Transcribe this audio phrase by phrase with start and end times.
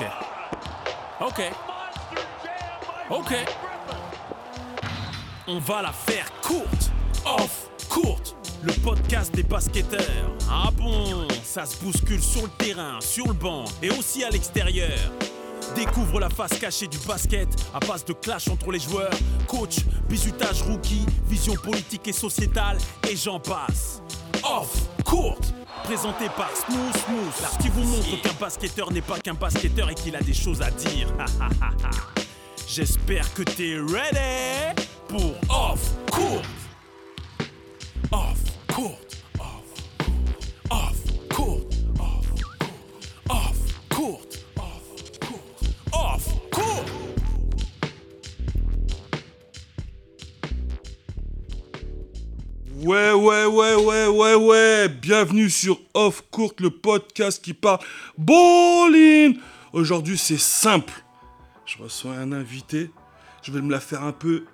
[0.00, 0.06] Ok.
[1.20, 1.42] Ok.
[3.10, 3.34] Ok.
[5.46, 6.90] On va la faire courte.
[7.26, 8.36] Off, courte.
[8.62, 10.30] Le podcast des basketteurs.
[10.50, 14.98] Ah bon, ça se bouscule sur le terrain, sur le banc et aussi à l'extérieur.
[15.74, 19.12] Découvre la face cachée du basket à base de clash entre les joueurs,
[19.46, 22.78] coach, bisutage rookie, vision politique et sociétale,
[23.08, 24.02] et j'en passe.
[24.42, 25.54] Off, courte,
[25.90, 29.94] présenté par Smooth Smooth, là, qui vous montre qu'un basketteur n'est pas qu'un basketteur et
[29.96, 31.08] qu'il a des choses à dire.
[32.68, 35.80] J'espère que t'es ready pour Off,
[36.12, 36.59] courte.
[55.30, 57.78] Bienvenue sur Off Court, le podcast qui parle
[58.18, 59.38] bowling.
[59.72, 60.92] Aujourd'hui, c'est simple.
[61.64, 62.90] Je reçois un invité.
[63.40, 64.44] Je vais me la faire un peu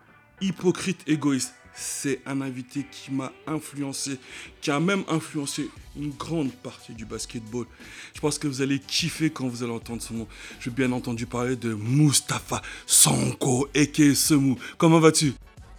[0.42, 1.55] hypocrite, égoïste.
[1.74, 4.18] C'est un invité qui m'a influencé,
[4.60, 7.64] qui a même influencé une grande partie du basketball.
[8.12, 10.28] Je pense que vous allez kiffer quand vous allez entendre ce nom.
[10.61, 14.14] J'ai bien entendu parler de Mustapha Sonko, a.k.a.
[14.14, 14.58] Semou.
[14.77, 15.30] Comment vas-tu?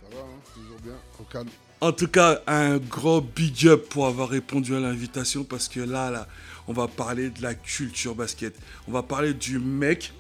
[0.02, 1.50] Ça va, hein, toujours bien, au calme.
[1.80, 6.10] En tout cas, un gros big up pour avoir répondu à l'invitation parce que là,
[6.10, 6.28] là,
[6.68, 8.56] on va parler de la culture basket.
[8.88, 10.12] On va parler du mec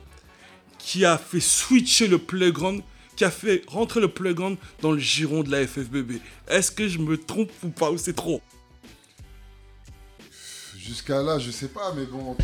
[0.77, 2.83] qui a fait switcher le playground,
[3.15, 6.21] qui a fait rentrer le playground dans le giron de la FFBB.
[6.47, 8.39] Est-ce que je me trompe ou pas ou c'est trop?
[10.77, 12.37] Jusqu'à là, je sais pas, mais bon,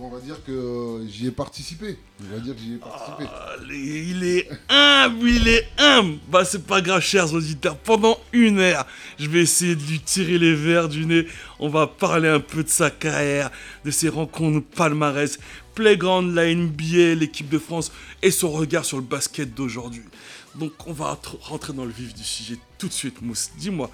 [0.00, 1.98] on va dire que euh, j'y ai participé.
[2.20, 3.24] On va dire que j'y ai participé.
[3.58, 6.18] Allez, il est humble, il est humble.
[6.28, 7.76] Bah, c'est pas grave, chers auditeurs.
[7.76, 8.86] Pendant une heure,
[9.18, 11.26] je vais essayer de lui tirer les verres du nez.
[11.58, 13.50] On va parler un peu de sa carrière,
[13.84, 15.38] de ses rencontres palmarès,
[15.74, 17.90] Playground, la NBA, l'équipe de France
[18.22, 20.02] et son regard sur le basket d'aujourd'hui.
[20.54, 23.50] Donc, on va tr- rentrer dans le vif du sujet tout de suite, Mousse.
[23.58, 23.90] Dis-moi.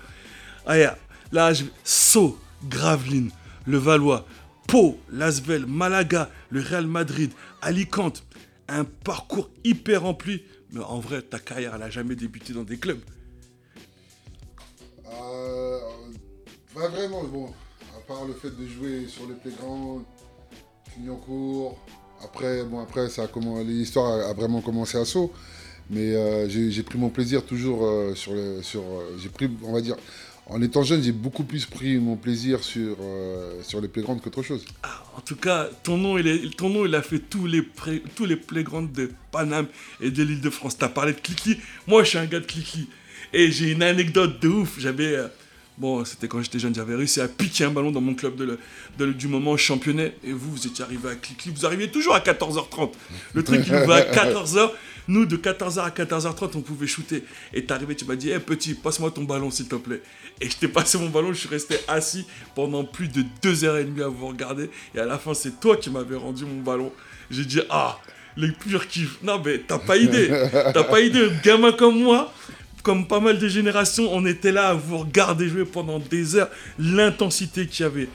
[0.66, 0.88] Allez,
[1.32, 1.64] là, je...
[1.84, 2.38] Sceaux,
[2.68, 3.30] Gravelines,
[3.66, 4.26] le Valois,
[4.70, 8.22] Pau, Lasvel, Malaga, le Real Madrid, Alicante.
[8.68, 10.44] Un parcours hyper rempli.
[10.72, 13.00] Mais en vrai, ta carrière, elle a jamais débuté dans des clubs.
[15.06, 15.78] Euh,
[16.72, 17.46] vraiment, bon,
[17.96, 20.04] à part le fait de jouer sur les playgrounds,
[20.94, 21.76] Clignancourt,
[22.22, 23.28] après, bon, après, ça
[23.64, 25.32] l'histoire a, vraiment commencé à saut.
[25.92, 28.62] Mais euh, j'ai pris mon plaisir toujours euh, sur le.
[28.62, 28.84] Sur,
[29.18, 29.96] j'ai pris, on va dire,
[30.50, 34.42] en étant jeune, j'ai beaucoup plus pris mon plaisir sur, euh, sur les playgrounds qu'autre
[34.42, 34.64] chose.
[34.82, 38.02] Ah, en tout cas, ton nom, il, ton nom, il a fait tous les, pré-
[38.16, 39.66] tous les playgrounds de Paname
[40.00, 40.76] et de l'île de France.
[40.76, 41.56] T'as parlé de Cliqui.
[41.86, 42.88] Moi, je suis un gars de Cliqui.
[43.32, 44.78] Et j'ai une anecdote de ouf.
[44.78, 45.14] J'avais.
[45.16, 45.28] euh,
[45.80, 48.34] bon, c'était quand j'étais jeune, j'avais réussi à piquer un ballon dans mon club
[48.98, 50.08] du moment championnat.
[50.22, 51.50] Et vous, vous étiez arrivé à Cliqui.
[51.50, 52.92] Vous arriviez toujours à 14h30.
[53.32, 54.70] Le truc, il ouvrait à 14h.
[55.08, 57.24] Nous, de 14h à 14h30, on pouvait shooter.
[57.54, 60.02] Et t'es arrivé, tu m'as dit, hé petit, passe-moi ton ballon, s'il te plaît.
[60.40, 63.78] Et je t'ai passé mon ballon, je suis resté assis pendant plus de deux heures
[63.78, 64.70] et demie à vous regarder.
[64.94, 66.92] Et à la fin, c'est toi qui m'avais rendu mon ballon.
[67.30, 67.98] J'ai dit, ah,
[68.36, 69.18] les purs kiffs.
[69.22, 70.28] Non, mais t'as pas idée.
[70.52, 71.28] T'as pas idée.
[71.42, 72.32] Gamin comme moi,
[72.82, 76.50] comme pas mal de générations, on était là à vous regarder jouer pendant des heures.
[76.78, 78.08] L'intensité qu'il y avait.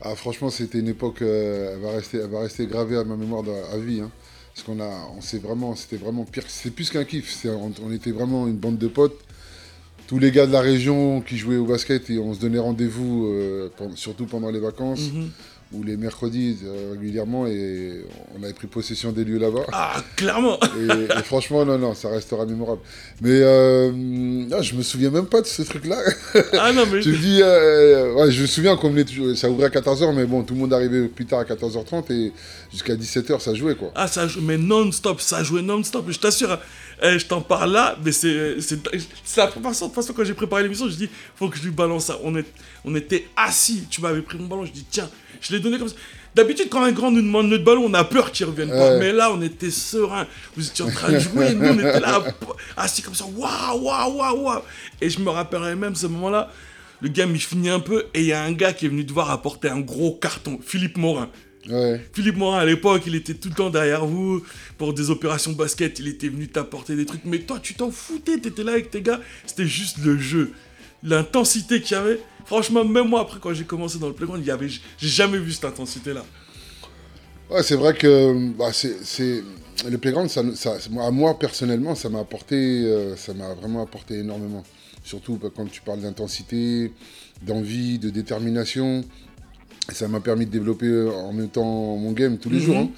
[0.00, 3.16] Ah, franchement, c'était une époque, euh, elle, va rester, elle va rester gravée à ma
[3.16, 4.00] mémoire de- à vie.
[4.00, 4.10] hein.
[4.54, 6.42] parce qu'on a, on s'est vraiment, c'était vraiment pire.
[6.48, 7.44] C'est plus qu'un kiff.
[7.46, 9.20] on, on était vraiment une bande de potes.
[10.08, 13.26] Tous les gars de la région qui jouaient au basket et on se donnait rendez-vous,
[13.28, 15.30] euh, surtout pendant les vacances Mhm.
[15.72, 18.02] Ou les mercredis euh, régulièrement et
[18.38, 19.66] on avait pris possession des lieux là-bas.
[19.72, 20.58] Ah, clairement.
[20.62, 22.80] Et, et franchement, non, non, ça restera mémorable.
[23.20, 25.98] Mais euh, non, je me souviens même pas de ce truc-là.
[26.54, 27.02] Ah non, mais.
[27.08, 30.14] Je me dis, euh, ouais, je me souviens qu'on venait toujours- ça ouvrait à 14h,
[30.14, 32.32] mais bon, tout le monde arrivait plus tard à 14h30 et
[32.72, 33.90] jusqu'à 17h, ça jouait quoi.
[33.94, 36.06] Ah, ça joue, mais non-stop, ça jouait non-stop.
[36.08, 36.58] Je t'assure,
[37.02, 38.78] eh, je t'en parle là, mais c'est c'est
[39.24, 41.70] c'est la de toute façon, quand j'ai préparé l'émission, je dis, faut que je lui
[41.70, 42.18] balance ça.
[42.22, 42.46] On, est,
[42.84, 45.08] on était assis, tu m'avais pris mon ballon, je dis, tiens,
[45.40, 45.94] je l'ai donné comme ça.
[46.34, 48.92] D'habitude, quand un grand nous demande notre ballon, on a peur qu'il revienne pas.
[48.92, 48.98] Ouais.
[48.98, 50.26] Mais là, on était serein.
[50.56, 52.22] Vous étiez en train de jouer, nous, on était là,
[52.76, 54.62] assis comme ça, waouh, waouh, waouh, waouh.
[55.00, 56.50] Et je me rappellerai même ce moment-là,
[57.00, 59.04] le game, il finit un peu, et il y a un gars qui est venu
[59.04, 61.28] devoir apporter un gros carton, Philippe Morin.
[61.68, 62.00] Ouais.
[62.12, 64.42] Philippe Morin, à l'époque, il était tout le temps derrière vous
[64.78, 65.98] pour des opérations basket.
[65.98, 67.24] Il était venu t'apporter des trucs.
[67.24, 68.38] Mais toi, tu t'en foutais.
[68.38, 69.20] T'étais là avec tes gars.
[69.46, 70.52] C'était juste le jeu.
[71.02, 72.20] L'intensité qu'il y avait.
[72.46, 74.68] Franchement, même moi, après, quand j'ai commencé dans le playground, il y avait...
[74.68, 76.24] j'ai jamais vu cette intensité-là.
[77.50, 79.42] Ouais, c'est vrai que bah, c'est, c'est-
[79.88, 84.18] le playground, ça, ça, à moi personnellement, ça m'a apporté, euh, ça m'a vraiment apporté
[84.18, 84.64] énormément.
[85.04, 86.92] Surtout bah, quand tu parles d'intensité,
[87.42, 89.04] d'envie, de détermination.
[89.90, 91.64] Ça m'a permis de développer euh, en même temps
[91.96, 92.62] mon game tous les Mhm.
[92.64, 92.76] jours.
[92.76, 92.88] hein.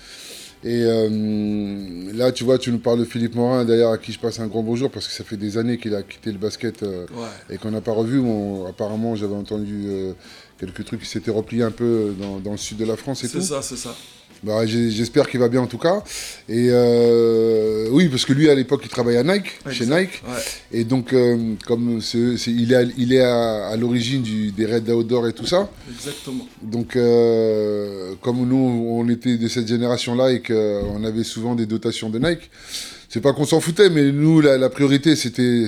[0.62, 4.18] Et euh, là, tu vois, tu nous parles de Philippe Morin, d'ailleurs, à qui je
[4.18, 6.82] passe un grand bonjour, parce que ça fait des années qu'il a quitté le basket
[6.82, 7.54] euh, Ouais.
[7.54, 8.20] et qu'on n'a pas revu.
[8.68, 10.12] Apparemment, j'avais entendu euh,
[10.58, 13.28] quelques trucs qui s'étaient repliés un peu dans, dans le sud de la France et
[13.28, 13.44] C'est tout.
[13.44, 13.94] ça, c'est ça.
[14.42, 16.02] Bah, J'espère qu'il va bien en tout cas.
[16.48, 19.86] Et euh, oui, parce que lui, à l'époque, il travaillait à Nike, chez.
[19.86, 20.22] Nike.
[20.26, 20.38] Ouais.
[20.72, 22.00] Et donc, euh, comme
[22.46, 24.22] il est, à, il est à, à l'origine
[24.56, 25.68] des Red Outdoor et tout ça.
[25.94, 26.46] Exactement.
[26.62, 28.56] Donc, euh, comme nous,
[28.88, 32.50] on était de cette génération-là et qu'on avait souvent des dotations de Nike,
[33.12, 35.66] c'est pas qu'on s'en foutait, mais nous, la, la priorité, c'était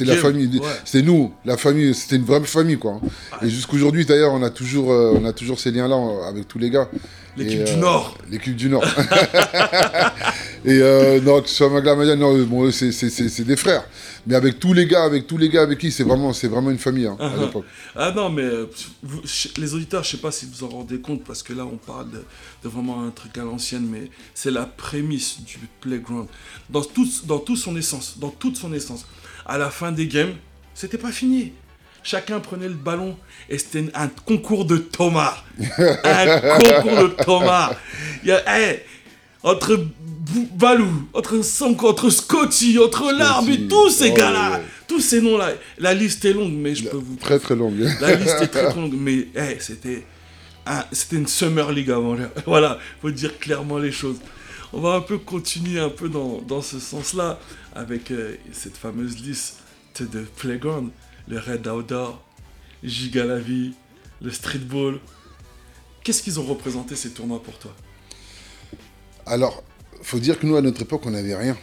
[0.00, 0.58] la game, famille.
[0.58, 0.66] ouais.
[0.84, 3.00] C'était nous, la famille, c'était une vraie famille, quoi.
[3.42, 5.96] Et jusqu'aujourd'hui, d'ailleurs, on a toujours, euh, on a toujours ces liens-là
[6.28, 6.90] avec tous les gars.
[7.36, 8.16] L'équipe du euh, Nord.
[8.30, 8.84] L'équipe du Nord.
[10.64, 13.84] et euh, non, que ce soit Magla Madia, non, bon, c'est- des frères.
[14.26, 16.78] Mais avec tous les gars, avec tous les gars avec qui, c'est vraiment, vraiment une
[16.78, 17.40] famille hein, à Uh-huh.
[17.40, 17.64] l'époque.
[17.96, 18.66] Ah non, mais euh,
[19.02, 19.22] vous-
[19.58, 22.10] les auditeurs, je sais pas si vous en rendez compte, parce que là, on parle
[22.10, 22.24] de,
[22.62, 26.28] de vraiment un truc à l'ancienne, mais c'est la prémisse du playground.
[26.70, 29.04] Dans, tout, dans toute son essence, dans toute son essence.
[29.46, 30.34] À la fin des games,
[30.74, 31.52] c'était pas fini.
[32.04, 33.16] Chacun prenait le ballon
[33.48, 35.42] et c'était un concours de Thomas.
[36.04, 37.74] un concours de Thomas.
[38.22, 38.80] Il y a, hey,
[39.42, 39.86] entre
[40.54, 44.62] Balou, entre Sanko, entre Scotty, entre l'arbitre, tous ces oh, gars-là, ouais.
[44.86, 45.52] tous ces noms-là.
[45.78, 47.78] La liste est longue, mais je peux vous Très très longue.
[48.00, 50.04] la liste est très longue, mais hey, c'était
[50.66, 52.14] un- c'était une Summer League avant.
[52.14, 52.28] là.
[52.46, 54.16] Voilà, faut dire clairement les choses.
[54.72, 57.38] On va un peu continuer un peu dans, dans ce sens-là
[57.74, 59.58] avec euh, cette fameuse liste
[60.00, 60.90] de Playground,
[61.28, 62.22] le Red Outdoor,
[62.82, 63.72] Giga la vie,
[64.22, 65.00] le Streetball.
[66.02, 67.74] Qu'est-ce qu'ils ont représenté ces tournois pour toi?
[69.26, 69.62] Alors,
[70.02, 71.56] faut dire que nous, à notre époque, on n'avait rien.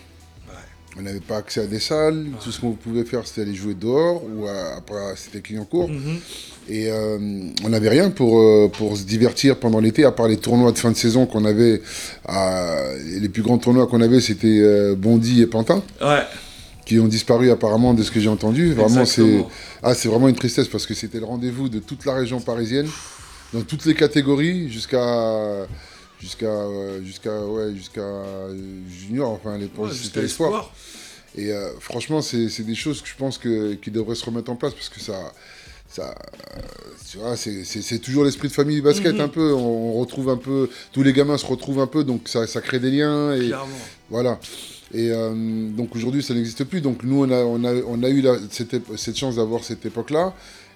[0.97, 2.27] On n'avait pas accès à des salles.
[2.43, 5.87] Tout ce qu'on pouvait faire, c'était aller jouer dehors ou à- après, c'était Clignancourt.
[5.87, 6.19] Mhm.
[6.67, 7.17] Et euh,
[7.63, 10.77] on n'avait rien pour, euh, pour se divertir pendant l'été, à part les tournois de
[10.77, 11.81] fin de saison qu'on avait.
[12.25, 16.23] à- les plus grands tournois qu'on avait, c'était euh, Bondy et Pantin, Ouais,
[16.85, 18.73] qui ont disparu apparemment de ce que j'ai entendu.
[18.73, 19.45] Vraiment, c'est
[19.83, 22.87] ah, c'est vraiment une tristesse parce que c'était le rendez-vous de toute la région parisienne,
[23.53, 25.67] dans toutes les catégories, jusqu'à
[26.19, 28.55] jusqu'à euh, jusqu'à ouais, jusqu'à euh,
[28.89, 29.31] junior.
[29.31, 30.49] Enfin, les ouais, c'était jusqu'à espoir.
[30.51, 30.73] espoir.
[31.37, 34.55] Et euh, franchement, c'est des choses que je pense que, qui devraient se remettre en
[34.55, 35.31] place parce que ça.
[35.87, 36.13] ça
[37.09, 39.21] tu vois, c'est- toujours l'esprit de famille du basket Mhm.
[39.21, 39.53] un peu.
[39.53, 40.69] On retrouve un peu.
[40.91, 43.33] Tous les gamins se retrouvent un peu, donc ça, ça crée des liens.
[43.35, 43.67] Et Clairement.
[44.09, 44.39] voilà.
[44.93, 46.81] Et euh, donc aujourd'hui, ça n'existe plus.
[46.81, 50.33] Donc nous, on a, on a, on a eu la- cette, chance d'avoir cette époque-là.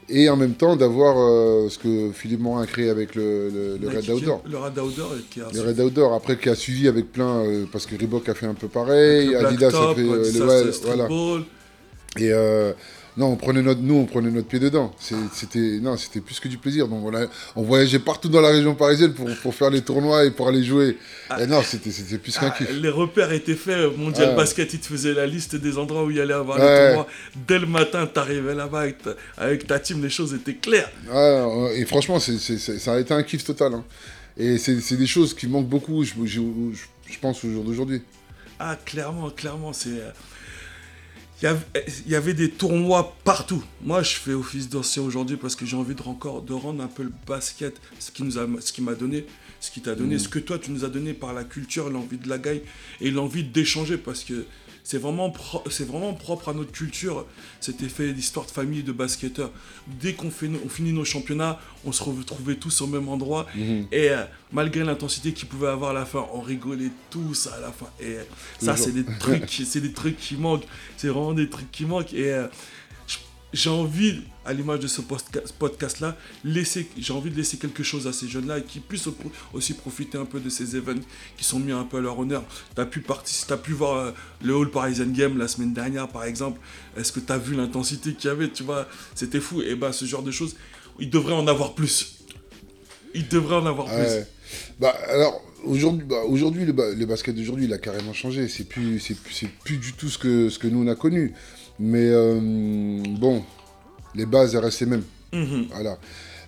[0.08, 3.78] Et en même temps, d'avoir euh, ce que Philippe Morin a créé avec le, le,
[3.82, 4.44] le Red Outdoor.
[4.48, 7.66] Le Red Outdoor qui a Le Red Outdoor, après qui a suivi avec plein, euh,
[7.72, 11.06] parce que Reebok a fait un peu pareil, Adidas a fait le- Adidas, ouais, voilà.
[11.06, 11.44] Streetball.
[12.20, 12.32] Et
[13.18, 14.94] non, on prenait notre, nous, on prenait notre pied dedans.
[15.34, 16.88] C'était, non, c'était plus que du plaisir.
[16.88, 20.26] Donc on, a- on voyageait partout dans la région parisienne pour, pour faire les tournois
[20.26, 20.98] et pour aller jouer.
[21.40, 22.70] Et non, c'était, c'était plus qu'un Ah, kiff.
[22.82, 23.98] les repères étaient faits.
[23.98, 24.36] Mondial Ouais.
[24.36, 27.08] Basket, il te faisait la liste des endroits où il y allait avoir les tournois.
[27.48, 30.92] Dès le matin, t'arrivais là-bas avec ta, avec ta team, les choses étaient claires.
[31.12, 33.74] Euh, et franchement, ça a été un kiff total.
[33.76, 33.84] hein.
[34.38, 36.42] Et c'est, c'est des choses qui manquent beaucoup, je, je-
[36.74, 38.02] je- je pense, au jour d'aujourd'hui.
[38.60, 40.02] Ah, clairement, clairement, c'est.
[41.44, 41.56] Euh,
[42.06, 43.64] Il y, avait, des tournois partout.
[43.82, 46.88] Moi, je fais office d'ancien aujourd'hui parce que j'ai envie de, encore, de rendre un
[46.88, 49.26] peu le basket ce qui nous a, ce qui m'a donné,
[49.60, 52.18] ce qui t'a donné, ce que toi tu nous as donné par la culture, l'envie
[52.18, 52.62] de la gagne
[53.02, 54.46] et l'envie d'échanger parce que
[54.88, 57.26] c'est vraiment, pro- c'est vraiment propre à notre culture
[57.60, 59.52] cet effet d'histoire de famille de basketteurs.
[60.00, 63.48] Dès qu'on on finit nos championnats, on se retrouvait tous au même endroit
[63.92, 64.24] et euh,
[64.54, 67.88] malgré l'intensité qu'il pouvait avoir à la fin, on rigolait tous à la fin.
[68.00, 68.24] Et euh,
[68.60, 70.68] ça, c'est des trucs, c'est des trucs qui manquent.
[70.98, 72.14] C'est vraiment des trucs qui manquent.
[72.14, 72.48] Et euh,
[73.56, 78.14] j'ai envie, à l'image de ce podcast-là, laisser, j'ai envie de laisser quelque chose à
[78.14, 79.16] ces jeunes-là et qui puissent au-
[79.54, 81.02] aussi profiter un peu de ces événements
[81.38, 82.44] qui sont mis un peu à leur honneur.
[82.76, 84.12] Tu as pu participer, as pu voir euh,
[84.44, 86.60] le All Parisian Game la semaine dernière, par exemple.
[86.98, 89.62] Est-ce que tu as vu l'intensité qu'il y avait Tu vois, c'était fou.
[89.62, 90.56] Et ben, ce genre de choses,
[91.00, 92.18] il devrait en avoir plus.
[93.14, 93.96] Il devrait en avoir plus.
[93.96, 94.28] Ouais.
[94.80, 98.48] Bah, alors, aujourd'hui, bah, aujourd'hui le, ba- le basket d'aujourd'hui, il a carrément changé.
[98.50, 100.96] C'est plus, c'est plus, c'est plus du tout ce que, ce que nous, on a
[100.96, 101.34] connu.
[101.80, 102.40] Mais euh,
[103.20, 103.44] bon,
[104.16, 105.04] les bases, restent les mêmes.
[105.72, 105.98] Voilà.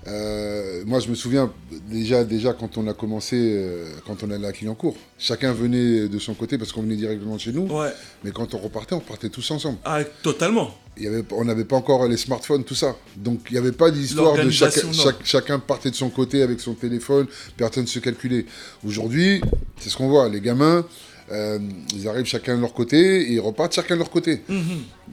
[0.07, 1.51] Euh, moi, je me souviens
[1.89, 6.17] déjà, déjà quand on a commencé, euh, quand on allait à Clignancourt, chacun venait de
[6.19, 7.67] son côté parce qu'on venait directement de chez nous.
[7.67, 7.89] Ouais.
[8.23, 9.79] Mais quand on repartait, on partait tous ensemble.
[9.83, 10.73] Ah, totalement.
[10.95, 12.95] Il y avait, on n'avait pas encore les smartphones, tout ça.
[13.17, 16.73] Donc il n'y avait pas d'histoire de chaque- chacun partait de son côté avec son
[16.73, 18.45] téléphone, personne ne se calculait.
[18.85, 19.41] Aujourd'hui,
[19.77, 20.29] c'est ce qu'on voit.
[20.29, 20.85] Les gamins,
[21.31, 21.59] euh,
[21.95, 24.41] ils arrivent chacun de leur côté et ils repartent chacun de leur côté.
[24.47, 24.63] Mhm.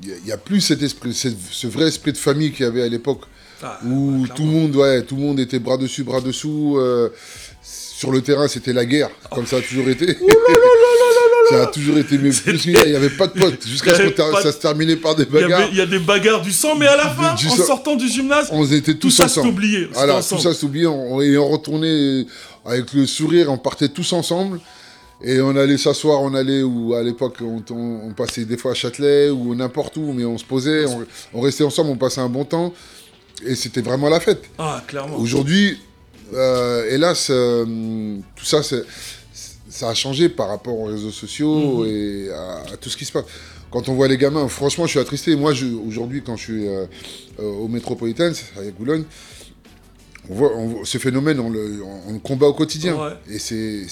[0.04, 2.82] Il n'y a, plus cet esprit, cette- ce vrai esprit de famille qu'il y avait
[2.82, 3.22] à l'époque
[3.62, 6.76] Ah, où tout le monde, ouais, tout le monde était bras dessus, bras dessous.
[6.78, 7.08] euh,
[7.62, 10.18] sur le terrain, c'était la guerre, comme ça a toujours été.
[11.50, 14.08] ça a toujours été, mais plus, il n'y avait pas de potes, jusqu'à ce que
[14.10, 15.68] pas ça se terminait par des bagarres.
[15.70, 17.64] il y a des bagarres du sang, mais à la fin, du en sang.
[17.64, 19.48] sortant du gymnase, On était tout tous ça s'est ensemble.
[19.54, 19.80] oublié.
[19.82, 22.26] C'était Voilà, tout ça s'oubliait, on, et on retournait
[22.64, 24.58] avec le sourire, on partait tous ensemble.
[25.26, 28.72] Et on allait s'asseoir, on allait, ou à l'époque, on, on- on passait des fois
[28.72, 32.20] à Châtelet, ou n'importe où, mais on se posait, on, on restait ensemble, on passait
[32.20, 32.74] un bon temps.
[33.46, 34.42] Et c'était vraiment la fête.
[34.58, 35.16] Ah, clairement.
[35.16, 35.78] Aujourd'hui,
[36.34, 42.72] euh, hélas, euh, tout ça, ça a changé par rapport aux réseaux sociaux et à,
[42.74, 43.24] à tout ce qui se passe.
[43.70, 45.34] Quand on voit les gamins, franchement, je suis attristé.
[45.36, 45.52] Moi,
[45.88, 46.84] aujourd'hui, quand je suis euh,
[47.40, 49.04] euh, au Métropolitain, avec Boulogne,
[50.30, 52.94] on voit, on voit- ce phénomène, on le, on- on le combat au quotidien.
[52.96, 53.12] Ouais.
[53.30, 53.86] Et c'est-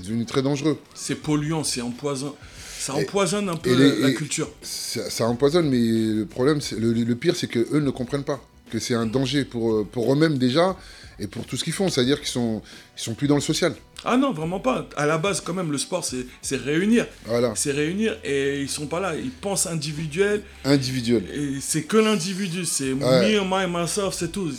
[0.00, 0.78] devenu très dangereux.
[0.94, 2.36] C'est polluant, c'est empoisonnant.
[2.78, 4.50] Ça Et- empoisonne un peu les- la culture.
[4.62, 8.40] Ça, ça empoisonne, mais le problème, le, le pire, c'est qu'eux ne comprennent pas
[8.70, 10.76] que c'est un danger pour, euh, pour eux-mêmes déjà
[11.18, 11.88] et pour tout ce qu'ils font.
[11.88, 12.60] C'est-à-dire qu'ils sont,
[12.98, 13.74] ils sont plus dans le social.
[14.04, 14.86] Ah non, vraiment pas.
[14.96, 17.06] À la base, quand même, le sport, c'est c'est réunir.
[17.24, 19.14] Voilà, C'est réunir et ils sont pas là.
[19.16, 21.24] Ils pensent individuel individuel.
[21.32, 22.66] et c'est que l'individu.
[22.66, 23.40] C'est Ouais.
[23.40, 24.50] me, my, myself, c'est tout.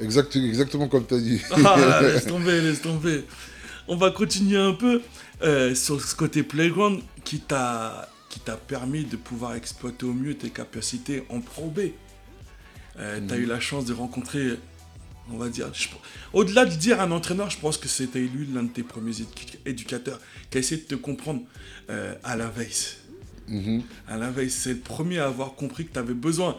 [0.00, 1.40] Exact, exactement comme tu as dit.
[1.64, 3.24] Ah, laisse tomber, laisse tomber.
[3.86, 5.02] On va continuer un peu
[5.42, 10.34] euh, sur ce côté playground qui t'a qui t'a permis de pouvoir exploiter au mieux
[10.34, 11.90] tes capacités en Pro B.
[12.98, 14.58] Euh, T'as eu la chance de rencontrer,
[15.32, 15.88] on va dire, je-
[16.32, 19.58] au-delà de dire un entraîneur, je pense que c'était lui l'un de tes premiers édu-
[19.66, 20.20] éducateurs
[20.50, 21.42] qui a essayé de te comprendre
[21.90, 22.96] euh, à la Weiss.
[23.46, 23.82] Mhm.
[24.08, 26.56] Alain Veil, c'est le premier à avoir compris que tu avais besoin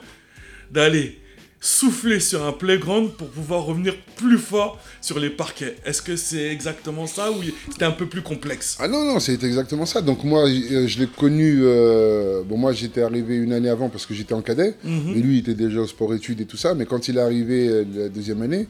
[0.71, 1.19] d'aller
[1.65, 5.75] souffler sur un playground pour pouvoir revenir plus fort sur les parquets.
[5.83, 7.37] Est-ce que c'est exactement ça ou
[7.71, 8.77] c'était un peu plus complexe?
[8.79, 10.01] Ah non, non, c'est exactement ça.
[10.01, 11.61] Donc moi, euh, je l'ai connu...
[11.63, 14.75] euh, Bon, moi, j'étais arrivé une année avant parce que j'étais en cadet.
[14.83, 15.13] Mhm.
[15.15, 16.75] Mais lui, il était déjà au sport-études et tout ça.
[16.75, 18.67] Mais quand il est arrivé euh, la deuxième année,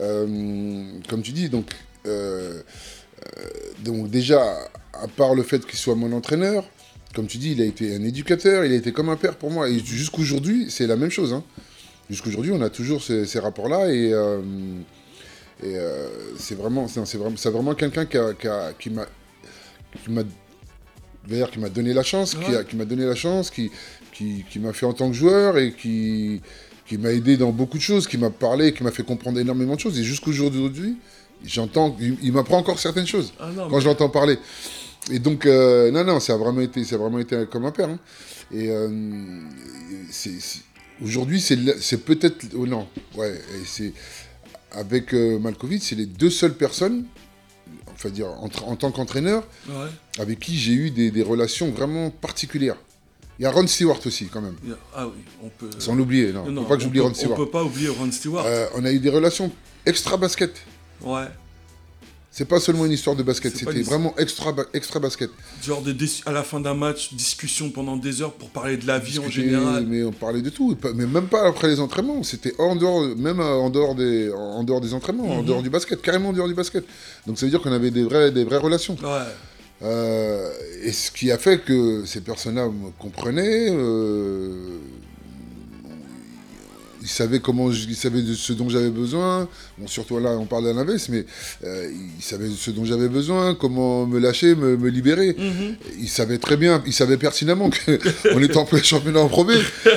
[0.00, 1.66] euh, comme tu dis, donc,
[3.84, 4.40] donc déjà,
[4.94, 6.64] à part le fait qu'il soit mon entraîneur,
[7.14, 9.50] comme tu dis, il a été un éducateur, il a été comme un père pour
[9.50, 9.68] moi.
[9.68, 11.34] Et jusqu'aujourd'hui, c'est la même chose.
[11.34, 11.44] Hein.
[12.10, 13.88] Jusqu'aujourd'hui, on a toujours ces, ces rapports-là.
[13.92, 14.40] Et, euh,
[15.62, 17.16] et euh, c'est vraiment, c'est
[17.48, 19.06] vraiment, quelqu'un qui, a- qui, a- qui m'a
[20.04, 20.22] qui m'a
[21.28, 23.70] d'ailleurs, qui m'a donné la chance, qui, a- qui m'a donné la chance, qui,
[24.12, 26.40] qui, qui m'a fait en tant que joueur et qui,
[26.86, 29.74] qui m'a aidé dans beaucoup de choses, qui m'a parlé, qui m'a fait comprendre énormément
[29.76, 29.98] de choses.
[29.98, 30.96] Et jusqu'aujourd'hui,
[31.44, 34.38] j'entends, il, il m'apprend encore certaines choses Ah non, quand je l'entends parler.
[35.10, 37.70] Et donc, euh, non, non, ça a vraiment été, ça a vraiment été comme un
[37.72, 37.88] père.
[37.88, 37.98] hein.
[38.52, 38.88] Et euh,
[40.10, 40.62] c'est-
[41.02, 43.92] aujourd'hui, c'est peut-être, oh non, ouais, c'est
[44.72, 47.04] avec euh, Malkovich, c'est les deux seules personnes,
[47.92, 49.88] enfin dire, en, tant qu'entraîneur, ouais.
[50.18, 52.76] avec qui j'ai eu des, des relations vraiment particulières.
[53.40, 54.56] Il y a Ron Stewart aussi, quand même.
[54.94, 55.70] Ah oui, on peut.
[55.78, 56.50] Sans l'oublier, non.
[56.50, 57.40] Non, faut pas que j'oublie Ron Stewart.
[57.40, 58.44] On peut pas oublier Ron Stewart.
[58.44, 59.50] Euh, on a eu des relations
[59.86, 60.52] extra basket.
[61.00, 61.24] Ouais.
[62.32, 65.30] C'est pas seulement une histoire de basket, c'était vraiment extra, ba- extra basket.
[65.64, 65.92] Genre de
[66.26, 69.28] à la fin d'un match, discussion pendant des heures pour parler de la vie en
[69.28, 69.84] général.
[69.86, 72.22] Mais on parlait de tout, mais même pas après les entraînements.
[72.22, 75.46] C'était en dehors, même euh, en dehors des, en dehors des entraînements, en Mhm.
[75.46, 76.84] dehors du basket, carrément en dehors du basket.
[77.26, 78.96] Donc ça veut dire qu'on avait des vraies, des vraies relations.
[79.02, 79.08] Ouais.
[79.82, 80.50] Euh,
[80.84, 83.70] et ce qui a fait que ces personnes-là me comprenaient.
[83.70, 84.78] euh,
[87.02, 89.48] ils savaient comment, je- savaient de ce dont j'avais besoin.
[89.78, 91.24] Bon, surtout là, on parle d'Alain Vess, mais
[91.64, 95.34] euh, ils savaient de ce dont j'avais besoin, comment me lâcher, me, me libérer.
[95.38, 95.76] Mhm.
[96.00, 99.52] Ils savaient très bien, ils savaient pertinemment qu'on était en plein championnat en Pro B.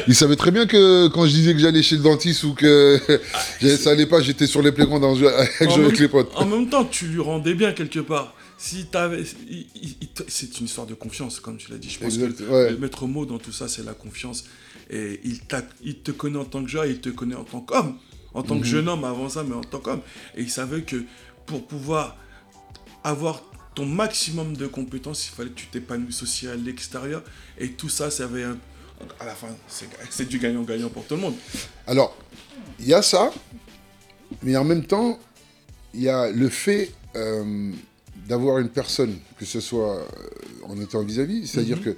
[0.07, 3.00] Ils savaient très bien que quand je disais que j'allais chez le dentiste ou que
[3.77, 6.31] ça allait pas, j'étais sur les playgrounds en avec, En avec les potes.
[6.36, 8.33] En même temps, tu lui rendais bien quelque part.
[8.57, 9.65] Si il- il-
[10.01, 11.89] il c'est une histoire de confiance, comme tu l'as dit.
[11.89, 12.69] Je pense Exact, que ouais.
[12.72, 14.45] le maître mot dans tout ça, c'est la confiance.
[14.95, 15.39] Et il,
[16.03, 17.97] te connaît en tant que joueur, il te connaît en tant qu'homme,
[18.35, 18.71] en tant que Mhm.
[18.73, 20.01] jeune homme avant ça, mais en tant qu'homme.
[20.35, 21.03] Et il savait que
[21.47, 22.15] pour pouvoir
[23.03, 23.41] avoir
[23.75, 27.23] ton maximum de compétences, il fallait que tu t'épanouisses aussi à l'extérieur.
[27.57, 28.57] Et tout ça, ça avait un-
[29.19, 31.35] à la fin, c'est, du gagnant-gagnant pour tout le monde.
[31.88, 32.15] Alors,
[32.79, 33.31] il y a ça,
[34.43, 35.17] mais en même temps,
[35.95, 37.71] il y a le fait euh,
[38.27, 40.05] d'avoir une personne, que ce soit euh,
[40.65, 41.83] en étant vis-à-vis, c'est-à dire Mhm.
[41.83, 41.97] que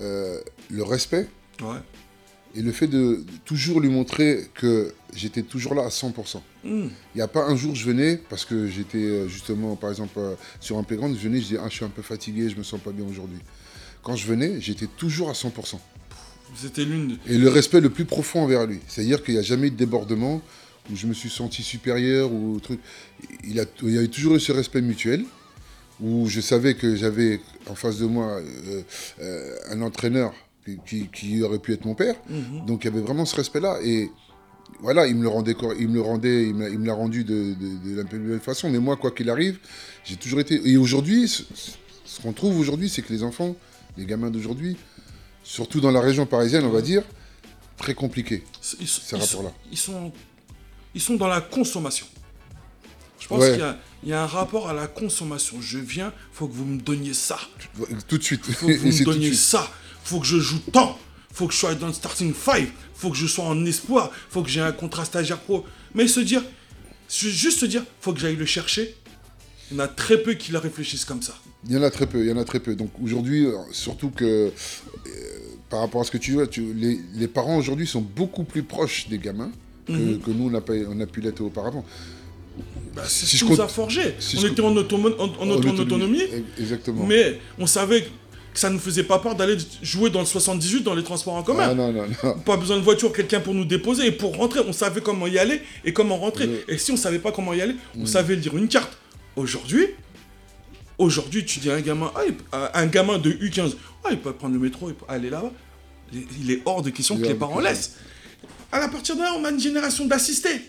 [0.00, 0.40] euh,
[0.70, 1.28] le respect
[1.62, 1.78] Ouais.
[2.54, 6.36] Et le fait de toujours lui montrer que j'étais toujours là à 100%.
[6.36, 6.40] Hmm.
[6.64, 10.18] Il n'y a pas un jour je venais, parce que j'étais euh, justement, par exemple,
[10.18, 12.56] euh, sur un playground, je venais, je disais, ah, je suis un peu fatigué, je
[12.56, 13.38] me sens pas bien aujourd'hui.
[14.02, 15.78] Quand je venais, j'étais toujours à 100%.
[16.56, 17.16] C'était l'une de...
[17.26, 18.80] Et le respect le plus profond envers lui.
[18.88, 20.40] C'est-à-dire qu'il n'y a jamais eu de débordement
[20.90, 22.80] où je me suis senti supérieur ou truc.
[23.44, 25.24] Il, a, il y avait toujours eu ce respect mutuel
[26.00, 28.82] où je savais que j'avais en face de moi euh,
[29.20, 30.32] euh, un entraîneur
[31.12, 32.14] qui, aurait pu être mon père.
[32.28, 32.66] Mhm.
[32.66, 33.78] Donc il y avait vraiment ce respect-là.
[33.82, 34.10] Et
[34.80, 36.94] voilà, il me le rendait, il me le rendait, il me l'a- il me l'a
[36.94, 38.70] rendu de, de, de la plus belle façon.
[38.70, 39.58] Mais moi, quoi qu'il arrive,
[40.04, 40.60] j'ai toujours été.
[40.68, 41.42] Et aujourd'hui, ce,
[42.04, 43.56] ce qu'on trouve aujourd'hui, c'est que les enfants,
[43.96, 44.76] les gamins d'aujourd'hui,
[45.42, 47.02] surtout dans la région parisienne, on va dire,
[47.76, 48.44] très compliqué.
[48.44, 49.52] Ils, Ces ils sont- rapports-là.
[49.72, 50.12] Ils sont,
[50.94, 52.06] ils sont dans la consommation.
[53.20, 53.50] Je pense Ouais.
[53.52, 55.60] qu'il y a, il y a un rapport à la consommation.
[55.60, 57.38] Je viens, faut que vous me donniez ça.
[58.06, 58.44] Tout de suite.
[58.44, 59.68] Faut que vous me donniez ça.
[60.08, 60.98] Faut que je joue tant.
[61.32, 62.70] Faut que je sois dans le starting five.
[62.94, 64.10] Faut que je sois en espoir.
[64.30, 65.66] Faut que j'ai un contrat stagiaire pro.
[65.94, 66.42] Mais se dire,
[67.10, 68.94] ju- juste se dire, faut que j'aille le chercher.
[69.70, 71.34] Il y en a très peu qui le réfléchissent comme ça.
[71.66, 72.74] Il y en a très peu, il y en a très peu.
[72.74, 74.50] Donc aujourd'hui, euh, surtout que euh,
[75.68, 78.62] par rapport à ce que tu vois, tu- les, les parents aujourd'hui sont beaucoup plus
[78.62, 79.50] proches des gamins
[79.86, 80.20] que, Mhm.
[80.20, 81.84] que nous, on a, pas, on a pu l'être auparavant.
[82.94, 84.14] Bah, c'est Si ce qui nous a forgé.
[84.18, 86.22] si on était en, automo- en- en auto- en autonomie.
[86.58, 87.04] Exactement.
[87.06, 88.08] Mais on savait
[88.58, 91.42] que ça ne faisait pas peur d'aller jouer dans le 78 dans les transports en
[91.42, 91.68] commun.
[91.70, 92.38] Ah non, non, non.
[92.40, 94.06] Pas besoin de voiture, quelqu'un pour nous déposer.
[94.06, 96.48] Et pour rentrer, on savait comment y aller et comment rentrer.
[96.68, 98.96] Et si on savait pas comment y aller, on savait lire une carte.
[99.36, 99.86] Aujourd'hui,
[100.98, 102.10] aujourd'hui, tu dis à un gamin,
[102.52, 103.74] ah, un gamin de U15,
[104.04, 105.52] ah, il peut prendre le métro, il peut aller là-bas.
[106.12, 107.92] Il est- hors de question Il que les parents laissent.
[108.72, 110.60] À partir de là, on a une génération d'assistés.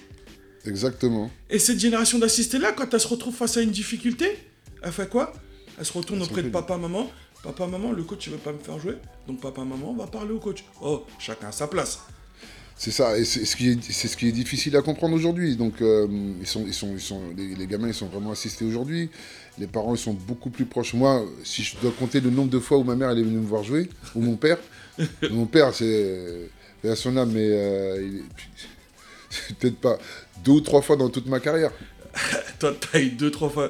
[0.65, 1.31] Exactement.
[1.50, 4.38] Et cette génération d'assistés-là, quand elle se retrouve face à une difficulté,
[4.84, 5.34] elle fait quoi?
[5.79, 7.10] Elle se retourne auprès de papa, maman.
[7.43, 8.96] Papa, maman, le coach, il veut pas me faire jouer.
[9.27, 10.63] Donc papa, maman, on va parler au coach.
[10.81, 12.00] Oh, chacun à sa place.
[12.75, 15.55] C'est ça, et c'est ce, qui est- c'est ce qui est difficile à comprendre aujourd'hui.
[15.58, 16.08] Donc, euh,
[16.39, 19.10] ils sont, ils sont, ils sont, les, les gamins, ils sont vraiment assistés aujourd'hui.
[19.58, 20.93] Les parents, ils sont beaucoup plus proches.
[20.93, 23.38] Moi, si je dois compter le nombre de fois où ma mère elle est venue
[23.39, 24.58] me voir jouer, ou mon père,
[25.31, 26.50] mon père, c'est
[26.86, 29.98] à son âme, mais euh, il est- peut-être pas
[30.43, 31.72] deux ou trois fois dans toute ma carrière,
[32.59, 33.69] Toi, t'as eu deux, trois fois.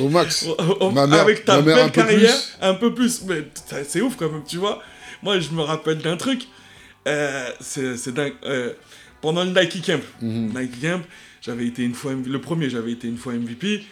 [0.00, 0.46] au max.
[0.92, 2.56] Ma mère- Avec ta ma mère belle un peu carrière, plus.
[2.60, 3.22] un peu plus.
[3.26, 3.44] Mais
[3.86, 4.82] c'est ouf quand même, tu vois.
[5.22, 6.42] Moi, je me rappelle d'un truc.
[7.06, 8.34] Euh, c'est dingue.
[8.44, 8.72] Euh,
[9.20, 10.52] pendant le Nike Camp, Mhm.
[10.58, 11.00] Nike Camp,
[11.42, 13.82] j'avais été une fois, le premier, j'avais été une fois MVP.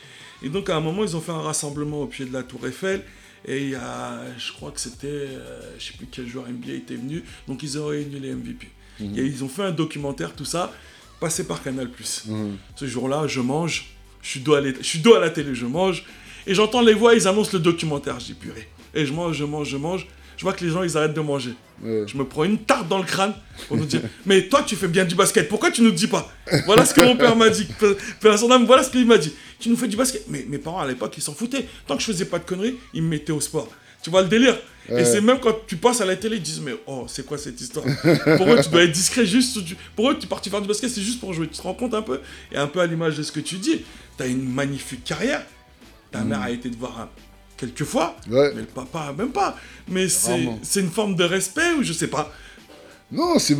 [0.43, 2.67] Et donc, à un moment, ils ont fait un rassemblement au pied de la Tour
[2.67, 3.03] Eiffel.
[3.49, 6.73] Et il y a, je crois que c'était, euh, je sais plus quel joueur NBA
[6.73, 7.23] était venu.
[7.47, 8.69] Donc, ils ont réuni les MVP.
[9.01, 9.19] Mhm.
[9.19, 10.73] Et ils ont fait un documentaire, tout ça,
[11.21, 11.89] passé par Canal+.
[12.27, 12.57] Mhm.
[12.75, 13.87] Ce jour-là, je mange,
[14.27, 16.05] je suis, dos à la, je suis dos à la télé, je mange,
[16.47, 18.69] et j'entends les voix, ils annoncent le documentaire, je dis purée.
[18.95, 21.21] Et je mange, je mange, je mange, je vois que les gens, ils arrêtent de
[21.21, 21.55] manger.
[21.83, 22.05] Ouais.
[22.07, 23.35] Je me prends une tarte dans le crâne
[23.69, 26.29] pour nous dire, mais toi, tu fais bien du basket, pourquoi tu nous dis pas?
[26.65, 27.69] Voilà ce que mon père m'a dit.
[28.21, 29.33] Père- son âme, voilà ce qu'il m'a dit.
[29.61, 30.25] Tu nous fais du basket.
[30.29, 31.67] Mais mes parents, à l'époque, ils s'en foutaient.
[31.87, 33.69] Tant que je faisais pas de conneries, ils me mettaient au sport.
[34.03, 34.57] Tu vois le délire?
[34.91, 37.39] Et c'est même quand tu passes à la télé, ils disent, mais oh, c'est quoi
[37.39, 37.85] cette histoire?
[38.37, 39.65] Pour eux, tu dois être discret juste.
[39.65, 41.49] tu- Pour eux, tu es parti faire du basket, c'est juste pour jouer?
[41.49, 42.21] Tu te rends compte un peu?
[42.53, 43.83] Et un peu à l'image de ce que tu dis,
[44.17, 45.45] tu as une magnifique carrière.
[46.13, 47.09] Ta mère a été te voir un-
[47.57, 48.35] quelques fois, Mm.
[48.35, 48.53] Ouais.
[48.55, 49.57] mais le papa, même pas.
[49.89, 52.33] Mais c'est une forme de respect ou je sais pas?
[53.11, 53.57] Non, c'est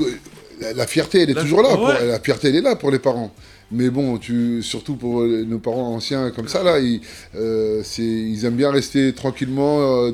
[0.61, 1.71] la, la fierté, elle est La- toujours là.
[1.77, 3.33] pour- la fierté, elle est là pour les parents.
[3.73, 7.01] Mais bon, tu, surtout pour euh, nos parents anciens comme ça, là, ils,
[7.35, 10.13] euh, ils aiment bien rester tranquillement, euh,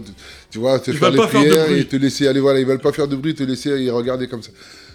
[0.51, 2.41] tu vois, te Ils faire les pas prières et te laisser aller.
[2.41, 4.51] Voilà, ils veulent pas faire de bruit, te laisser y regarder comme ça.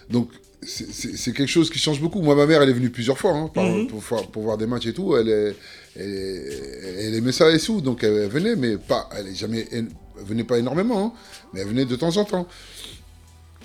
[0.09, 0.29] Donc,
[0.63, 2.19] c'est- quelque chose qui change beaucoup.
[2.23, 3.87] Moi, ma mère, elle est venue plusieurs fois hein, par- Mhm.
[3.87, 5.15] pour, voir- pour voir des matchs et tout.
[5.15, 5.55] Elle, est,
[5.95, 9.67] elle, est- elle aimait ça et tout, donc elle venait, mais pas, elle est jamais,
[9.71, 9.85] elle
[10.25, 11.19] venait pas énormément, hein,
[11.53, 12.47] mais elle venait de temps en temps.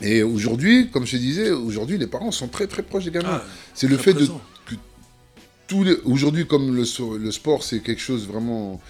[0.03, 3.41] Et aujourd'hui, comme je te disais, aujourd'hui, les parents sont très très proches des gamins.
[3.43, 4.41] Ah, c'est le fait de présent.
[6.05, 6.85] Aujourd'hui, comme le,
[7.33, 8.81] sport, c'est quelque chose vraiment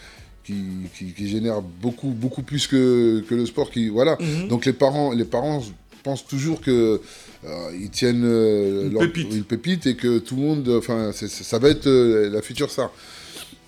[0.45, 0.55] qui,
[0.97, 3.71] qui- qui génère beaucoup beaucoup plus que, que le sport.
[3.71, 4.17] Qui voilà.
[4.21, 4.49] Mhm.
[4.49, 5.63] Donc les parents, les parents
[6.03, 7.01] pensent toujours que
[7.45, 9.33] euh, ils tiennent euh, Une leur- pépite.
[9.33, 12.91] une pépite et que tout le monde, enfin, ça va être euh, la future star.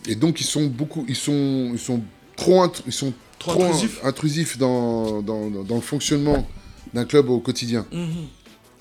[0.09, 2.01] Et donc ils sont beaucoup, ils sont, ils sont
[2.37, 4.01] trop, int- ils sont Trop trop, intrusifs.
[4.05, 6.49] intrusifs dans, dans, dans le fonctionnement
[6.95, 7.87] d'un club au quotidien.
[7.93, 8.09] Mhm.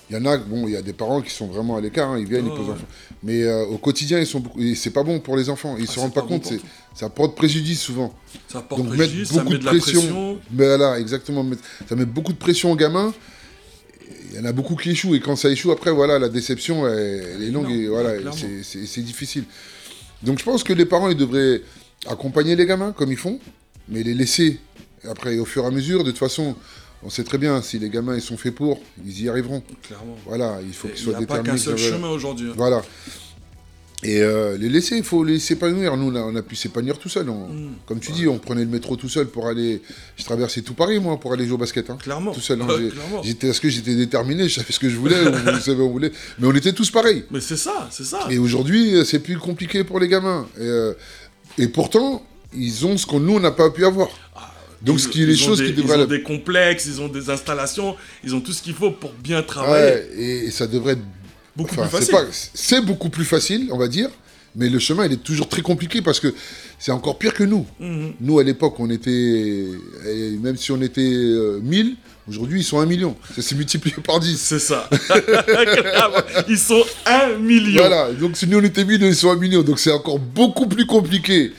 [0.10, 2.12] Il y en a, bon, il y a des parents qui sont vraiment à l'écart,
[2.12, 2.74] hein, ils viennent, ils posent ouais.
[2.74, 2.86] enfants.
[3.24, 5.76] Mais euh, au quotidien, ils sont beaucoup, c'est pas bon pour les enfants.
[5.80, 6.54] Ils Ah, se rendent pas pas, bon compte,
[6.94, 8.14] ça porte préjudice souvent.
[8.50, 10.02] Ça porte Donc préjudice, mettre ça beaucoup met de de la pression.
[10.02, 10.40] pression.
[10.52, 11.46] Mais voilà, exactement.
[11.88, 13.14] Ça met beaucoup de pression aux gamins.
[14.32, 16.88] Il y en a beaucoup qui échouent et quand ça échoue, après, voilà, la déception,
[16.88, 19.46] elle, elle est longue Non, et voilà, c'est- difficile.
[20.24, 21.62] Donc je pense que les parents, ils devraient
[22.08, 23.40] accompagner les gamins comme ils font,
[23.88, 24.60] mais les laisser.
[25.10, 26.56] Après, au fur et à mesure, de toute façon,
[27.06, 29.62] on sait très bien, si les gamins ils sont faits pour, ils y arriveront.
[29.84, 30.18] Clairement.
[30.26, 31.56] Voilà, il faut Il qu'ils n'y soient a pas déterminés.
[31.56, 32.50] qu'un seul chemin aujourd'hui.
[32.50, 32.54] hein.
[32.56, 32.82] Voilà.
[34.06, 35.96] Et euh, les laisser, il faut les s'épanouir.
[35.96, 37.30] Nous, on a, on a pu s'épanouir tout seul.
[37.30, 37.70] On- Mm.
[37.86, 39.82] Comme tu dis, on prenait le métro tout seul pour aller.
[40.18, 41.90] Je traversais tout Paris, moi, pour aller jouer au basket.
[41.90, 41.98] hein.
[42.02, 42.34] Clairement.
[42.34, 42.62] Tout seul.
[42.62, 42.68] hein.
[42.68, 42.90] Ouais.
[43.24, 46.12] J'étais, parce que j'étais déterminé, je savais ce que je voulais, on savait on voulait.
[46.38, 47.24] Mais on était tous pareils.
[47.32, 48.28] Mais c'est ça, c'est ça.
[48.30, 50.48] Et aujourd'hui, c'est plus compliqué pour les gamins.
[50.58, 50.94] Et, euh,
[51.58, 54.10] et pourtant, ils ont ce qu'on nous, on n'a pas pu avoir.
[54.84, 55.98] Donc, ce qui est les choses des- qui devraient.
[55.98, 59.14] Ils ont des complexes, ils ont des installations, ils ont tout ce qu'il faut pour
[59.14, 59.96] bien travailler.
[59.96, 61.02] Ouais, et, et ça devrait être
[61.56, 62.50] beaucoup Enfin, plus facile.
[62.54, 64.10] c'est beaucoup plus facile, on va dire,
[64.56, 66.34] mais le chemin, il est toujours très compliqué parce que
[66.78, 67.66] c'est encore pire que nous.
[67.80, 68.14] Mhm.
[68.22, 69.66] Nous, à l'époque, on était,
[70.42, 71.96] même si on était euh, 1000,
[72.28, 73.16] aujourd'hui, ils sont 1 million.
[73.36, 74.38] Ça s'est multiplié par 10.
[74.40, 74.90] C'est ça.
[76.48, 77.82] Ils sont un million.
[77.82, 79.62] Voilà, donc si nous, on était 1000, ils sont 1 million.
[79.64, 81.52] Donc c'est encore beaucoup plus compliqué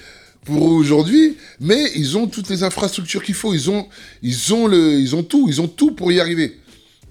[0.44, 3.54] pour aujourd'hui, mais ils ont toutes les infrastructures qu'il faut.
[3.54, 3.86] Ils ont,
[4.22, 6.58] ils, ont le, ils ont tout, ils ont tout pour y arriver.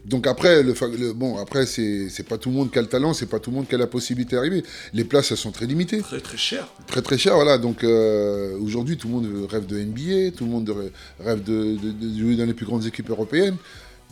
[0.05, 2.89] Donc après, le, le- bon, après c'est c'est pas tout le monde qui a le
[2.89, 4.61] talent, c'est pas tout le monde qui a la possibilité d'arriver.
[4.93, 5.99] Les places, elles sont très limitées.
[6.01, 6.67] Très très cher.
[6.87, 7.57] très très cher, voilà.
[7.57, 10.91] Donc euh, aujourd'hui, tout le monde rêve de NBA, tout le monde rê-
[11.23, 13.55] rêve de, de- de jouer dans les plus grandes équipes européennes.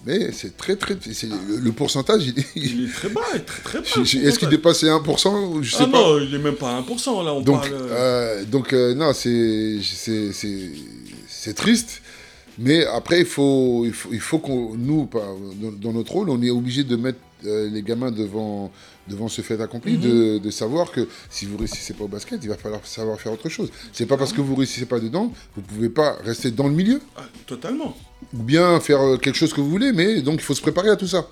[0.05, 0.97] Mais c'est très très.
[1.01, 5.71] c'est- le, pourcentage, il, est très bas, très très est-ce qu'il dépasse les 1% Je
[5.75, 6.01] sais Ah pas?
[6.01, 7.23] non, il est même pas à 1%.
[7.23, 7.73] Là, on donc, parle.
[7.73, 12.01] euh, euh, donc euh, non, c'est c'est- c'est- triste.
[12.57, 15.09] Mais après, il faut, il faut, il faut qu'on, nous,
[15.79, 18.71] dans, notre rôle, on est obligé de mettre les gamins devant,
[19.07, 20.01] devant ce fait accompli, Mhm.
[20.01, 23.31] de, de savoir que si vous réussissez pas au basket, il va falloir savoir faire
[23.33, 23.71] autre chose.
[23.93, 27.01] C'est pas parce que vous réussissez pas dedans, vous pouvez pas rester dans le milieu
[27.17, 27.95] ah, totalement.
[28.33, 30.89] Ou bien faire euh, quelque chose que vous voulez, mais donc il faut se préparer
[30.89, 31.27] à tout ça.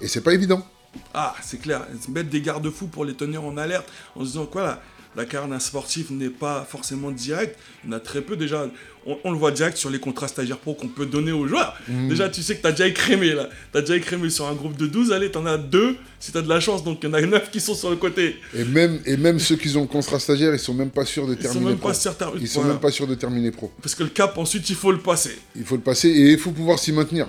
[0.00, 0.66] Et c'est pas évident.
[1.14, 1.86] Ah, c'est clair.
[2.08, 4.82] Mettre des garde-fous pour les tenir en alerte en se disant que voilà,
[5.16, 7.58] la carrière d'un sportif n'est pas forcément directe.
[7.84, 8.68] Il y en a très peu déjà.
[9.06, 11.74] On, on le voit direct sur les contrats stagiaires pro qu'on peut donner aux joueurs.
[11.88, 12.08] Mhm.
[12.10, 13.48] Déjà, tu sais que tu as déjà écrémé là.
[13.72, 15.10] Tu as déjà écrémé sur un groupe de 12.
[15.12, 16.84] Allez, tu en as deux si tu as de la chance.
[16.84, 18.36] Donc il y en a 9 qui sont sur le côté.
[18.54, 21.26] Et même, et même ceux qui ont le contrat stagiaire, ils sont même pas sûrs
[21.26, 21.92] de Ils terminer pro.
[21.92, 22.30] certains.
[22.40, 22.74] Ils sont Voilà.
[22.74, 23.72] même pas sûrs de terminer pro.
[23.82, 25.36] Parce que le cap, ensuite, il faut le passer.
[25.56, 27.26] Il faut le passer et il faut pouvoir s'y maintenir.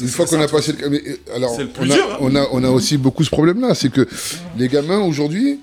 [0.00, 2.08] Une fois qu'on a passé le cap- mais, euh, alors le plus on a, dur,
[2.12, 2.16] hein.
[2.20, 4.08] on a on a aussi beaucoup ce problème-là, c'est que
[4.56, 5.60] les gamins aujourd'hui,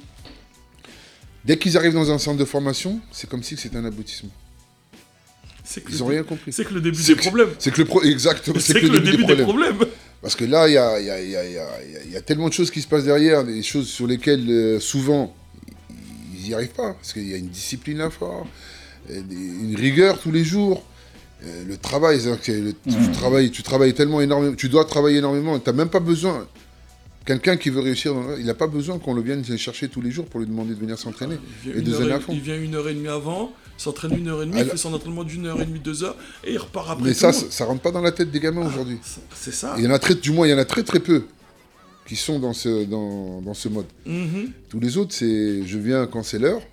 [1.49, 4.29] dès qu'ils arrivent dans un centre de formation, c'est comme si c'était un aboutissement.
[5.73, 6.51] Que, Ils le- ont rien compris.
[6.53, 7.49] c'est que le début C'est des que- problèmes.
[7.59, 8.01] C'est que le pro...
[8.03, 9.75] exactement, C'est que, le début des problèmes.
[9.75, 9.89] problèmes.
[10.21, 11.43] Parce que là, il y a, il y a- il y a-
[12.05, 14.79] il y a- tellement de choses qui se passent derrière, des choses sur lesquelles euh,
[14.79, 15.35] souvent
[16.35, 18.43] ils n'y arrivent pas, parce qu'il y a une discipline à faire,
[19.09, 20.83] des- une rigueur tous les jours.
[21.43, 25.69] Euh, le travail, que tu, travailles, tu travailles tellement énormément, tu dois travailler énormément, tu
[25.69, 26.47] n'as même pas besoin.
[27.29, 30.01] Quelqu'un qui veut réussir, dans le- il n'a pas besoin qu'on le vienne chercher tous
[30.01, 31.35] les jours pour lui demander de venir s'entraîner.
[31.63, 32.33] Il Et heure à fond.
[32.33, 34.91] il vient une heure et demie avant, s'entraîne une heure et demie, il fait son
[34.95, 37.03] entraînement d'une heure et demie, deux heures, et il repart après.
[37.05, 37.51] Mais tout ça, ça, monde.
[37.51, 38.97] ça rentre pas dans la tête des gamins aujourd'hui.
[39.35, 39.75] C'est- ça.
[39.77, 41.21] Il y en a très, du moins, il y en a très très peu
[42.07, 43.85] qui sont dans ce, dans, dans ce mode.
[44.07, 44.49] Mhm.
[44.67, 46.63] Tous les autres, c'est je viens quand c'est l'heure,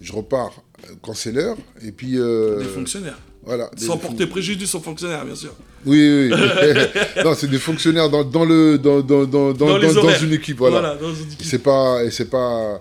[0.00, 0.62] je repars
[1.02, 2.16] quand c'est l'heure, et puis.
[2.16, 3.18] euh, Des fonctionnaires.
[3.44, 3.70] Voilà.
[3.76, 5.54] Sans porter préjudice aux fonctionnaires, bien sûr.
[5.86, 6.32] Oui, oui.
[6.34, 6.70] oui.
[7.24, 10.58] non, c'est des fonctionnaires dans, dans le, dans, dans, dans, dans, une équipe.
[10.58, 10.80] Voilà.
[10.80, 11.42] Voilà, dans une équipe.
[11.42, 12.04] C'est pas.
[12.04, 12.80] Et c'est pas.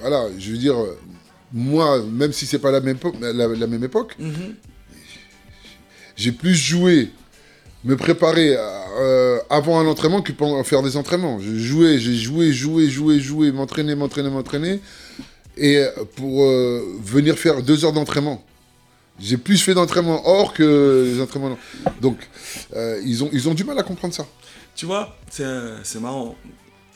[0.00, 0.76] voilà, je veux dire,
[1.52, 4.54] moi, même si c'est pas la même, époque- la, la même époque, Mhm.
[6.16, 7.10] j'ai plus joué,
[7.84, 11.38] me préparer euh, avant un entraînement que pendant faire des entraînements.
[11.40, 14.80] Je jouais, j'ai joué, joué, joué, joué, m'entraîner, m'entraîner, m'entraîner,
[15.56, 18.44] et euh, pour euh, venir faire deux heures d'entraînement.
[19.20, 21.56] J'ai plus fait d'entraînement hors que les entraînements.
[22.00, 22.18] Donc,
[22.74, 24.26] euh, ils, ont, ils ont du mal à comprendre ça.
[24.74, 26.36] Tu vois, c'est marrant.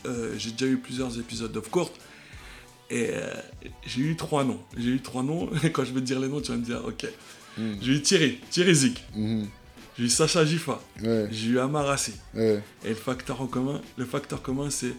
[0.05, 1.91] Euh, j'ai déjà eu plusieurs épisodes d'Off Court.
[2.89, 3.29] Et euh,
[3.85, 4.59] j'ai eu trois noms.
[4.77, 5.49] J'ai eu trois noms.
[5.63, 7.05] Et quand je vais te dire les noms, tu vas me dire, ok.
[7.81, 9.03] J'ai eu Thierry, Thierry Zik.
[9.15, 9.47] Mhm.
[9.97, 10.79] J'ai eu Sacha Gifa.
[11.03, 12.13] Ouais, J'ai eu Amarassi.
[12.33, 14.93] ouais, Et le facteur en commun, le facteur commun, c'est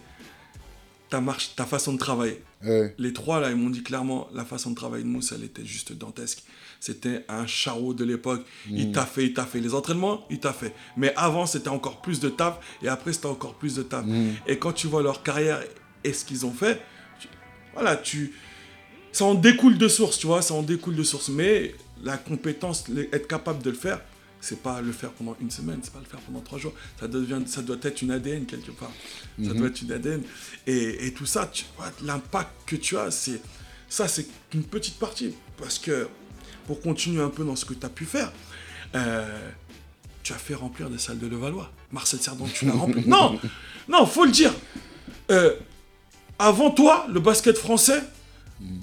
[1.09, 2.41] ta marche, ta façon de travailler.
[2.63, 2.93] ouais.
[2.99, 5.65] Les trois, là, ils m'ont dit clairement, la façon de travailler de Mousse, elle était
[5.65, 6.43] juste dantesque.
[6.81, 8.43] C'était un charreau de l'époque.
[8.67, 9.59] Il t'a fait, il t'a fait.
[9.59, 10.73] Les entraînements, il t'a fait.
[10.97, 12.57] Mais avant, c'était encore plus de taf.
[12.81, 14.03] Et après, c'était encore plus de taf.
[14.03, 14.33] Mhm.
[14.47, 15.61] Et quand tu vois leur carrière
[16.03, 16.81] et ce qu'ils ont fait,
[17.19, 17.27] tu-
[17.75, 18.33] voilà, tu...
[19.11, 21.29] Ça en découle de source, tu vois, ça en découle de source.
[21.29, 24.01] Mais la compétence, être capable de le faire,
[24.39, 26.73] c'est pas le faire pendant une semaine, c'est pas le faire pendant trois jours.
[26.99, 28.91] Ça, devient, ça doit être une ADN quelque part.
[29.43, 30.23] Ça doit être une ADN.
[30.65, 33.39] Et, et tout ça, tu vois, l'impact que tu as, c'est
[33.87, 35.35] ça, c'est une petite partie.
[35.59, 36.07] Parce que
[36.71, 38.31] pour continuer un peu dans ce que tu as pu faire,
[38.95, 39.49] euh,
[40.23, 41.69] tu as fait remplir des salles de Levallois.
[41.91, 43.03] Marcel Cerdan, tu l'as rempli.
[43.07, 43.37] Non,
[43.89, 44.53] non, faut le dire.
[45.31, 45.53] Euh,
[46.39, 48.01] avant toi, le basket français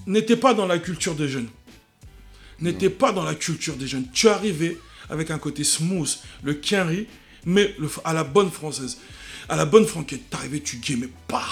[0.06, 1.48] n'était pas dans la culture des jeunes.
[2.60, 4.04] N'était pas dans la culture des jeunes.
[4.12, 4.76] Tu arrivé
[5.08, 7.06] avec un côté smooth, le quinri,
[7.46, 8.98] mais le- à la bonne française.
[9.48, 10.24] À la bonne franquette.
[10.34, 11.46] Arrivé, tu gamais pas.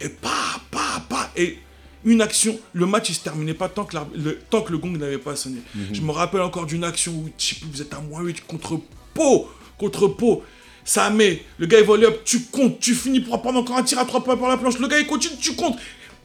[0.00, 1.30] Et pas, pas, pas.
[1.36, 1.58] Et
[2.04, 4.96] une action, le match il se terminait pas tant que, le, tant que le gong
[4.98, 5.58] n'avait pas sonné.
[5.92, 8.46] Je me rappelle encore d'une action où je sais plus, vous êtes à moins 8
[8.46, 8.78] contre
[9.14, 9.48] Pau.
[9.78, 10.42] Contre Pau.
[10.84, 13.82] Ça met, le gars il vole up, tu comptes, tu finis pour prendre encore un
[13.82, 14.78] tir à trois points par la planche.
[14.78, 15.76] Le gars il continue, tu comptes.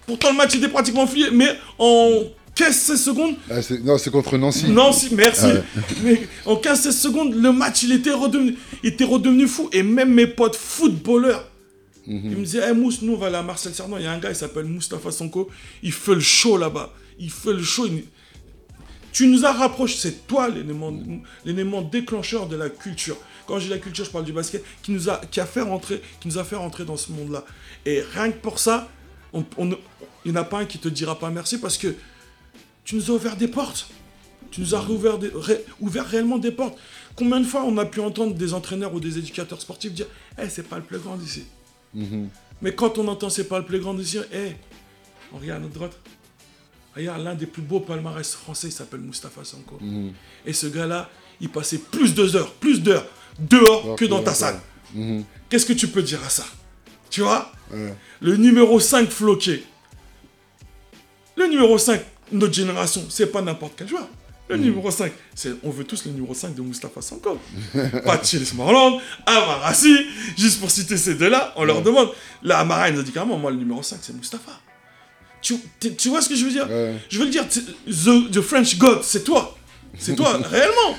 [0.05, 2.23] Pourtant le match était pratiquement fini, mais en
[2.55, 4.65] 15-16 secondes, Ah, c'est- non, c'est contre Nancy.
[4.91, 5.45] si, merci.
[6.03, 9.69] Mais en 15-16 secondes, le match, il était redevenu, il était redevenu fou.
[9.71, 11.48] Et même mes potes footballeurs,
[12.09, 13.97] Il me disait, hey, Mousse, nous on va aller à Marcel Cerdan.
[13.97, 15.49] Il y a un gars, il s'appelle Moustapha Sonko.
[15.83, 16.91] Il fait le show là-bas.
[17.19, 17.87] Il fait le show.
[19.11, 19.95] Tu nous as rapproché.
[19.97, 23.17] C'est toi l'élément, déclencheur de la culture.
[23.47, 26.01] Quand j'ai la culture, je parle du basket, qui nous a, qui a fait rentrer,
[26.19, 27.43] qui nous a fait rentrer dans ce monde-là.
[27.85, 28.87] Et rien que pour ça,
[29.33, 29.43] il
[30.25, 31.95] n'y en a pas un qui te dira pas merci parce que
[32.85, 33.87] tu nous as ouvert des portes.
[34.51, 36.77] Tu nous as ré- ouvert réellement des portes.
[37.15, 40.07] Combien de fois on a pu entendre des entraîneurs ou des éducateurs sportifs dire
[40.41, 41.43] Eh, c'est pas le playground ici.
[42.61, 44.53] Mais quand on entend c'est pas le playground ici, eh,
[45.33, 45.97] on regarde à notre droite.
[46.95, 49.79] Regarde, l'un des plus beaux palmarès français, il s'appelle Mustapha Sanko.
[50.45, 53.05] Et ce gars-là, il passait plus de heures, plus d'heures
[53.37, 54.59] dehors que dans ta salle.
[55.49, 56.45] Qu'est-ce que tu peux dire à ça?
[57.09, 57.51] Tu vois?
[57.71, 57.93] Ouais.
[58.21, 59.63] Le numéro 5 floqué.
[61.37, 64.07] Le numéro 5, notre génération, c'est pas n'importe quel joueur.
[64.49, 67.37] Le numéro 5, c'est, on veut tous le numéro 5 de Mustapha Sanko.
[68.03, 69.95] pas Chelsea Morland, Amarassi,
[70.35, 72.09] juste pour citer ces deux-là, on leur demande.
[72.41, 74.59] Là, Amara, il nous a dit carrément, moi, le numéro 5, c'est Mustapha.
[75.41, 75.55] Tu,
[75.95, 76.67] tu vois ce que je veux dire?
[76.67, 76.95] Ouais.
[77.09, 79.55] Je veux le dire, the, the French God, c'est toi.
[79.97, 80.97] C'est toi, réellement.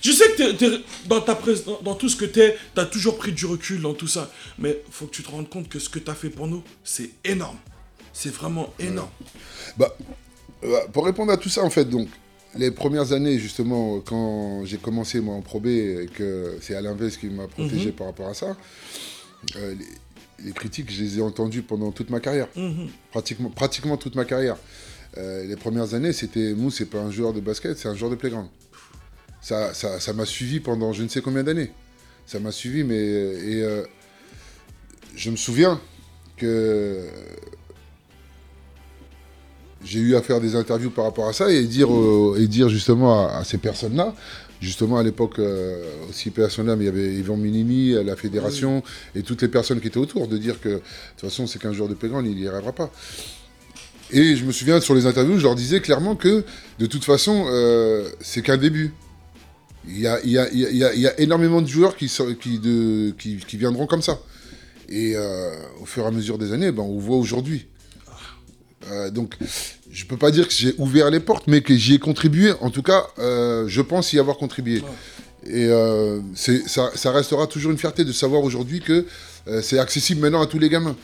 [0.00, 3.46] Je sais que dans, ta dans, dans tout ce que t'es, t'as toujours pris du
[3.46, 4.30] recul dans tout ça.
[4.58, 7.10] Mais faut que tu te rendes compte que ce que t'as fait pour nous, c'est
[7.24, 7.58] énorme.
[8.12, 9.10] C'est vraiment énorme.
[9.76, 9.94] Bah,
[10.64, 12.08] euh, pour répondre à tout ça, en fait, donc,
[12.56, 16.94] les premières années, justement, quand j'ai commencé, moi, en Pro B, et que c'est Alain
[16.94, 17.92] Vez qui m'a protégé Mhm.
[17.92, 18.56] par rapport à ça,
[19.56, 19.74] euh,
[20.38, 22.48] les, les critiques, je les ai entendues pendant toute ma carrière.
[22.56, 22.88] Mhm.
[23.10, 24.56] Pratiquement, pratiquement toute ma carrière.
[25.18, 28.10] Euh, les premières années, c'était, Mou, c'est pas un joueur de basket, c'est un joueur
[28.10, 28.48] de playground.
[29.40, 31.70] Ça ça, ça m'a suivi pendant je ne sais combien d'années.
[32.26, 32.96] Ça m'a suivi, mais...
[32.96, 33.82] Et euh,
[35.16, 35.80] je me souviens
[36.36, 37.06] que
[39.84, 42.68] j'ai eu à faire des interviews par rapport à ça et dire, euh, et dire
[42.68, 44.14] justement à, à ces personnes-là,
[44.60, 48.82] justement à l'époque euh, aussi personnes-là, mais il y avait Yvan Minimi, la fédération
[49.14, 50.74] et toutes les personnes qui étaient autour, de dire que de
[51.16, 52.90] toute façon c'est qu'un joueur de playground, il n'y arrivera pas.
[54.10, 56.44] Et je me souviens sur les interviews, je leur disais clairement que
[56.78, 58.92] de toute façon euh, c'est qu'un début.
[59.88, 62.06] Il y a, il y a- il y a- il y énormément de joueurs qui,
[62.40, 64.20] qui, de, qui, qui viendront comme ça.
[64.88, 67.66] Et euh, au fur et à mesure des années, ben, on voit aujourd'hui.
[68.90, 69.34] Euh, donc,
[69.90, 72.52] je peux pas dire que j'ai ouvert les portes, mais que j'y ai contribué.
[72.60, 74.82] En tout cas, euh, je pense y avoir contribué.
[75.46, 79.06] Et euh, ça, ça restera toujours une fierté de savoir aujourd'hui que
[79.48, 80.96] euh, c'est accessible maintenant à tous les gamins.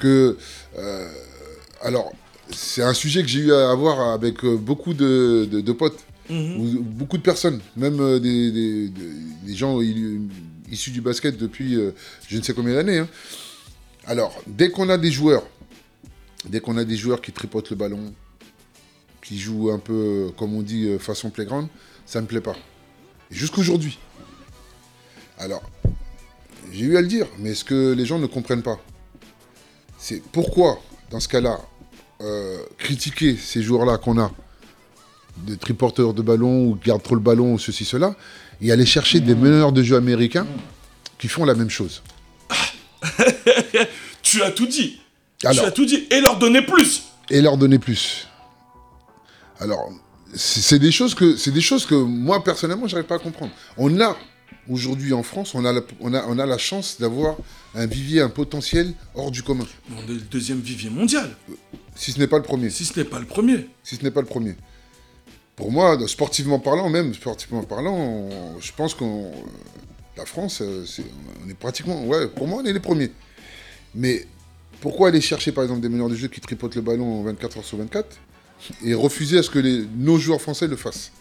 [0.00, 0.36] Que,
[0.78, 1.08] euh,
[1.80, 2.12] alors,
[2.50, 5.98] c'est un sujet que j'ai eu à avoir avec beaucoup de, de- de potes,
[6.30, 9.12] ou beaucoup de personnes, même des, des- des-
[9.46, 10.20] des gens i-
[10.72, 11.78] issus du basket depuis
[12.28, 12.98] je ne sais combien d'années.
[12.98, 13.08] hein.
[14.06, 15.44] Alors, dès qu'on a des joueurs,
[16.46, 18.14] dès qu'on a des joueurs qui tripotent le ballon,
[19.22, 21.68] qui jouent un peu, comme on dit, euh, façon playground,
[22.06, 22.56] ça ne me plaît pas.
[23.30, 23.98] Jusqu'aujourd'hui.
[25.38, 25.62] Alors,
[26.72, 28.78] j'ai eu à le dire, mais ce que les gens ne comprennent pas,
[29.98, 30.80] c'est pourquoi,
[31.10, 31.58] dans ce cas-là,
[32.20, 34.30] euh, critiquer ces joueurs-là qu'on a,
[35.38, 38.14] des triporteurs de ballon ou qui gardent trop le ballon ou ceci, cela,
[38.60, 40.46] et aller chercher des meneurs de jeu américains
[41.18, 42.02] qui font la même chose.
[44.22, 45.00] Tu as tout dit.
[45.44, 45.62] Alors.
[45.64, 46.06] Tu as tout dit.
[46.10, 47.04] Et leur donner plus.
[47.30, 48.26] et leur donner plus.
[49.60, 49.90] Alors,
[50.34, 53.52] c'est des choses que c'est des choses que moi personnellement j'arrive pas à comprendre.
[53.76, 54.16] On a
[54.68, 57.36] aujourd'hui en France, on a la, on a, on a la chance d'avoir
[57.74, 59.66] un vivier, un potentiel hors du commun.
[59.96, 61.30] On est le deuxième vivier mondial.
[61.94, 62.70] Si ce n'est pas le premier.
[62.70, 63.68] Si ce n'est pas le premier.
[63.84, 64.56] Si ce n'est pas le premier.
[65.54, 69.30] Pour moi, sportivement parlant, même sportivement parlant, on- je pense qu'on
[70.16, 70.84] la France, euh,
[71.44, 73.12] on est pratiquement, ouais, pour moi, on est les premiers.
[73.94, 74.26] Mais
[74.80, 77.64] pourquoi aller chercher par exemple des meneurs de jeu qui tripotent le ballon 24 heures
[77.64, 78.16] sur 24
[78.84, 81.12] et refuser à ce que les, nos joueurs français le fassent?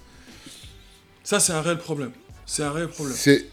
[1.23, 2.11] Ça, c'est un réel problème.
[2.45, 3.15] C'est un réel problème.
[3.17, 3.47] C'est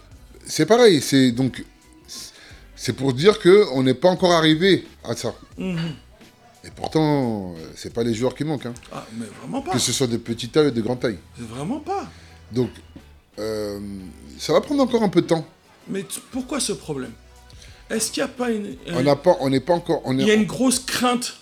[0.47, 1.65] c'est pareil, c'est donc
[2.75, 5.35] c'est pour dire que on n'est pas encore arrivé à ça.
[5.59, 5.95] Mhm.
[6.65, 8.75] Et pourtant, c'est pas les joueurs qui manquent, hein.
[8.93, 9.73] Ah, mais vraiment pas.
[9.73, 11.19] que ce soit de petite taille ou de grande taille.
[11.37, 12.11] C'est vraiment pas.
[12.53, 12.71] Donc,
[13.39, 13.81] euh,
[14.39, 15.47] ça va prendre encore un peu de temps.
[15.89, 17.13] Mais pourquoi ce problème?
[17.91, 18.77] Est-ce qu'il n'y a pas une.
[18.93, 21.37] On n'a pas, on n'est pas encore, on Il y a une grosse crainte.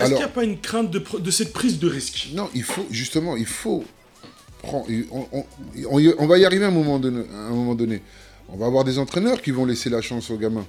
[0.00, 2.28] Est-ce qu'il n'y a pas une crainte de, cette prise de risque?
[2.34, 3.84] Non, il faut justement, il faut
[4.62, 5.46] prendre, on, on-
[5.90, 7.24] on y- on va y arriver à un moment donné.
[7.32, 8.02] à un moment donné.
[8.50, 10.66] On va avoir des entraîneurs qui vont laisser la chance aux gamins,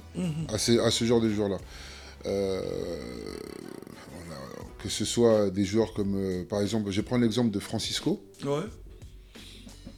[0.52, 1.58] à, ces- à ce genre de joueurs-là.
[2.24, 2.60] Euh,
[4.82, 8.62] que ce soit des joueurs comme, euh, par exemple, je prendre l'exemple de Francisco, Ouais,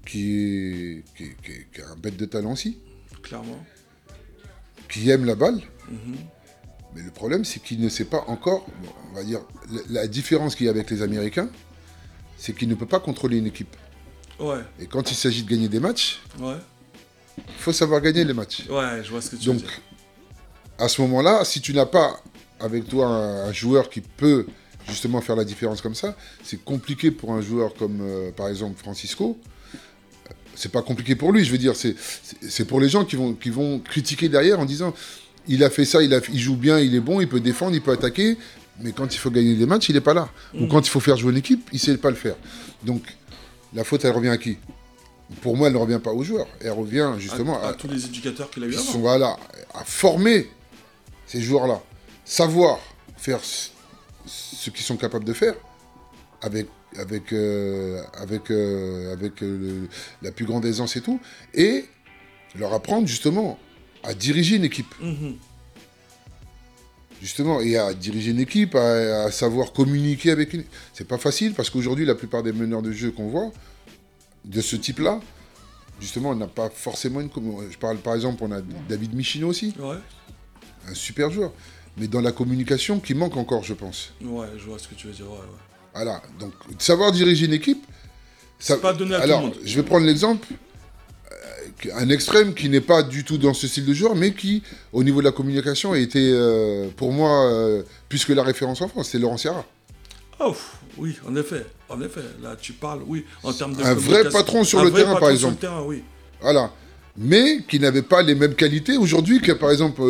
[0.06, 2.78] qui est, qui, est- qui est- qui est un bête de talent aussi,
[3.22, 3.58] clairement.
[4.88, 5.60] Qui aime la balle.
[6.94, 8.66] Mais le problème, c'est qu'il ne sait pas encore,
[9.10, 11.48] on va dire, la, la différence qu'il y a avec les Américains,
[12.38, 13.76] c'est qu'il ne peut pas contrôler une équipe.
[14.40, 16.56] Ouais, Et quand il s'agit de gagner des matchs, ouais.
[17.36, 18.66] il faut savoir gagner les matchs.
[18.70, 19.80] Ouais, je vois ce que tu veux Donc, dire.
[20.78, 22.20] à ce moment-là, si tu n'as pas
[22.60, 24.46] avec toi un, un joueur qui peut
[24.88, 28.78] justement faire la différence comme ça, c'est compliqué pour un joueur comme euh, par exemple
[28.78, 29.38] Francisco.
[30.60, 33.48] C'est pas compliqué pour lui, je veux dire, c'est pour les gens qui vont, qui
[33.48, 34.92] vont critiquer derrière en disant
[35.46, 37.76] il a fait ça, il, a, il joue bien, il est bon, il peut défendre,
[37.76, 38.36] il peut attaquer,
[38.80, 40.28] mais quand il faut gagner des matchs, il n'est pas là.
[40.60, 42.34] Ou quand il faut faire jouer une équipe, il ne sait pas le faire.
[42.82, 43.02] Donc
[43.72, 44.58] la faute, elle revient à qui?
[45.42, 47.86] Pour moi, elle ne revient pas aux joueurs, elle revient justement à, à, à tous
[47.86, 48.82] les éducateurs qu'il a eu avant.
[48.82, 49.36] sont voilà,
[49.74, 50.50] à former
[51.26, 51.80] ces joueurs-là,
[52.24, 52.80] savoir
[53.16, 55.54] faire ce qu'ils sont capables de faire
[56.42, 56.66] avec,
[56.98, 59.88] avec, euh, avec, euh, avec euh, le-
[60.22, 61.20] la plus grande aisance et tout,
[61.54, 61.84] et
[62.58, 63.58] leur apprendre justement
[64.02, 64.92] à diriger une équipe.
[65.00, 65.36] Mhm.
[67.20, 70.62] Justement, et à diriger une équipe, à, à savoir communiquer avec une.
[70.92, 73.50] C'est pas facile parce qu'aujourd'hui, la plupart des meneurs de jeu qu'on voit,
[74.44, 75.20] de ce type-là,
[76.00, 77.28] justement, on n'a pas forcément une.
[77.70, 79.96] Je parle par exemple, on a David Michino aussi, Ouais,
[80.88, 81.52] un super joueur.
[81.96, 84.12] Mais dans la communication, qui manque encore, je pense.
[84.22, 85.26] ouais, je vois ce que tu veux dire.
[85.26, 85.44] Ouais, ouais.
[85.94, 86.22] Voilà.
[86.38, 87.84] Donc, savoir diriger une équipe.
[88.58, 88.74] Ça...
[88.74, 89.56] C'est pas donné à tout Alors, le monde.
[89.64, 90.46] je vais prendre l'exemple.
[91.32, 94.62] euh, Un extrême qui n'est pas du tout dans ce style de joueur, mais qui,
[94.92, 98.80] au niveau de la communication, a été, euh, pour moi, euh, plus que la référence
[98.80, 99.64] en France, c'est Laurent Sierra.
[100.40, 100.54] Oh,
[100.98, 102.20] oui, en effet, en effet.
[102.42, 105.16] Là, tu parles, oui, en termes de Un vrai patron sur Un le vrai terrain,
[105.18, 105.58] par exemple.
[105.60, 106.02] Sur le terrain, oui.
[106.40, 106.70] Voilà.
[107.16, 110.00] Mais qui n'avait pas les mêmes qualités aujourd'hui que, par exemple,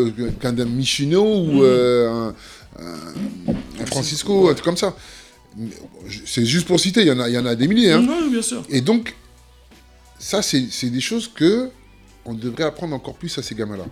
[0.41, 2.35] qu'un Michino ou euh, un,
[2.83, 4.95] un- un Francisco, un truc comme ça.
[6.07, 7.93] Je- C'est juste pour citer, il y en a, il y en a des milliers.
[7.93, 8.07] hein.
[8.09, 8.63] Oui, bien sûr.
[8.69, 9.15] Et donc,
[10.19, 11.71] ça, c'est des choses que
[12.25, 13.87] on devrait apprendre encore plus à ces gamins-là.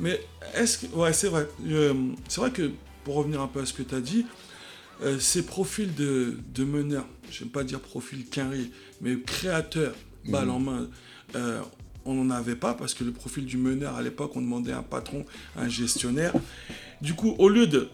[0.00, 0.20] Mais
[0.54, 0.86] est-ce que.
[0.94, 1.48] Ouais, c'est vrai.
[1.68, 1.94] Euh,
[2.28, 2.70] c'est vrai que,
[3.04, 4.26] pour revenir un peu à ce que tu as dit,
[5.02, 8.70] euh, ces profils de, de meneurs, j'aime pas dire profil quinri,
[9.00, 9.94] mais créateurs,
[10.26, 10.88] balle en main,
[11.36, 11.60] euh,
[12.04, 14.82] on n'en avait pas parce que le profil du meneur, à l'époque, on demandait un
[14.82, 15.24] patron,
[15.56, 16.34] un gestionnaire.
[17.00, 17.88] Du coup, au lieu de.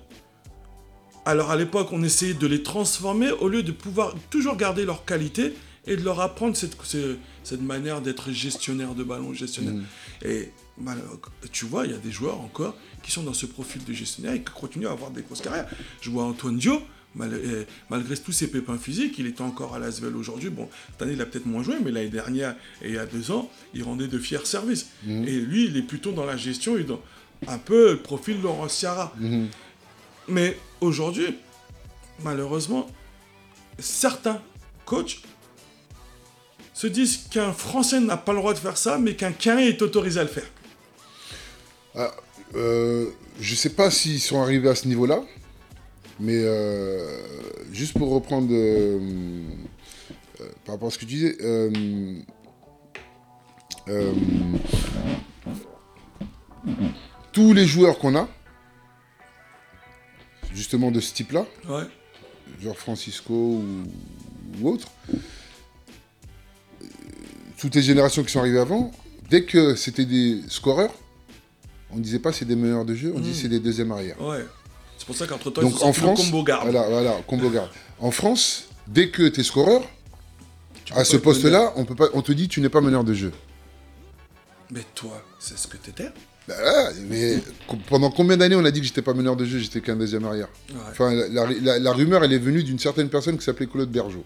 [1.26, 5.04] Alors à l'époque, on essayait de les transformer au lieu de pouvoir toujours garder leur
[5.04, 5.54] qualité
[5.86, 9.74] et de leur apprendre cette, ce- cette manière d'être gestionnaire de ballon, gestionnaire.
[10.24, 11.02] Et mal-
[11.52, 14.32] tu vois, il y a des joueurs encore qui sont dans ce profil de gestionnaire
[14.34, 15.66] et qui continuent à avoir des grosses carrières.
[16.00, 16.80] Je vois Antoine Dio,
[17.14, 20.50] mal- euh, malgré tous ses pépins physiques, il était encore à l'Asvel aujourd'hui.
[20.50, 23.06] Bon, cette année, il a peut-être moins joué, mais l'année dernière et il y a
[23.06, 24.88] deux ans, il rendait de fiers services.
[25.06, 27.00] Et lui, il est plutôt dans la gestion et dans
[27.46, 29.14] un peu le profil Laurent Ciara.
[30.28, 31.38] Mais aujourd'hui,
[32.22, 32.86] malheureusement,
[33.78, 34.40] certains
[34.84, 35.22] coachs
[36.74, 39.82] se disent qu'un Français n'a pas le droit de faire ça, mais qu'un Quinri est
[39.82, 40.50] autorisé à le faire.
[41.94, 42.10] Ah,
[42.54, 45.22] euh, je sais pas s'ils sont arrivés à ce niveau-là,
[46.18, 47.20] mais euh,
[47.72, 48.98] juste pour reprendre euh,
[50.64, 51.36] par rapport à ce que tu disais,
[57.32, 58.28] tous les joueurs qu'on a,
[60.54, 61.84] justement de ce type-là, Ouais.
[62.62, 63.64] genre Francisco ou,
[64.60, 65.16] ou autre, euh,
[67.58, 68.90] toutes les générations qui sont arrivées avant,
[69.28, 70.92] dès que c'était des scoreurs,
[71.90, 74.20] on ne disait pas c'est des meneurs de jeu, on disait c'est des deuxièmes arrières.
[74.20, 74.44] Ouais.
[74.98, 76.70] C'est pour ça qu'entre-temps, Donc ils ont en France, combo garde.
[76.70, 77.70] voilà, voilà, combo garde.
[78.02, 79.82] En France, dès que tu es scoreur,
[80.86, 83.12] Tu à ce poste-là, on, peut pas, on te dit tu n'es pas meneur de
[83.12, 83.30] jeu.
[84.70, 86.10] Mais toi, c'est ce que t'étais.
[86.48, 86.54] Bah,
[87.08, 87.38] mais
[87.88, 90.24] pendant combien d'années on a dit que j'étais pas meneur de jeu, j'étais qu'un deuxième
[90.24, 93.44] arrière Ouais, Enfin, la, la- la- la rumeur, elle est venue d'une certaine personne qui
[93.44, 94.24] s'appelait Claude Bergeau.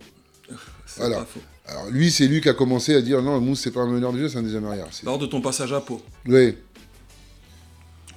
[0.97, 1.19] voilà.
[1.19, 1.41] pas faux.
[1.67, 4.13] Alors lui, c'est lui qui a commencé à dire non, Mousse, c'est pas un meneur
[4.13, 4.87] de jeu, c'est un deuxième arrière.
[5.03, 6.57] Lors de ton passage à Pau, Oui.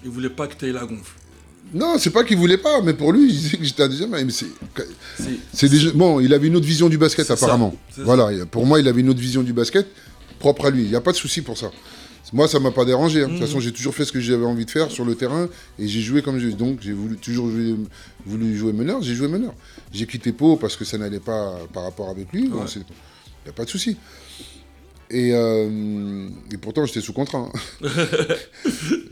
[0.03, 1.13] il voulait pas que t'aies la gonfle.
[1.73, 4.13] Non, c'est pas qu'il voulait pas, mais pour lui, il disait que j'étais un deuxième
[4.13, 4.25] arrière.
[4.27, 4.33] Mais
[5.53, 7.75] c'est- Bon, il avait une autre vision du basket ça, apparemment.
[7.97, 9.85] Voilà, il- pour moi, il avait une autre vision du basket
[10.39, 10.83] propre à lui.
[10.83, 11.71] Il n'y a pas de souci pour ça.
[12.33, 13.19] Moi, ça m'a pas dérangé.
[13.21, 13.27] hein.
[13.27, 13.45] De toute Mhm.
[13.47, 15.47] façon, j'ai toujours fait ce que j'avais envie de faire sur le terrain
[15.79, 16.47] et j'ai joué comme je.
[16.49, 17.75] Donc, j'ai voulu toujours jouer,
[18.25, 19.01] voulu jouer meneur.
[19.01, 19.53] J'ai joué meneur.
[19.93, 22.47] J'ai quitté Pau parce que ça n'allait pas par rapport avec lui.
[22.49, 22.65] Ouais.
[22.75, 22.79] Il
[23.45, 23.95] n'y a pas de souci.
[25.09, 27.49] Et, euh, et pourtant, j'étais sous contrat.
[27.49, 27.51] hein.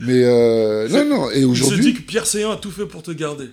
[0.00, 1.30] Mais euh, non, non.
[1.30, 1.80] Et aujourd'hui.
[1.80, 3.48] dit que Pierre Séant a tout fait pour te garder.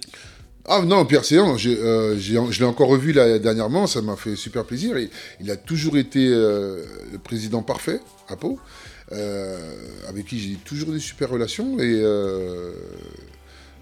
[0.66, 4.36] Ah non, Pierre Séant, j'ai, euh, je l'ai encore revu là, dernièrement, ça m'a fait
[4.38, 4.98] super plaisir.
[4.98, 5.10] Il,
[5.42, 8.00] il a toujours été le président parfait
[8.30, 8.60] à Pau,
[9.12, 11.80] avec qui j'ai toujours des super relations.
[11.80, 12.72] Et euh,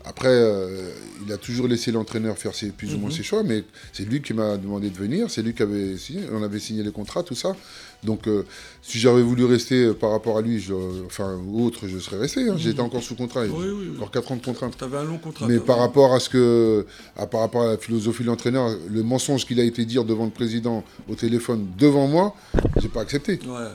[0.03, 0.89] après, euh,
[1.23, 3.15] il a toujours laissé l'entraîneur faire ses, plus ou moins Mhm.
[3.17, 3.63] ses choix, mais
[3.93, 6.81] c'est lui qui m'a demandé de venir, c'est lui qui avait signé, on avait signé
[6.81, 7.55] les contrats, tout ça.
[8.03, 8.41] Donc euh,
[8.81, 10.73] si j'avais voulu rester euh, par rapport à lui, je-
[11.05, 12.49] enfin ou autre, je serais resté.
[12.49, 12.55] hein.
[12.57, 13.95] J'étais encore sous contrat, Oui, oui, oui.
[13.97, 14.71] encore 4 ans de contrat.
[14.75, 15.45] T'avais un long contrat.
[15.47, 19.03] Mais par rapport à ce que, à, par rapport à la philosophie de l'entraîneur, le
[19.03, 22.35] mensonge qu'il a été dire devant le président au téléphone devant moi,
[22.81, 23.33] j'ai pas accepté.
[23.45, 23.67] Ouais.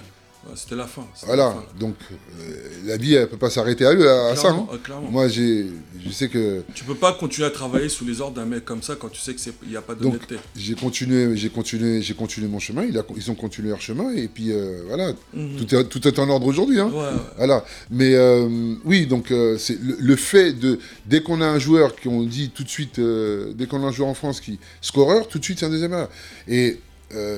[0.54, 1.06] C'était la fin.
[1.24, 1.64] Voilà, la fin.
[1.78, 2.54] donc euh,
[2.86, 4.48] la vie, elle peut pas s'arrêter à, eux, à, à ça.
[4.50, 4.66] Hein.
[4.72, 5.10] euh, clairement.
[5.10, 5.66] Moi, je
[6.10, 8.94] sais que Tu peux pas continuer à travailler sous les ordres d'un mec comme ça
[8.96, 10.36] quand tu sais qu'il n'y a pas d'honnêteté.
[10.56, 12.84] j'ai continué, j'ai continué, j'ai continué mon chemin.
[12.84, 15.56] Il a- ils ont continué leur chemin et puis euh, voilà, Mhm.
[15.58, 16.80] tout, est, tout est en ordre aujourd'hui.
[16.80, 16.90] Hein.
[16.92, 17.10] Ouais, ouais.
[17.36, 17.64] Voilà.
[17.90, 18.48] Mais euh,
[18.84, 22.50] oui, donc c'est le, le fait de dès qu'on a un joueur qui on dit
[22.50, 25.58] tout de suite, dès qu'on a un joueur en France qui scoreur, tout de suite
[25.60, 26.06] c'est un deuxième.
[26.48, 26.80] Et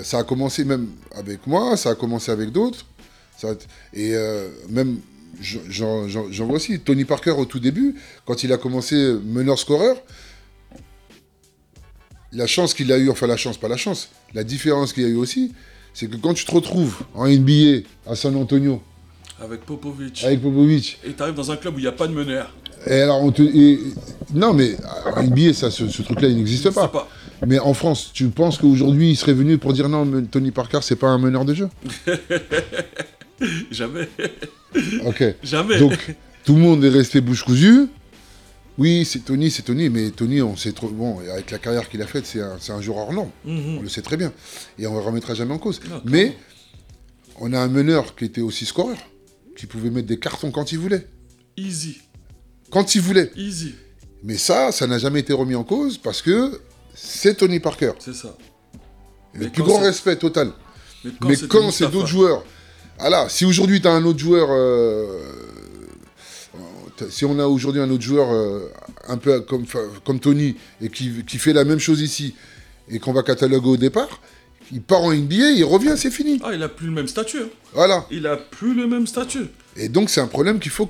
[0.02, 2.84] ça a commencé même avec moi, ça a commencé avec d'autres.
[3.38, 3.48] Ça
[3.94, 4.98] Et euh, même
[5.40, 7.94] j'en- vois aussi Tony Parker au tout début,
[8.26, 9.96] quand il a commencé meneur scoreur.
[12.32, 15.06] La chance qu'il a eu, enfin la chance, pas la chance, la différence qu'il y
[15.06, 15.54] a eu aussi,
[15.94, 18.82] c'est que quand tu te retrouves en NBA à San Antonio,
[19.40, 20.24] Avec Popovic.
[20.24, 20.98] avec Popovic.
[21.06, 22.52] Et tu arrives dans un club où il n'y a pas de meneur.
[22.86, 23.42] Et alors, on te.
[23.42, 23.78] et-
[24.34, 24.76] non, mais
[25.16, 26.88] en NBA, ça, ce, ce truc-là, il n'existe pas.
[26.88, 27.08] pas.
[27.46, 30.96] Mais en France, tu penses qu'aujourd'hui, il serait venu pour dire non, Tony Parker, c'est
[30.96, 31.68] pas un meneur de jeu?
[33.70, 34.08] Jamais.
[35.04, 35.24] Ok.
[35.42, 35.78] Jamais.
[35.78, 37.88] Donc, tout le monde est resté bouche cousue.
[38.78, 40.88] Oui, c'est Tony, c'est Tony, mais Tony, on sait trop.
[40.88, 43.30] Bon, avec la carrière qu'il a faite, c'est un, un joueur hors norme.
[43.44, 43.78] Mhm.
[43.78, 44.32] On le sait très bien.
[44.78, 45.80] Et on ne le remettra jamais en cause.
[45.90, 46.36] Non, mais
[47.40, 48.96] on a un meneur qui était aussi scoreur,
[49.56, 51.06] qui pouvait mettre des cartons quand il voulait.
[51.56, 51.98] Easy.
[52.70, 53.32] Quand il voulait.
[53.36, 53.74] Easy.
[54.22, 56.60] Mais ça, ça n'a jamais été remis en cause parce que
[56.94, 57.92] c'est Tony Parker.
[57.98, 58.36] C'est ça.
[59.34, 60.52] Le Mais plus grand respect total.
[61.04, 62.44] Mais quand c'est d'autres joueurs,
[63.00, 65.06] voilà, si aujourd'hui tu as un autre joueur, euh,
[66.96, 68.70] t'as- si on a aujourd'hui un autre joueur euh,
[69.08, 72.34] un peu comme, Tony et qui, qui fait la même chose ici
[72.90, 74.20] et qu'on va cataloguer au départ,
[74.72, 76.40] il part en NBA, il revient, c'est fini.
[76.44, 77.38] Ah, il a plus le même statut.
[77.42, 77.48] hein.
[77.72, 78.06] Voilà.
[78.10, 79.46] Il a plus le même statut.
[79.80, 80.88] Et donc c'est un problème qu'il faut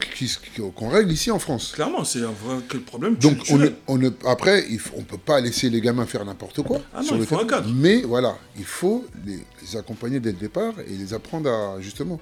[0.74, 1.72] qu'on règle ici en France.
[1.74, 3.16] Clairement, c'est un vrai problème.
[3.16, 6.62] Donc on, on ne- après, il on ne peut pas laisser les gamins faire n'importe
[6.62, 6.80] quoi.
[6.94, 7.68] Ah non, sur il le faut un cadre.
[7.74, 12.18] Mais voilà, il faut les, les accompagner dès le départ et les apprendre à justement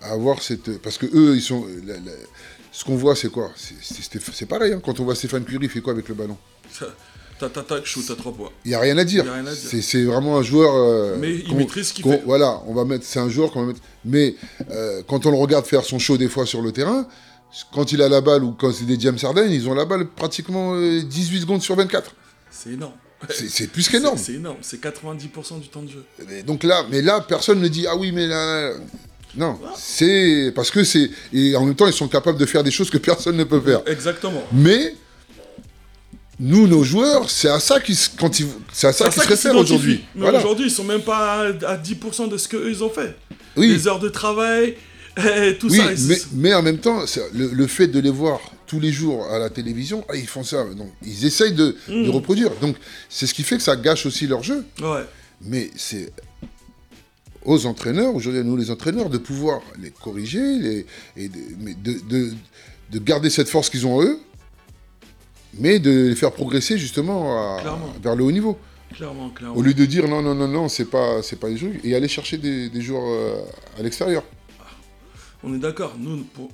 [0.00, 0.78] à avoir cette.
[0.82, 1.66] Parce que eux, ils sont.
[1.84, 2.00] la- la-
[2.70, 3.52] ce qu'on voit, c'est quoi?
[3.56, 4.72] C'est- pareil.
[4.72, 4.80] hein.
[4.84, 6.36] Quand on voit Stéphane Curie, il fait quoi avec le ballon?
[7.38, 8.50] Tac, shoot à trois points.
[8.64, 9.24] Il n'y a rien à dire.
[9.80, 10.74] C'est vraiment un joueur.
[10.74, 12.22] euh, Mais il maîtrise ce qu'il fait.
[12.24, 13.04] Voilà, on va mettre.
[13.04, 13.80] C'est un joueur qu'on va mettre.
[14.04, 14.34] Mais
[14.70, 17.06] euh, quand on le regarde faire son show des fois sur le terrain,
[17.72, 20.06] quand il a la balle ou quand c'est des James Harden, ils ont la balle
[20.08, 22.10] pratiquement euh, 18 secondes sur 24.
[22.50, 22.94] C'est énorme.
[23.30, 24.18] C'est plus qu'énorme.
[24.18, 24.58] C'est énorme.
[24.60, 26.04] C'est 90% du temps de jeu.
[26.30, 28.72] Et Donc là, mais là, personne ne dit ah oui, mais là,
[29.36, 32.70] non, c'est parce que c'est et en même temps ils sont capables de faire des
[32.70, 33.80] choses que personne ne peut faire.
[33.86, 34.42] Exactement.
[34.52, 34.94] Mais
[36.40, 39.22] nous, nos joueurs, c'est à ça qu'ils, quand ils, c'est à ça C'est qu'ils ça
[39.22, 40.04] se réfèrent aujourd'hui.
[40.14, 40.38] Mais Voilà.
[40.40, 43.16] aujourd'hui, ils sont même pas à, à 10% de ce qu'eux, ils ont fait.
[43.56, 43.68] Oui.
[43.68, 44.74] Les heures de travail,
[45.60, 45.84] tout Oui, ça.
[46.08, 49.38] mais, mais en même temps, le, le fait de les voir tous les jours à
[49.38, 50.64] la télévision, ah, ils font ça.
[50.76, 52.10] Donc, ils essayent de, de Mm.
[52.10, 52.50] reproduire.
[52.60, 52.76] Donc,
[53.08, 54.64] c'est ce qui fait que ça gâche aussi leur jeu.
[54.82, 55.04] Ouais.
[55.42, 56.12] Mais c'est
[57.44, 61.74] aux entraîneurs, aujourd'hui à nous les entraîneurs, de pouvoir les corriger les, et de, mais
[61.74, 62.32] de, de-
[62.90, 64.18] de garder cette force qu'ils ont en eux,
[65.58, 67.62] mais de les faire progresser justement à-
[68.02, 68.58] vers le haut niveau.
[68.94, 69.56] Clairement, clairement.
[69.56, 71.94] Au lieu de dire non, non, non, non, c'est pas, c'est pas les jeux, et
[71.96, 73.42] aller chercher des, des joueurs euh,
[73.78, 74.22] à l'extérieur.
[75.42, 75.96] On est d'accord.
[75.98, 76.48] Nous, pour,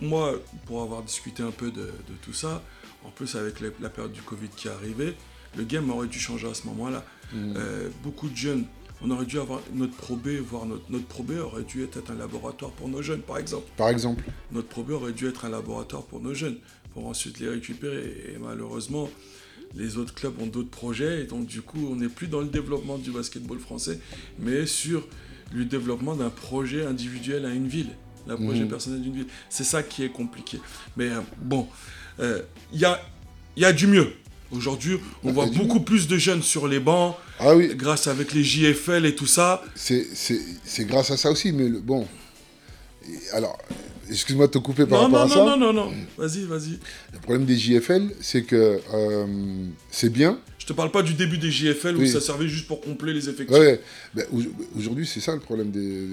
[0.00, 0.34] moi,
[0.66, 2.62] pour avoir discuté un peu de, de tout ça,
[3.04, 5.14] en plus avec la, la période du Covid qui est arrivée,
[5.56, 7.04] le game aurait dû changer à ce moment-là.
[7.34, 8.64] Euh, beaucoup de jeunes,
[9.02, 12.10] on aurait dû avoir notre Pro B, voire notre, notre Pro B aurait dû être
[12.10, 13.66] un laboratoire pour nos jeunes, par exemple.
[13.76, 14.22] Par exemple.
[14.52, 16.58] Notre Pro B aurait dû être un laboratoire pour nos jeunes,
[16.98, 18.12] pour ensuite les récupérer.
[18.34, 19.08] Et malheureusement,
[19.76, 22.48] les autres clubs ont d'autres projets, et donc du coup, on n'est plus dans le
[22.48, 24.00] développement du basketball français,
[24.40, 25.06] mais sur
[25.52, 27.90] le développement d'un projet individuel à une ville,
[28.26, 28.68] d'un projet Mhm.
[28.68, 29.26] personnel d'une ville.
[29.48, 30.58] C'est ça qui est compliqué.
[30.96, 31.68] Mais euh, bon,
[32.18, 32.42] euh,
[32.72, 33.00] il y, a,
[33.56, 34.12] y a du mieux.
[34.50, 38.32] Aujourd'hui, on y voit beaucoup plus de jeunes sur les bancs, Ah oui, grâce avec
[38.32, 39.62] les JFL et tout ça.
[39.76, 40.04] c'est,
[40.86, 42.08] grâce à ça aussi, mais le, bon.
[43.32, 43.56] Alors,
[44.10, 45.56] excuse-moi de te couper par Non, rapport non, à ça.
[45.56, 45.94] non, non, non, non.
[46.16, 46.78] Vas-y, vas-y.
[47.12, 49.26] Le problème des JFL, c'est que euh,
[49.90, 52.80] c'est bien, Je te parle pas du début des JFL où ça servait juste pour
[52.80, 53.56] combler les effectifs.
[53.56, 53.80] Ouais.
[54.14, 56.06] Ben, au- Aujourd'hui, c'est ça le problème des,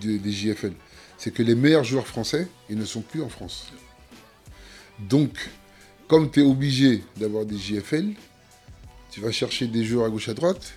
[0.00, 0.72] du- des- JFL.
[1.18, 3.68] C'est que les meilleurs joueurs français, ils ne sont plus en France.
[4.98, 5.30] Donc,
[6.08, 8.08] comme tu es obligé d'avoir des JFL,
[9.10, 10.74] tu vas chercher des joueurs à gauche à droite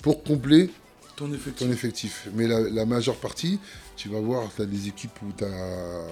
[0.00, 0.70] pour combler
[1.16, 1.66] Ton effectif.
[1.66, 2.28] ton effectif.
[2.34, 3.58] Mais la, la majeure partie,
[3.96, 6.06] tu vas voir, tu as des équipes où tu as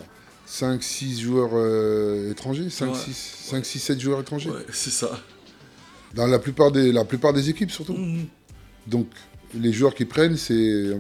[0.47, 2.99] 5, 6 joueurs euh, étrangers, 5, Ouais.
[3.07, 4.51] 6, 5, 6, 7 joueurs étrangers.
[4.51, 5.19] Ouais, c'est ça.
[6.15, 7.95] Dans la plupart, des, la plupart des équipes surtout.
[7.95, 8.27] Mhm.
[8.87, 9.07] Donc,
[9.55, 10.91] les joueurs qui prennent, c'est,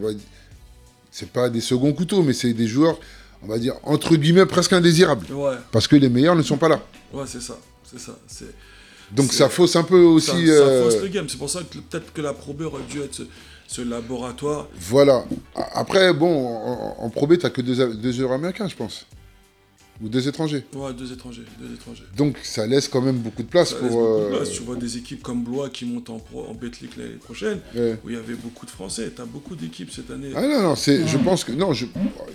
[1.11, 2.99] c'est pas des seconds couteaux, mais c'est des joueurs,
[3.43, 5.27] on va dire, entre guillemets, presque indésirables.
[5.33, 6.83] Ouais, Parce que les meilleurs ne sont pas là.
[7.13, 8.17] ouais, c'est ça, c'est ça.
[8.29, 8.55] C'est
[9.13, 10.27] Donc ça fausse un peu aussi.
[10.29, 11.29] Ça, ça euh, fausse le game.
[11.29, 13.23] C'est pour ça que peut-être que la Pro B aurait dû être
[13.71, 14.69] ce, laboratoire.
[14.75, 15.25] Voilà.
[15.55, 19.07] Après, bon, en, en Pro B, t'as que deux, deux joueurs américains, je pense.
[20.03, 20.65] Ou deux étrangers.
[20.75, 21.45] Ouais, deux étrangers.
[21.61, 22.05] Deux étrangers.
[22.17, 23.89] Donc ça laisse quand même beaucoup de place Ça pour.
[23.91, 24.53] laisse beaucoup de euh.
[24.53, 26.57] Tu vois des équipes comme Blois qui montent en, pro, en
[26.97, 27.99] l'année prochaine, ouais.
[28.03, 29.13] où il y avait beaucoup de Français.
[29.15, 30.31] Tu as beaucoup d'équipes cette année.
[30.35, 31.53] Ah non, non, c'est, je pense que.
[31.53, 31.85] Non, je,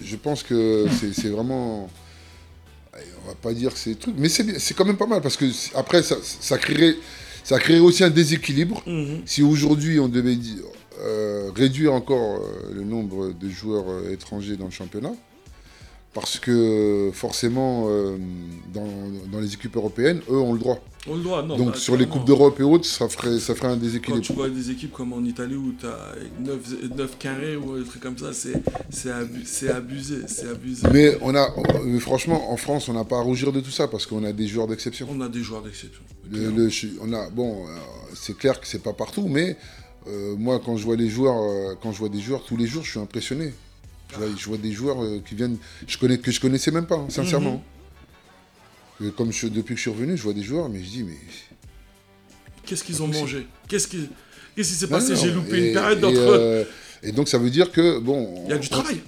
[0.04, 1.90] je pense que c'est, vraiment.
[2.94, 4.14] On va pas dire que c'est tout.
[4.16, 6.96] Mais c'est, c'est quand même pas mal parce que après, ça, ça, créerait,
[7.44, 8.84] ça créerait aussi un déséquilibre.
[8.86, 9.24] Mhm.
[9.26, 10.62] Si aujourd'hui on devait dire,
[11.02, 15.14] euh, réduire encore euh, le nombre de joueurs euh, étrangers dans le championnat,
[16.14, 18.18] parce que forcément, euh,
[18.74, 18.88] dans,
[19.32, 20.80] dans les équipes européennes, eux ont le droit.
[21.08, 21.58] On le droit, non.
[21.58, 22.08] Donc bah, sur les.
[22.08, 24.24] Coupes d'Europe et autres, ça ferait, ça ferait un Quand déséquilibre.
[24.26, 26.16] tu vois des équipes comme en Italie où tu as
[26.96, 30.20] 9, carrés ou des trucs comme ça, c'est c'est abu- c'est abusé.
[30.28, 30.88] C'est abusé.
[30.94, 33.88] Mais on a, mais franchement, en France, on n'a pas à rougir de tout ça
[33.90, 35.08] parce qu'on a des joueurs d'exception.
[35.12, 36.02] On a des joueurs d'exception.
[37.02, 37.66] On a, bon,
[38.16, 39.58] c'est clair que c'est pas partout, mais
[40.08, 42.68] euh, moi, quand je vois les joueurs, euh, quand je vois des joueurs tous les
[42.68, 43.54] jours, je suis impressionné.
[44.12, 46.86] Je vois, je vois des joueurs euh, qui viennent, je connais que je connaissais même
[46.86, 47.64] pas, hein, sincèrement.
[49.00, 49.08] Mhm.
[49.08, 51.04] Euh, comme je- depuis que je suis revenu, je vois des joueurs, mais je dis
[51.04, 51.18] mais.
[52.66, 53.26] Qu'est-ce qu'ils ont Possible.
[53.26, 53.48] mangé?
[53.68, 54.10] Qu'est-ce qui
[54.64, 55.16] s'est passé?
[55.16, 56.66] J'ai loupé et- une période d'entre.
[57.06, 58.34] Et donc ça veut dire que bon.
[58.46, 59.00] Il y a du travail.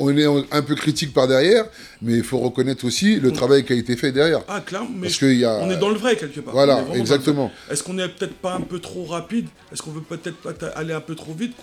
[0.00, 1.66] On est, un peu critique par derrière,
[2.02, 4.40] mais il faut reconnaître aussi le travail qui a été fait derrière.
[4.48, 5.58] Ah, clairement, mais Parce y a.
[5.60, 6.52] on est dans le vrai quelque part.
[6.52, 7.52] Voilà, exactement.
[7.70, 9.46] Est-ce qu'on est peut-être pas un peu trop rapide?
[9.72, 11.54] Est-ce qu'on veut peut-être pas aller un peu trop vite?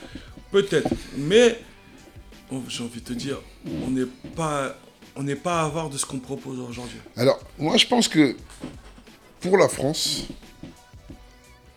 [0.51, 0.89] Peut-être.
[1.17, 1.59] Mais
[2.51, 3.37] on- j'ai envie de te dire,
[3.85, 4.77] on n'est pas,
[5.15, 6.99] on n'est pas avare de ce qu'on propose aujourd'hui.
[7.17, 8.35] Alors, moi, je pense que
[9.41, 10.27] pour la France,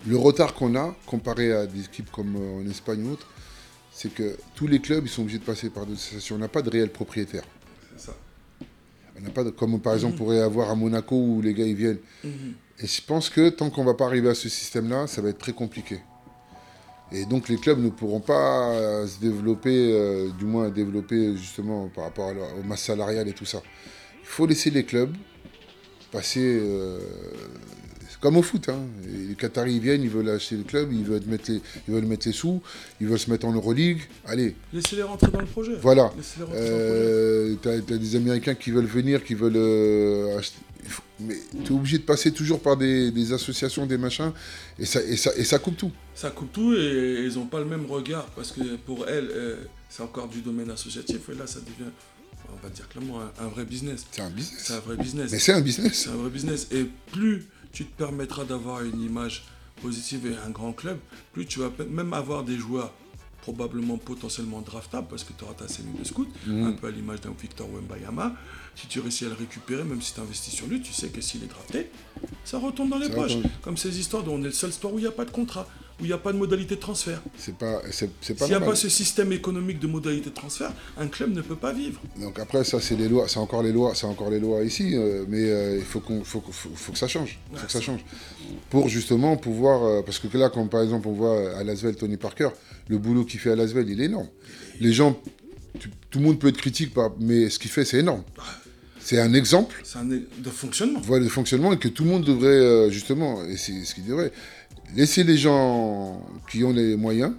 [0.07, 3.27] le retard qu'on a, comparé à des équipes comme euh, en Espagne ou autre,
[3.93, 6.37] c'est que tous les clubs, ils sont obligés de passer par des associations.
[6.37, 7.45] On n'a pas de réel propriétaire.
[7.97, 8.17] C'est ça.
[9.17, 11.65] On n'a pas de, comme par exemple, on pourrait avoir à Monaco où les gars,
[11.65, 12.01] ils viennent.
[12.25, 12.55] Mhm.
[12.81, 15.39] Et je pense que tant qu'on va pas arriver à ce système-là, ça va être
[15.39, 16.01] très compliqué.
[17.13, 21.89] Et donc les clubs ne pourront pas euh, se développer, euh, du moins développer justement
[21.95, 23.63] par rapport à leur- aux masses salariales et tout ça.
[24.23, 25.15] Il faut laisser les clubs
[26.11, 26.99] passer euh,
[28.25, 28.71] comme au foot.
[28.71, 28.79] Hein.
[29.29, 32.07] Les Qataris ils viennent, ils veulent acheter le club, ils veulent mettre les, ils veulent
[32.07, 32.63] mettre les sous,
[32.99, 34.01] ils veulent se mettre en Euroleague.
[34.25, 35.73] Allez, Laissez-les rentrer dans le projet.
[35.83, 36.07] voilà.
[36.07, 36.25] Projet.
[36.55, 40.57] Euh, t'as des Américains qui veulent venir, qui veulent euh, acheter.
[41.21, 44.33] Mais tu es obligé de passer toujours par des, des associations, des machins,
[44.79, 45.93] et ça, et, ça, et ça coupe tout.
[46.15, 49.57] Ça coupe tout et ils n'ont pas le même regard parce que pour elles, euh,
[49.91, 51.91] c'est encore du domaine associatif et là, ça devient,
[52.51, 54.07] on va dire clairement, un, un vrai business.
[54.11, 54.63] C'est un business.
[54.65, 55.31] C'est un vrai business.
[55.31, 55.95] Mais c'est un business.
[56.05, 56.69] C'est un vrai business.
[56.73, 57.45] Et plus
[57.75, 59.45] tu te permettras d'avoir une image
[59.83, 60.99] positive et un grand club,
[61.33, 62.93] plus tu vas même avoir des joueurs
[63.43, 66.67] probablement potentiellement draftables parce que tu auras ta cellule de scout, Mhm.
[66.69, 68.35] un peu à l'image d'un Victor Wembayama.
[68.75, 71.21] Si tu réussis à le récupérer, même si tu investis sur lui, tu sais que
[71.21, 71.91] s'il est drafté,
[72.45, 73.33] ça retombe dans les Ça poches.
[73.37, 73.51] retombe.
[73.61, 75.31] Comme ces histoires dont on est le seul sport où il n'y a pas de
[75.31, 75.67] contrat,
[76.01, 77.23] où il n'y a pas de modalité de transfert.
[77.39, 80.35] C'est pas, c'est, c'est pas S'il n'y a pas ce système économique de modalité de
[80.35, 82.01] transfert, un club ne peut pas vivre.
[82.21, 83.27] Donc après, ça, c'est les lois.
[83.29, 83.95] C'est encore les lois.
[83.95, 84.91] C'est encore les lois ici.
[84.95, 87.39] euh, mais euh, il faut, qu'on, faut, faut, faut que ça change.
[87.55, 88.01] Faut que ça change.
[88.71, 89.85] Pour justement pouvoir.
[89.85, 92.49] euh, parce que là, quand par exemple on voit à Lasvel Tony Parker,
[92.89, 94.29] le boulot qu'il fait à Lasvel, il est énorme.
[94.81, 95.19] Les gens,
[95.79, 98.25] tu- tout le monde peut être critique, mais ce qu'il fait, c'est énorme.
[99.01, 99.81] C'est un exemple.
[99.85, 101.01] C'est un é- de fonctionnement.
[101.05, 104.07] voilà le fonctionnement et que tout le monde devrait euh, justement, et c'est ce qu'il
[104.07, 104.33] devrait,
[104.97, 106.21] laisser les gens
[106.51, 107.33] qui ont les moyens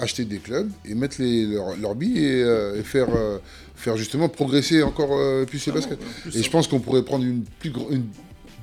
[0.00, 3.38] acheter des clubs et mettre les, leurs leur billes et, euh, et faire, euh,
[3.74, 5.98] faire justement progresser encore euh, plus les baskets.
[6.00, 8.04] En plus, Et je pense qu'on pourrait prendre une, plus une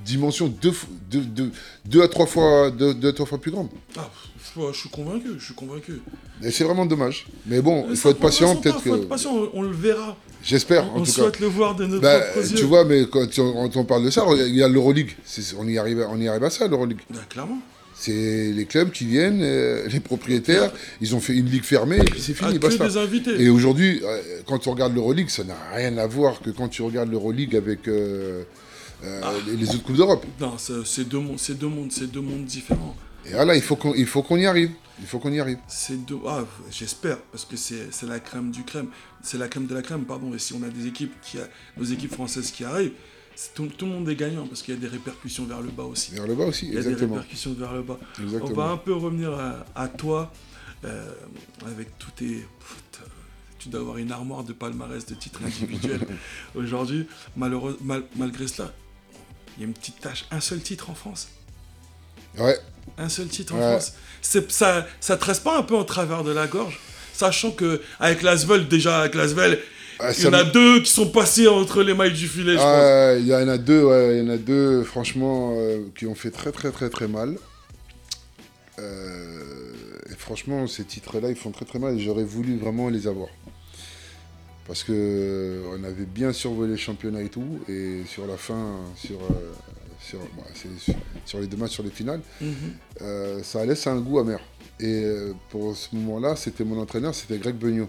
[0.05, 1.51] dimension deux, f- deux, deux-
[1.85, 3.67] deux à trois fois, deux, deux à trois fois plus grande.
[3.97, 4.09] Ah,
[4.71, 5.99] je suis convaincu, je suis convaincu.
[6.41, 7.25] Et c'est vraiment dommage.
[7.47, 9.07] Mais bon, il faut être patient, peut-être temps, faut être que...
[9.07, 10.15] patient, on, on le verra.
[10.41, 11.11] J'espère, On en tout cas.
[11.11, 12.55] souhaite le voir de notre Bah, yeux.
[12.55, 15.17] tu vois, mais quand on, quand on parle de ça, il y a l'Euroleague.
[15.57, 16.99] On y arrive, on y arrive à ça, l'Euroleague.
[17.09, 17.57] Bah, clairement.
[17.97, 20.71] C'est les clubs qui viennent, euh, les propriétaires,
[21.01, 22.87] ils ont fait une ligue fermée et puis c'est Ah, fini, que basta.
[22.87, 23.41] des invités.
[23.41, 26.81] Et aujourd'hui, euh, quand on regarde l'Euroleague, ça n'a rien à voir que quand tu
[26.81, 28.43] regardes l'Euroleague avec euh,
[29.03, 29.31] euh, Ah.
[29.47, 30.25] les, les autres Coupes d'Europe.
[30.41, 32.95] Non, c'est deux mondes, c'est deux mondes, c'est deux mondes différents.
[33.25, 34.71] Et voilà, il faut qu'on il faut qu'on y arrive.
[35.01, 35.57] Il faut qu'on y arrive.
[35.67, 36.17] C'est deux.
[36.27, 38.87] Ah, j'espère, parce que c'est c'est la crème du crème.
[39.23, 40.33] C'est la crème de la crème, pardon.
[40.35, 42.91] Et si on a des équipes qui, a, nos équipes françaises qui arrivent,
[43.53, 45.83] tout, tout le monde est gagnant parce qu'il y a des répercussions vers le bas
[45.83, 46.13] aussi.
[46.13, 47.15] Vers le bas aussi, Il y a des exactement.
[47.15, 47.97] répercussions vers le bas.
[48.19, 48.71] On va exactement.
[48.71, 50.31] un peu revenir à, à toi,
[50.85, 51.09] euh,
[51.65, 52.45] avec tous tes.
[53.59, 56.05] Tu dois avoir une armoire de palmarès de titres individuels
[56.55, 57.07] aujourd'hui.
[57.35, 58.71] Malheureux, mal- malgré cela,
[59.57, 60.25] il y a une petite tâche.
[60.31, 61.29] Un seul titre en France
[62.37, 62.59] Ouais,
[62.97, 63.59] Un seul titre en.
[63.59, 63.93] France.
[64.21, 66.79] Ça, ça te reste pas un peu en travers de la gorge
[67.13, 69.59] Sachant que avec Lasvel, déjà avec Lasvel,
[69.99, 72.57] Ah, Il y en a deux qui sont passés entre les mailles du filet, je
[72.57, 72.65] pense.
[72.65, 76.05] Ah, il y en a deux, ouais, il y en a deux, franchement, euh, qui
[76.05, 77.37] ont fait très très très très mal.
[78.79, 79.41] Euh,
[80.11, 83.29] et franchement, ces titres-là, ils font très très mal et j'aurais voulu vraiment les avoir.
[84.67, 88.79] Parce que euh, on avait bien survolé le championnat et tout, et sur la fin,
[88.95, 89.53] sur, euh,
[90.01, 93.43] sur, bah, c'est sur, sur les deux matchs, sur les finales, Mhm.
[93.43, 94.39] ça laisse un goût amer.
[94.79, 95.05] Et
[95.51, 97.87] pour ce moment-là, c'était mon entraîneur, c'était Greg Beugnot,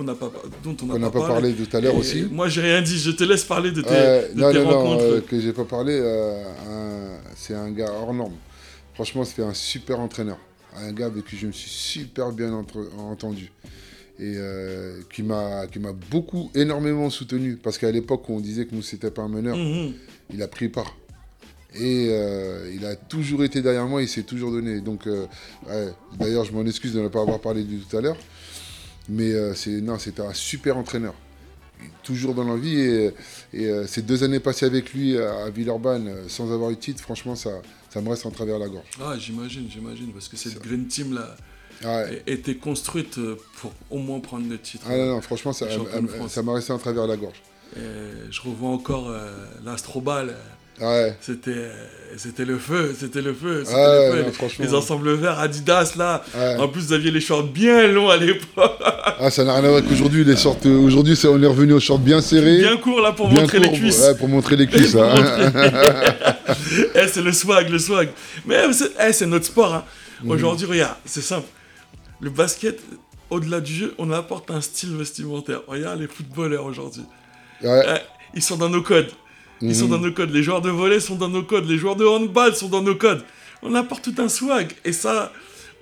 [0.00, 0.32] Qu'on n'a pas,
[0.64, 2.22] dont on n'a pas parlé tout à l'heure aussi.
[2.30, 2.98] Moi, j'ai rien dit.
[2.98, 5.04] Je te laisse parler de tes, Euh, de non, tes non, non, rencontres.
[5.04, 6.42] euh, que j'ai pas parlé, euh,
[7.36, 8.32] c'est un gars hors norme.
[8.94, 10.38] Franchement, c'était un super entraîneur.
[10.74, 13.52] Un gars avec qui je me suis super bien entre- entendu.
[14.18, 14.36] Et
[15.12, 17.56] qui m'a qui m'a beaucoup, énormément soutenu.
[17.62, 19.92] Parce qu'à l'époque, où on disait que nous, c'était pas un meneur, Mhm.
[20.32, 20.96] il a pris part.
[21.74, 24.80] Et euh, il a toujours été derrière moi, il s'est toujours donné.
[24.80, 25.26] Donc, euh,
[25.68, 25.88] ouais,
[26.18, 28.16] d'ailleurs, je m'en excuse de ne pas avoir parlé de lui tout à l'heure.
[29.10, 31.14] Mais euh, c'est non, c'était un super entraîneur.
[32.02, 32.78] Toujours dans l'envie.
[32.78, 33.14] Et,
[33.52, 36.74] et euh, ces deux années passées avec lui à, à Villeurbanne, euh, sans avoir eu
[36.76, 37.50] de titre, franchement, ça,
[37.88, 38.86] ça me reste en travers la gorge.
[39.02, 40.12] Ah, j'imagine, j'imagine.
[40.12, 41.34] Parce que cette Green Team là
[41.82, 42.22] Ah ouais.
[42.26, 44.84] était construite euh, pour au moins prendre le titre.
[44.88, 47.42] Ah non, non, franchement, ça euh, m'a resté en travers la gorge.
[47.76, 50.36] Et je revois encore euh, l'Astrobal.
[50.80, 51.14] Ouais.
[51.20, 51.72] C'était, euh,
[52.16, 54.32] c'était le feu, c'était le feu, c'était Ah le ouais, feu.
[54.40, 56.22] non, Les- ensembles verts Adidas là.
[56.34, 56.56] Ouais.
[56.56, 58.78] En plus, vous aviez les shorts bien longs à l'époque,
[59.22, 60.24] Ah, ça n'a rien à voir avec aujourd'hui.
[60.24, 62.58] Les shorts, euh, aujourd'hui, c'est- on est revenu aux shorts bien serrés.
[62.58, 64.00] bien courts là pour bien montrer les cuisses.
[64.00, 64.94] ouais, pour montrer les cuisses.
[64.96, 65.14] Hein.
[65.14, 66.10] montrer-
[66.94, 68.08] Eh, c'est le swag, le swag.
[68.46, 69.74] Mais c'est, eh, c'est notre sport.
[69.74, 69.84] hein.
[70.22, 70.30] Mhm.
[70.30, 71.46] Aujourd'hui, regarde, c'est simple.
[72.20, 72.80] Le basket,
[73.30, 75.60] au-delà du jeu, on apporte un style vestimentaire.
[75.66, 77.04] Regarde les footballeurs aujourd'hui.
[77.62, 77.82] Ouais.
[77.86, 77.98] Eh,
[78.36, 79.10] ils sont dans nos codes.
[79.62, 79.90] Ils sont Mhm.
[79.90, 80.30] dans nos codes.
[80.30, 81.66] Les joueurs de volley sont dans nos codes.
[81.68, 83.22] Les joueurs de handball sont dans nos codes.
[83.62, 84.72] On apporte tout un swag.
[84.86, 85.32] Et ça,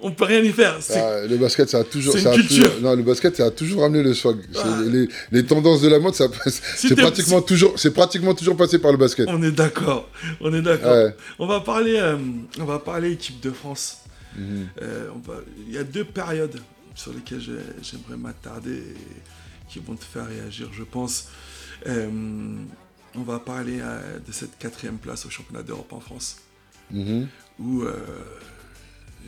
[0.00, 0.76] on peut rien y faire.
[0.80, 2.16] C'est- Ah, le basket, ça a toujours.
[2.18, 4.36] ça a toujours- non, le basket, ça a toujours ramené le swag.
[4.56, 4.80] Ah.
[4.84, 6.26] Les, les tendances de la mode, ça,
[6.76, 9.28] c'est pratiquement toujours, c'est pratiquement toujours passé par le basket.
[9.30, 10.08] On est d'accord.
[10.40, 10.92] On est d'accord.
[10.92, 11.14] Ouais.
[11.38, 12.16] On va parler, euh,
[12.60, 13.98] on va parler équipe de France.
[14.36, 14.68] Mhm.
[14.82, 15.34] Euh, va-
[15.68, 16.60] Il y a deux périodes
[16.96, 17.52] sur lesquelles j'ai-
[17.82, 21.28] j'aimerais m'attarder et qui vont te faire réagir, je pense.
[21.86, 22.08] Euh,
[23.18, 26.36] on va parler euh, de cette quatrième place au championnat d'Europe en France,
[26.90, 27.28] Mhm.
[27.58, 27.92] où euh,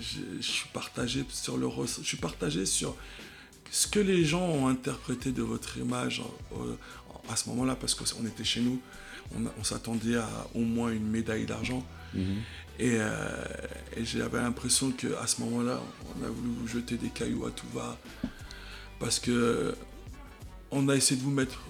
[0.00, 1.68] je je suis partagé sur le
[1.98, 2.96] je suis partagé sur
[3.70, 6.22] ce que les gens ont interprété de votre image
[6.52, 6.74] euh,
[7.30, 8.80] à ce moment-là, parce qu'on était chez nous,
[9.58, 11.84] on, s'attendait à au moins une médaille d'argent.
[12.14, 12.38] Mhm.
[12.78, 13.44] Et, euh,
[13.96, 17.68] et j'avais l'impression qu'à ce moment-là, on a voulu vous jeter des cailloux à tout
[17.74, 17.98] va.
[18.98, 19.74] Parce que
[20.70, 21.60] on a essayé de vous mettre.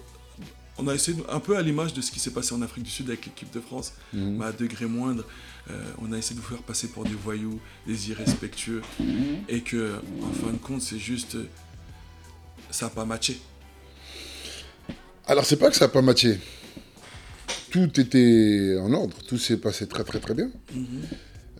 [0.83, 2.89] On a essayé, un peu à l'image de ce qui s'est passé en Afrique du
[2.89, 4.37] Sud avec l'équipe de France, Mhm.
[4.37, 5.23] mais à degré moindre,
[5.69, 8.81] euh, on a essayé de vous faire passer pour des voyous, des irrespectueux,
[9.47, 11.35] et que, en fin de compte, c'est juste.
[11.35, 11.45] euh,
[12.71, 13.37] Ça n'a pas matché.
[15.27, 16.39] Alors, c'est pas que ça n'a pas matché.
[17.69, 20.49] Tout était en ordre, tout s'est passé très très très bien.
[20.73, 20.85] Mhm.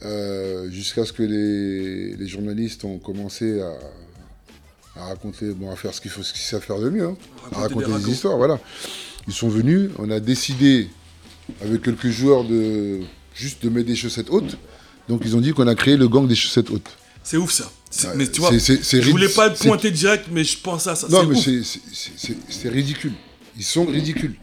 [0.03, 3.73] Euh, Jusqu'à ce que les, les journalistes ont commencé à,
[4.95, 7.17] à raconter, bon, à faire ce qu'il faut, ce qu'ils savent faire de mieux, hein,
[7.51, 8.59] à Raconter des des histoires, voilà.
[9.27, 10.89] Ils sont venus, on a décidé
[11.61, 13.01] avec quelques joueurs de
[13.35, 14.57] juste de mettre des chaussettes hautes.
[15.07, 16.89] Donc ils ont dit qu'on a créé le gang des chaussettes hautes.
[17.23, 17.71] C'est ouf ça.
[18.15, 21.07] Mais tu vois, je voulais pas te c'est- pointer direct, mais je pense à ça.
[21.09, 23.13] Non, mais c'est- ridicule.
[23.57, 24.35] Ils sont ridicules.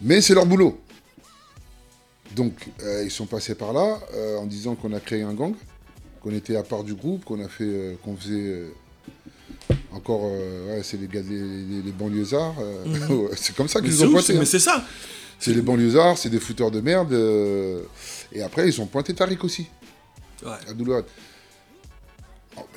[0.00, 0.80] Mais c'est leur boulot.
[2.36, 5.52] Donc, euh, ils sont passés par là euh, en disant qu'on a créé un gang,
[6.22, 8.66] qu'on était à part du groupe, qu'on a fait, euh, qu'on faisait
[9.92, 12.56] encore, euh, ouais, c'est les gars, les, les- les banlieusards.
[12.60, 13.86] euh, c'est comme ça Mhm.
[13.86, 14.32] Qu'ils nous ont pointé.
[14.34, 14.44] mais hein.
[14.44, 14.84] c'est ça.
[15.38, 17.12] C'est les banlieusards, c'est des fouteurs de merde.
[17.12, 17.82] euh,
[18.32, 19.66] et après, ils ont pointé Tariq aussi,
[20.44, 20.50] Ouais.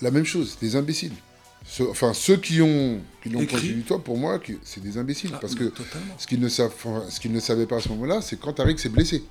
[0.02, 1.14] La même chose, des imbéciles.
[1.66, 5.32] Ceux- enfin, ceux qui ont qui l'ont pointé du toit, pour moi, c'est des imbéciles.
[5.34, 6.16] Ah, parce que totalement.
[6.18, 6.74] ce qu'ils ne, savent,
[7.10, 9.24] ce qu'ils ne savaient pas à ce moment-là, c'est quand Tariq s'est blessé.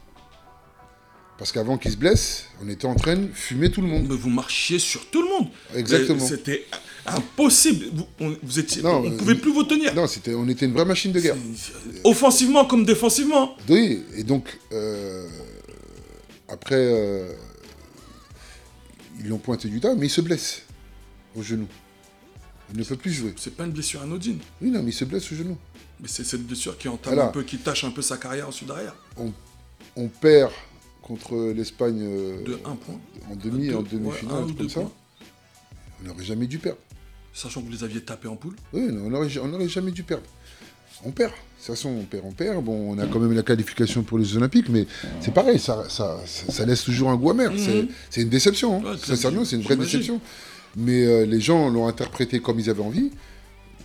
[1.43, 4.07] Parce qu'avant qu'il se blesse, on était en train de fumer tout le monde.
[4.09, 5.49] Mais vous marchiez sur tout le monde.
[5.75, 6.25] Exactement.
[6.25, 6.65] C'était
[7.05, 7.87] impossible.
[7.95, 9.93] Vous, on, vous étiez, Non, on ne pouvait plus vous tenir.
[9.93, 11.35] Non, c'était, on était une vraie machine de guerre.
[12.05, 13.57] Offensivement comme défensivement.
[13.69, 15.27] Oui, et donc, euh,
[16.47, 17.33] après, euh,
[19.19, 20.63] ils l'ont pointé du doigt, mais il se blesse
[21.35, 21.67] au genou.
[22.73, 23.35] Il ne peut plus jouer.
[23.37, 24.39] C'est pas une blessure anodine.
[24.61, 25.59] Oui, non, mais il se blesse au genou.
[25.99, 28.69] Mais c'est cette blessure qui entame un peu, qui tâche un peu sa carrière ensuite
[28.69, 28.95] derrière.
[29.97, 30.53] On perd
[31.03, 32.99] contre l'Espagne euh, De un point.
[33.31, 34.81] en demi, Deux- en demi-finale, comme ça.
[34.81, 34.93] points.
[36.03, 36.79] On n'aurait jamais dû perdre.
[37.35, 38.55] Sachant que vous les aviez tapés en poule.
[38.73, 40.25] Oui, on n'aurait jamais dû perdre.
[41.05, 41.31] On perd.
[41.33, 41.37] De
[41.67, 42.63] toute façon, on perd, on perd.
[42.65, 44.87] Bon, on a quand même la qualification pour les Jeux Olympiques, mais
[45.21, 47.51] c'est pareil, ça, ça, ça, ça laisse toujours un goût amer.
[47.53, 47.59] Mhm.
[47.59, 48.77] C'est- C'est une déception.
[48.87, 48.93] hein.
[48.93, 50.21] Ouais, Sincèrement, c'est une vraie déception.
[50.77, 53.11] Mais euh, les gens l'ont interprété comme ils avaient envie.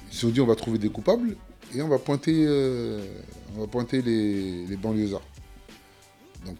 [0.10, 1.36] Ils se sont dit on va trouver des coupables
[1.76, 3.02] et on va pointer, euh,
[3.56, 5.22] on va pointer les, les banlieusards.
[6.46, 6.58] Donc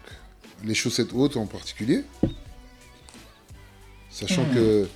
[0.64, 2.02] les chaussettes hautes en particulier.
[4.10, 4.86] Sachant que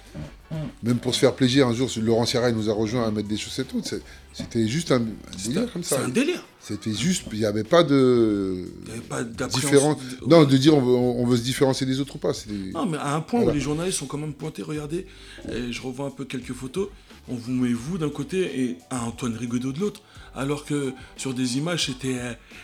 [0.82, 3.36] même pour se faire plaisir, un jour, Laurent Sierra nous a rejoint à mettre des
[3.36, 3.86] chaussettes hautes.
[3.86, 4.02] C'est-
[4.32, 5.04] C'était juste un,
[5.46, 6.04] délire comme C'est ça.
[6.04, 6.42] un délire.
[6.58, 9.68] C'était juste, il n'y avait pas de Il n'y avait pas d'appréhension.
[9.68, 9.98] différence.
[10.26, 12.32] Non, de dire on veut, on veut se différencier des autres ou pas.
[12.72, 13.52] Non, mais à un point Voilà.
[13.52, 15.06] où les journalistes sont quand même pointés, regardez,
[15.52, 16.88] et je revois un peu quelques photos,
[17.28, 20.00] on vous met vous d'un côté et un Antoine Rigaudot de l'autre,
[20.34, 22.18] alors que sur des images, c'était,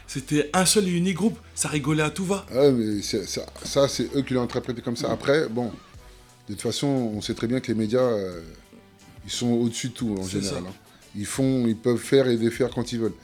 [0.06, 2.46] c'était un seul et unique groupe, ça rigolait à tout va.
[2.52, 3.18] Ouais, mais ça,
[3.64, 5.10] ça, c'est eux qui l'ont interprété comme ça.
[5.12, 5.66] Après, bon,
[6.48, 8.40] de toute façon, on sait très bien que les médias, euh,
[9.24, 10.64] ils sont au-dessus de tout en général.
[10.66, 10.72] hein.
[11.14, 13.14] Ils font, ils peuvent faire et défaire quand ils veulent.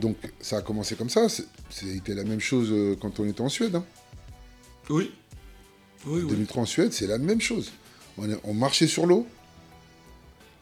[0.00, 1.26] Donc, ça a commencé comme ça.
[1.70, 3.74] C'était la même chose euh, quand on était en Suède.
[3.76, 3.84] hein.
[4.90, 5.10] Oui.
[6.06, 6.28] Oui, En oui.
[6.30, 7.72] 2003 en Suède, c'est la même chose.
[8.44, 9.26] On marchait sur l'eau.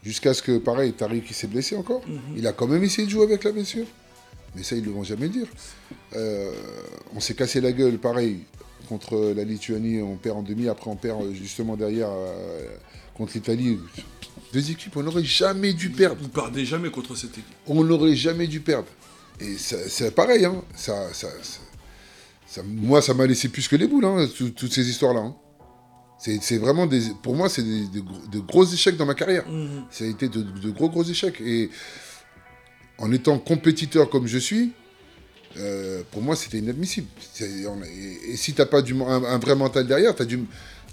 [0.05, 2.01] Jusqu'à ce que, pareil, Tariq il s'est blessé encore.
[2.07, 2.19] Mhm.
[2.37, 3.85] Il a quand même essayé de jouer avec la blessure.
[4.55, 5.47] Mais ça, ils ne le vont jamais dire.
[6.15, 6.51] Euh,
[7.15, 8.39] on s'est cassé la gueule, pareil,
[8.87, 10.01] contre la Lituanie.
[10.01, 10.67] On perd en demi.
[10.69, 12.65] Après, on perd euh, justement derrière euh,
[13.15, 13.79] contre l'Italie.
[14.53, 16.21] Deux équipes, on n'aurait jamais dû perdre.
[16.21, 17.45] Vous perdez jamais contre cette équipe.
[17.67, 18.87] On n'aurait jamais dû perdre.
[19.41, 20.63] Et ça- c'est pareil, hein.
[20.75, 21.59] ça, ça, ça-
[22.47, 25.19] ça- moi, ça m'a laissé plus que les boules, hein, tout- toutes ces histoires-là.
[25.21, 25.35] hein.
[26.17, 27.01] C'est vraiment des.
[27.21, 29.47] Pour moi, c'est de gros échecs dans ma carrière.
[29.47, 29.83] Mhm.
[29.91, 31.39] Ça a été de, de gros, gros échecs.
[31.41, 31.69] Et
[32.97, 34.71] en étant compétiteur comme je suis,
[35.57, 37.07] euh, pour moi, c'était inadmissible.
[37.67, 40.25] On- Et, et si tu n'as pas du, un, un vrai mental derrière, tu as
[40.25, 40.39] du,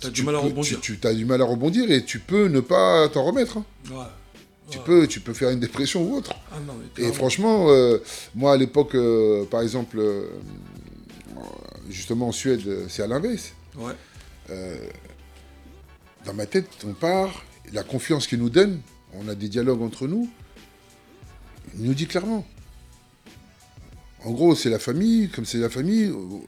[0.01, 0.81] T'as tu du mal à peux- rebondir.
[0.81, 3.59] Tu, as du mal à rebondir et tu peux ne pas t'en remettre.
[3.59, 3.65] hein.
[3.91, 3.97] Ouais.
[4.71, 4.85] Tu, Ouais.
[4.85, 6.33] peux, tu peux faire une dépression ou autre.
[6.51, 7.99] Ah non, Et franchement, euh,
[8.35, 9.99] moi à l'époque, euh, par exemple,
[11.91, 13.53] justement en Suède, c'est à l'inverse.
[13.77, 13.93] Ouais.
[16.25, 18.81] Dans ma tête, on part, la confiance qu'il nous donne,
[19.15, 20.29] on a des dialogues entre nous,
[21.77, 22.47] il nous dit clairement.
[24.25, 26.39] En gros, c'est la famille, comme c'est la famille, euh,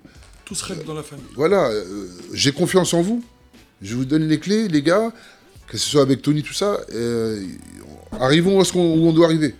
[0.44, 1.24] Tout se règle dans la famille.
[1.34, 3.24] voilà, euh, j'ai confiance en vous,
[3.82, 5.12] je vous donne les clés, les gars,
[5.66, 7.44] que ce soit avec Tony, tout ça, euh,
[8.12, 9.54] arrivons à ce qu'on- où on doit arriver.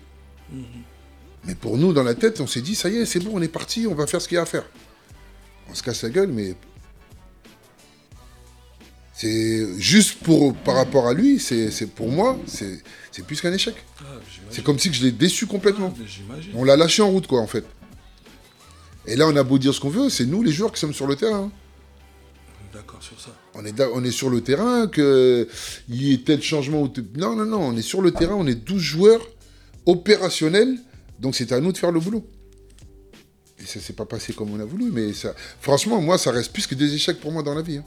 [1.47, 3.43] Mais pour nous, dans la tête, on s'est dit, ça y est, c'est bon, on
[3.43, 4.65] est parti, on va faire ce qu'il y a à faire.
[5.69, 6.55] On se casse la gueule, mais
[9.17, 12.83] c'est juste pour, par rapport à lui, c'est pour moi, c'est
[13.27, 13.75] plus qu'un échec.
[14.01, 14.05] Ah.
[14.51, 15.95] C'est comme si je l'ai déçu complètement.
[15.97, 16.35] Ah.
[16.55, 17.65] On l'a lâché en route, quoi, en fait.
[19.07, 20.95] Et là, on a beau dire ce qu'on veut, c'est nous, les joueurs, qui sommes
[20.95, 21.53] sur le terrain.
[22.73, 23.31] D'accord sur ça.
[23.55, 25.47] On est, on est sur le terrain, qu'il
[25.91, 26.83] y ait tel changement.
[26.83, 29.21] Ou Non, non, non, on est sur le terrain, on est 12 joueurs
[29.87, 30.77] opérationnels,
[31.21, 32.27] donc c'est à nous de faire le boulot.
[33.61, 36.53] Et ça s'est pas passé comme on a voulu, mais ça, franchement, moi, ça reste
[36.53, 37.77] plus que des échecs pour moi dans la vie.
[37.77, 37.85] hein.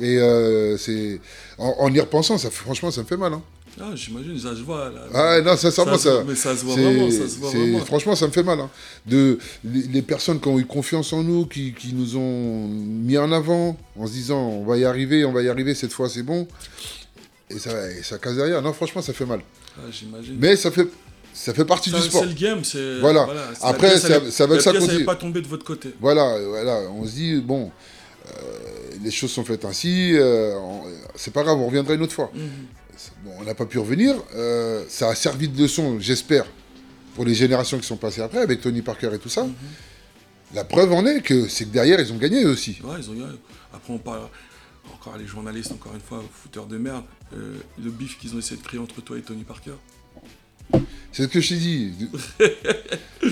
[0.00, 1.20] Et euh, c'est,
[1.58, 3.32] en, en y repensant, ça, franchement, ça me fait mal.
[3.34, 3.42] hein.
[3.80, 4.90] Ah, j'imagine, ça se voit.
[4.90, 5.00] Là.
[5.14, 6.24] Ah non, sincèrement, voit, ça.
[6.26, 7.78] mais ça se voit vraiment, ça se voit c'est- vraiment.
[7.86, 8.60] Franchement, ça me fait mal.
[8.60, 8.68] hein.
[9.06, 13.16] De, les, les personnes qui ont eu confiance en nous, qui, qui nous ont mis
[13.16, 16.08] en avant, en se disant on va y arriver, on va y arriver, cette fois
[16.10, 16.46] c'est bon.
[17.48, 18.60] Et ça, et ça casse derrière.
[18.60, 19.40] Non, franchement, ça fait mal.
[19.78, 20.36] Ah, j'imagine.
[20.38, 20.88] Mais ça fait,
[21.32, 22.20] ça fait partie Ça, du sport.
[22.22, 23.00] C'est le game, c'est.
[23.00, 23.26] Voilà.
[23.26, 25.04] la Après, pièce, ça- elle ça veut la que ça continue.
[25.06, 25.94] pas tombée de votre côté.
[25.98, 27.70] Voilà, voilà, on se dit, bon,
[28.28, 28.32] euh,
[29.02, 30.54] les choses sont faites ainsi, euh,
[31.14, 32.30] c'est pas grave, on reviendra une autre fois.
[32.34, 32.50] Mhm.
[33.24, 36.46] Bon, on n'a pas pu revenir, euh, ça a servi de leçon, j'espère,
[37.14, 39.44] pour les générations qui sont passées après, avec Tony Parker et tout ça.
[39.44, 39.54] Mhm.
[40.54, 42.78] La preuve en est que c'est que derrière, ils ont gagné eux aussi.
[42.84, 43.38] Ouais, ils ont gagné.
[43.72, 44.28] Après, on parle.
[44.92, 47.04] Encore les journalistes, encore une fois, fouteurs de merde.
[47.34, 49.72] euh, le bif qu'ils ont essayé de créer entre toi et Tony Parker.
[51.12, 51.92] C'est ce que je t'ai dit.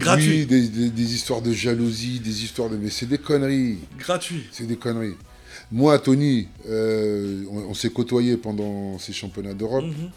[0.00, 0.40] Gratuit.
[0.40, 2.76] Oui, des, des- des histoires de jalousie, des histoires de...
[2.76, 3.78] Mais c'est des conneries.
[3.98, 4.44] Gratuit.
[4.50, 5.14] C'est des conneries.
[5.70, 9.84] Moi, Tony, euh, on, on s'est côtoyés pendant ces championnats d'Europe.
[9.84, 10.10] Mhm.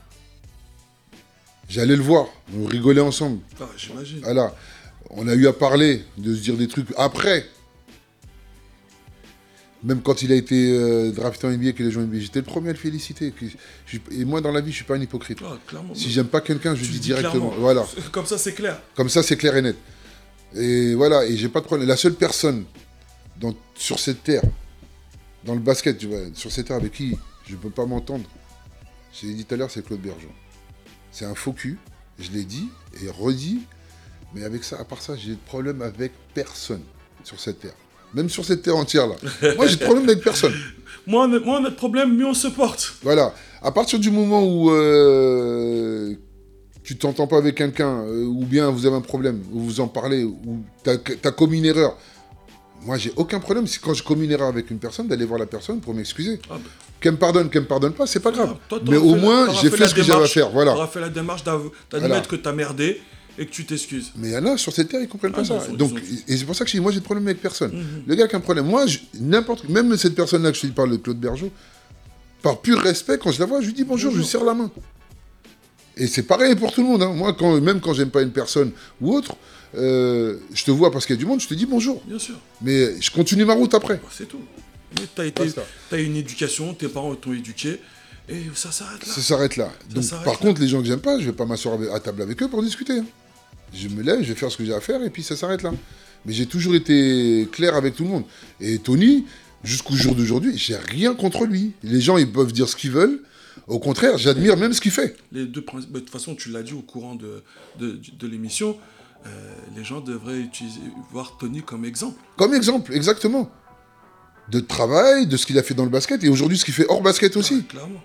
[1.70, 2.28] J'allais le voir,
[2.60, 3.40] on rigolait ensemble.
[3.60, 4.20] Ah, j'imagine.
[4.24, 4.54] Voilà.
[5.12, 7.46] On a eu à parler, de se dire des trucs après.
[9.84, 12.46] Même quand il a été euh, drafté en NBA, a joué en NBA, j'étais le
[12.46, 13.32] premier à le féliciter.
[13.32, 13.46] Que
[14.12, 15.40] et moi, dans la vie, je suis pas un hypocrite.
[15.44, 15.58] Ah.
[15.94, 17.50] Si j'aime pas quelqu'un, je dis le dis directement.
[17.50, 17.54] clairement.
[17.60, 17.86] Voilà.
[18.12, 18.82] Comme ça, c'est clair.
[18.96, 19.76] Comme ça, c'est clair et net.
[20.56, 21.88] Et voilà, et j'ai pas de problème.
[21.88, 22.64] La seule personne
[23.40, 24.44] dans- sur cette terre,
[25.44, 28.24] dans le basket, tu vois, sur cette terre avec qui je peux pas m'entendre,
[29.20, 30.30] je l'ai dit tout à l'heure, c'est Claude Bergeon.
[31.12, 31.78] C'est un faux cul,
[32.20, 32.70] je l'ai dit
[33.04, 33.62] et redit,
[34.34, 36.84] mais avec ça, à part ça, j'ai de problème avec personne
[37.24, 37.76] sur cette terre.
[38.14, 39.16] Même sur cette terre entière là.
[39.56, 40.54] Moi, j'ai de problème avec personne.
[41.06, 42.94] Moi, on a, moi, on a de problème, mais on se porte.
[43.02, 43.34] Voilà.
[43.62, 46.14] À partir du moment où euh,
[46.82, 49.88] tu t'entends pas avec quelqu'un, euh, ou bien vous avez un problème, ou vous en
[49.88, 51.98] parlez, ou tu as, commis une erreur,
[52.86, 55.40] moi, j'ai aucun problème, si quand je commets une erreur avec une personne, d'aller voir
[55.40, 56.40] la personne pour m'excuser.
[56.50, 56.70] Ah, bah.
[57.00, 58.54] Qu'elle me pardonne, qu'elle me pardonne pas, c'est pas grave.
[58.54, 60.52] Ah, toi, t'auras Mais au moins, j'ai fait ce que j'avais à faire.
[60.52, 60.72] Voilà.
[60.72, 62.22] T'auras fait la démarche d'admettre Voilà.
[62.22, 63.02] que t'as merdé
[63.38, 64.12] et que tu t'excuses.
[64.16, 65.68] Mais il y en a sur cette terre, ils comprennent Ah, pas ils ça.
[65.76, 65.92] Donc,
[66.28, 67.72] et c'est pour ça que je dis, moi, j'ai de problème avec personne.
[67.76, 68.04] Mhm.
[68.08, 68.86] Le gars qui a un problème, moi,
[69.20, 71.52] n'importe, même cette personne-là que je te parle de Claude Bergeau,
[72.42, 74.54] par pur respect, quand je la vois, je lui dis bonjour, je lui serre la
[74.54, 74.70] main.
[75.96, 77.04] Et c'est pareil pour tout le monde.
[77.04, 77.14] hein.
[77.14, 79.36] Moi, quand, même quand j'aime pas une personne ou autre,
[79.76, 82.02] euh, je te vois parce qu'il y a du monde, je te dis bonjour.
[82.08, 82.36] Bien sûr.
[82.62, 83.96] Mais je continue ma route après.
[83.96, 84.42] Bah, c'est tout.
[85.00, 85.44] Mais t'as été,
[85.90, 87.80] t'as une éducation, tes parents t'ont éduqué,
[88.30, 89.14] et ça s'arrête là.
[89.14, 89.72] Ça s'arrête là.
[89.90, 90.36] Donc, par là.
[90.36, 92.62] contre, les gens que j'aime pas, je vais pas m'asseoir à table avec eux pour
[92.62, 93.00] discuter.
[93.00, 93.06] hein.
[93.76, 95.64] Je me lève, je vais faire ce que j'ai à faire, et puis ça s'arrête
[95.64, 95.74] là.
[96.26, 98.24] Mais j'ai toujours été clair avec tout le monde.
[98.62, 99.26] Et Tony,
[99.64, 101.74] jusqu'au jour d'aujourd'hui, j'ai rien contre lui.
[101.84, 103.22] Les gens, ils peuvent dire ce qu'ils veulent.
[103.68, 105.16] Au contraire, j'admire même ce qu'il fait.
[105.32, 105.92] Les deux principes.
[105.92, 107.44] De toute façon, tu l'as dit au courant de,
[107.80, 108.78] de, de l'émission,
[109.26, 109.30] euh,
[109.76, 112.20] les gens devraient utiliser, voir Tony comme exemple.
[112.38, 113.50] Comme exemple, exactement.
[114.50, 116.86] De travail, de ce qu'il a fait dans le basket, et aujourd'hui ce qu'il fait
[116.90, 117.64] hors basket aussi.
[117.64, 118.04] Clairement.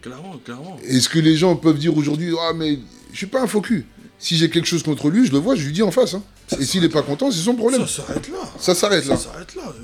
[0.00, 0.76] Clairement, clairement.
[0.84, 2.78] Est-ce que les gens peuvent dire aujourd'hui, ah mais
[3.12, 3.86] je suis pas un faux cul.
[4.24, 6.14] Si j'ai quelque chose contre lui, je le vois, je lui dis en face.
[6.14, 6.22] hein.
[6.58, 7.86] Et s'il est pas content, c'est son problème.
[7.86, 8.38] Ça s'arrête là.
[8.58, 9.16] Ça s'arrête là.
[9.18, 9.62] Ça s'arrête là.
[9.66, 9.82] Euh,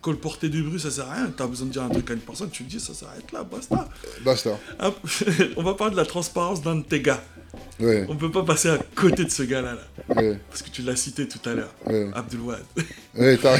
[0.00, 1.32] Colporter du bruit, ça sert à rien.
[1.36, 3.44] T'as besoin de dire un truc à une personne, tu le dis, ça s'arrête là,
[3.44, 3.88] basta.
[4.24, 4.58] Basta.
[5.56, 7.22] On va parler de la transparence d'un de tes gars.
[7.78, 10.82] Ouais, On peut pas passer à côté de ce gars-là, là, ouais, parce que tu
[10.82, 12.08] l'as cité tout à l'heure, ouais.
[12.14, 12.62] Abdelwad.
[13.42, 13.58] T'as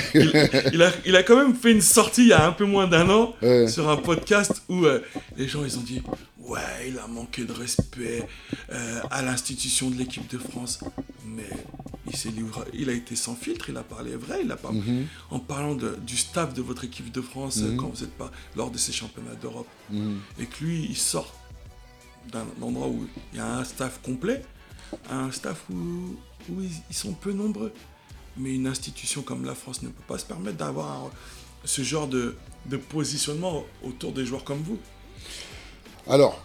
[0.72, 2.86] il, a, il a quand même fait une sortie il y a un peu moins
[2.88, 3.34] d'un an
[3.68, 5.00] sur un podcast où euh,
[5.36, 6.03] les gens ils ont dit
[6.49, 8.26] ouais il a manqué de respect
[8.70, 10.80] euh, à l'institution de l'équipe de France
[11.26, 11.49] mais
[12.07, 14.72] il s'est livré il a été sans filtre il a parlé vrai il a pas
[14.72, 17.76] Mhm, en parlant de- du staff de votre équipe de France euh, Mhm.
[17.76, 20.18] quand vous n'êtes pas lors de ces championnats d'Europe mhm.
[20.40, 21.32] et que lui il sort
[22.32, 24.43] d'un endroit où il y a un staff complet
[25.11, 25.74] à un staff où,
[26.51, 27.72] où ils, ils sont peu nombreux.
[28.36, 31.11] Mais une institution comme la France ne peut pas se permettre d'avoir
[31.64, 32.36] ce genre de,
[32.66, 34.78] de positionnement autour des joueurs comme vous.
[36.09, 36.44] Alors,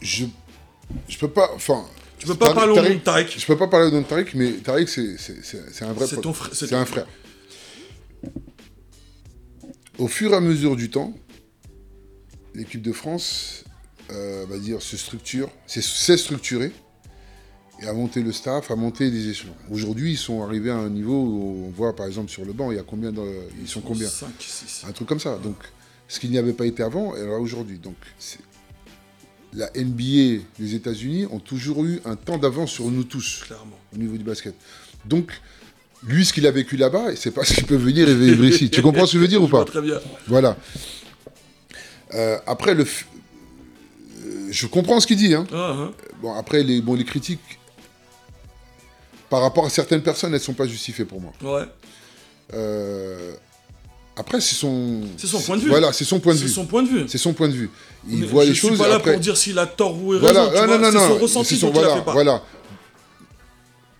[0.00, 0.26] je,
[1.08, 1.84] je peux pas, enfin.
[2.18, 3.38] Tu peux pas Tariq- parler au nom de Tariq- Tariq.
[3.38, 6.32] Je peux pas parler au nom de Tariq, mais Tariq, c'est un vrai C'est ton
[6.32, 7.06] frère- c'est un frère.
[9.98, 11.12] Au fur et à mesure du temps,
[12.54, 13.64] l'équipe de France,
[14.10, 16.72] euh, va dire, se structure, s'est- structurée
[17.82, 19.54] et a monté le staff, a monté les échelons.
[19.70, 22.70] Aujourd'hui, ils sont arrivés à un niveau où on voit, par exemple, sur le banc,
[22.72, 23.22] il y a combien de-
[23.60, 24.84] ils sont combien 5, 6.
[24.88, 25.36] un truc comme ça.
[25.38, 25.56] Donc,
[26.08, 27.78] ce qui n'y avait pas été avant, est là aujourd'hui.
[27.78, 27.96] Donc,
[29.52, 33.78] la NBA des États-Unis ont toujours eu un temps d'avance sur nous tous Clairement.
[33.94, 34.54] au niveau du basket.
[35.04, 35.30] Donc,
[36.06, 38.44] lui, ce qu'il a vécu là-bas, et c'est pas ce qu'il peut venir et vivre
[38.44, 38.68] ici.
[38.70, 40.00] Tu comprends ce que je veux dire ou Je pas très bien.
[40.26, 40.56] Voilà.
[42.14, 43.04] Euh, après, le, f-
[44.24, 45.34] euh, je comprends ce qu'il dit.
[45.34, 45.46] Hein.
[45.52, 45.92] Ah, hein.
[46.20, 47.58] Bon, après, les, bon, les critiques,
[49.30, 51.32] par rapport à certaines personnes, elles ne sont pas justifiées pour moi.
[51.42, 51.64] Ouais.
[52.52, 53.32] Euh,
[54.16, 55.00] après, c'est son...
[55.16, 55.68] C'est son point de vue.
[55.70, 56.50] Voilà, c'est son point de C'est vue.
[56.50, 57.04] son point de vue.
[57.08, 57.70] C'est son point de vue.
[58.08, 58.78] Il Mais voit je les suis choses.
[58.78, 59.12] pas là après...
[59.12, 60.20] pour dire s'il a tort ou raison.
[60.20, 61.08] voilà, tu ah, vois, non, non, c'est non.
[61.08, 62.14] son ressenti c'est son- voilà, part.
[62.14, 62.42] voilà.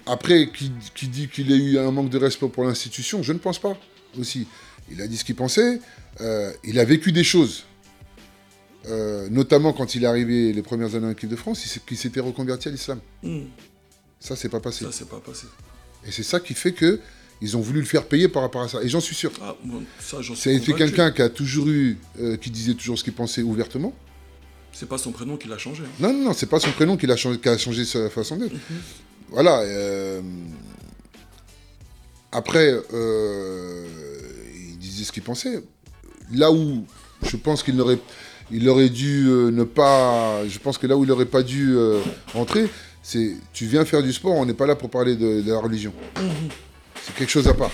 [0.06, 3.38] Après, qui, qui dit qu'il a eu un manque de respect pour l'institution, je ne
[3.38, 3.76] pense pas
[4.18, 4.46] aussi.
[4.90, 5.80] Il a dit ce qu'il pensait.
[6.20, 7.64] euh, il a vécu des choses.
[8.86, 12.20] Euh, notamment quand il est arrivé les premières années en équipe de France, il s'était
[12.20, 13.00] reconverti à l'islam.
[13.22, 13.44] Hmm,
[14.20, 14.84] Ça, c'est pas passé.
[14.84, 15.46] Ça, c'est pas passé.
[16.06, 17.00] Et c'est ça qui fait que
[17.40, 18.82] ils ont voulu le faire payer par rapport à ça.
[18.82, 19.30] Et j'en suis sûr.
[19.42, 23.04] Ah, bon, ça, j'en suis quelqu'un qui a toujours eu, euh, qui disait toujours ce
[23.04, 23.92] qu'il pensait ouvertement.
[24.72, 25.82] C'est pas son prénom qui l'a changé.
[25.84, 25.88] hein.
[26.00, 28.36] Non, non, non, c'est pas son prénom qui a changé, qui a changé sa façon
[28.36, 28.54] d'être.
[29.30, 29.60] Voilà.
[29.60, 30.20] euh,
[32.32, 33.86] Après, euh,
[34.70, 35.62] il disait ce qu'il pensait.
[36.32, 36.84] Là où
[37.22, 37.98] je pense qu'il aurait,
[38.50, 40.46] il aurait dû euh, ne pas.
[40.48, 42.00] Je pense que là où il n'aurait pas dû euh,
[42.34, 42.68] entrer,
[43.02, 45.58] c'est tu viens faire du sport, on n'est pas là pour parler de, de la
[45.60, 45.92] religion.
[47.06, 47.70] C'est quelque chose à part.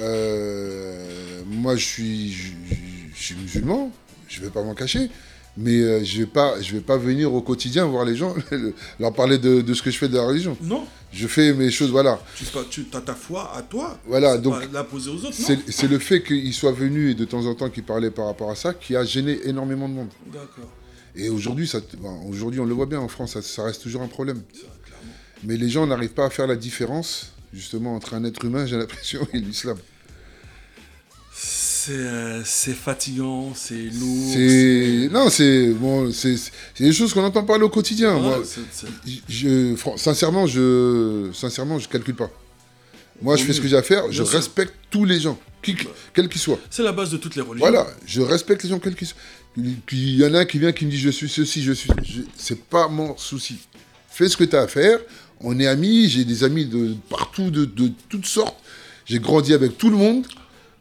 [0.00, 2.74] Euh, moi, je suis, je, je-
[3.14, 3.92] je suis musulman,
[4.28, 5.10] je vais pas m'en cacher,
[5.56, 8.34] mais euh, je vais pas, je vais pas venir au quotidien voir les gens,
[9.00, 10.56] leur parler de, de ce que je fais de la religion.
[10.62, 12.18] Non, Je fais mes choses, voilà.
[12.70, 13.98] tu, as ta foi à toi.
[14.06, 15.34] Voilà, donc, pas la poser aux autres.
[15.68, 18.50] C'est le fait qu'il soit venu et de temps en temps qu'il parlait par rapport
[18.50, 20.08] à ça qui a gêné énormément de monde.
[20.32, 20.70] D'accord.
[21.14, 21.70] Et aujourd'hui,
[22.28, 24.40] aujourd'hui, on le voit bien en France, ça, ça reste toujours un problème.
[24.54, 24.66] Ça.
[25.44, 28.76] Mais les gens n'arrivent pas à faire la différence, justement, entre un être humain, j'ai
[28.76, 29.78] l'impression, et l'islam.
[31.34, 35.10] C'est euh, c'est fatigant, c'est lourd.
[35.10, 36.36] Non, c'est bon, c'est
[36.78, 38.14] des choses qu'on n'entend pas au quotidien.
[38.14, 38.42] Ouais, Moi,
[39.28, 42.30] je, sincèrement, je, sincèrement, je calcule pas.
[43.20, 44.04] Moi, je fais ce que j'ai à faire.
[44.10, 44.28] Je sûr.
[44.28, 45.76] respecte tous les gens, qui,
[46.14, 46.58] quels qu'ils soient.
[46.70, 47.68] c'est la base de toutes les religions.
[47.68, 49.18] Voilà, je respecte les gens quels qu'ils soient.
[49.56, 51.90] Il y en a un qui vient qui me dit je suis ceci, je suis.
[52.36, 53.58] C'est pas mon souci.
[54.08, 55.00] fais ce que tu as à faire.
[55.42, 58.56] On est amis, j'ai des amis de partout, de, de toutes sortes.
[59.06, 60.26] J'ai grandi avec tout le monde.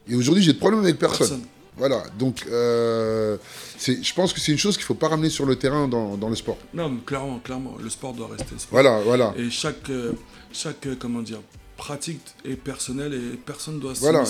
[0.07, 1.19] Et aujourd'hui, j'ai de problème avec personne.
[1.27, 1.45] Personne.
[1.77, 3.37] Voilà, donc euh,
[3.79, 6.15] je pense que c'est une chose qu'il ne faut pas ramener sur le terrain dans,
[6.17, 6.57] dans le sport.
[6.73, 8.67] Non, mais clairement, clairement, le sport doit rester sport.
[8.71, 9.33] Voilà, voilà.
[9.37, 10.11] Et chaque, euh,
[10.51, 11.39] chaque euh, comment dire,
[11.77, 14.25] pratique est personnelle et personne doit Voilà.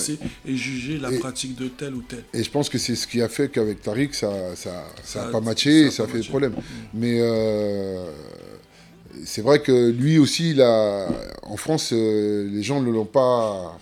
[0.45, 2.23] et juger la Et- pratique de tel ou tel.
[2.33, 5.31] Et je pense que c'est ce qui a fait qu'avec Tariq, ça ça, ça a
[5.31, 6.53] pas matché et ça a fait des problèmes.
[6.93, 8.05] Mais euh,
[9.25, 11.07] c'est vrai que lui aussi, il a,
[11.43, 13.77] en France, euh, les gens ne l'ont pas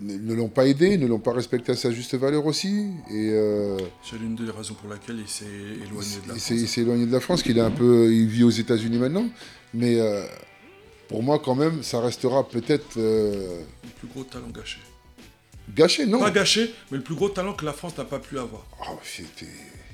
[0.00, 2.86] ne l'ont pas aidé, ne l'ont pas respecté à sa juste valeur aussi.
[3.10, 6.50] Et euh, C'est l'une des raisons pour laquelle il s'est éloigné de la France.
[6.50, 9.28] il s'est éloigné de la France, qu'il est un peu, il vit aux États-Unis maintenant.
[9.74, 10.24] Mais euh,
[11.08, 14.78] pour moi, quand même, ça restera peut-être euh, Le plus gros talent gâché.
[15.74, 18.38] gâché, non Pas gâché, mais le plus gros talent que la France n'a pas pu
[18.38, 18.66] avoir.
[18.88, 19.46] Oh, C'était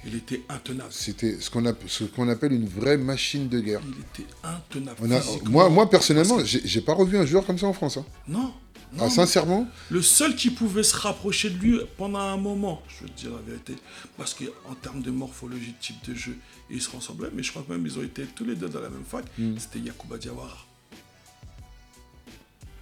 [0.06, 0.90] Il était intenable.
[0.92, 3.80] c'était ce qu'on appelle une vraie machine de guerre.
[3.84, 4.96] Il était intenable.
[5.02, 5.50] On a- physiquement.
[5.50, 7.96] moi, moi, personnellement, j'ai j'ai pas revu un joueur comme ça en France.
[7.96, 8.06] hein.
[8.28, 8.52] Non.
[8.98, 13.10] Ah, sincèrement, Le seul qui pouvait se rapprocher de lui pendant un moment, je veux
[13.10, 13.74] te dire la vérité,
[14.16, 16.36] parce qu'en termes de morphologie, de type de jeu,
[16.70, 18.80] ils se ressemblaient, mais je crois que même ils ont été tous les deux dans
[18.80, 19.58] la même fac, Hmm.
[19.58, 20.56] c'était Yacouba Diawara.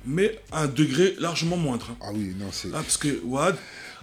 [0.07, 1.89] Mais à un degré largement moindre.
[1.93, 1.97] hein.
[2.03, 2.69] ah oui, non, c'est.
[2.69, 3.57] Ah, parce que Wad,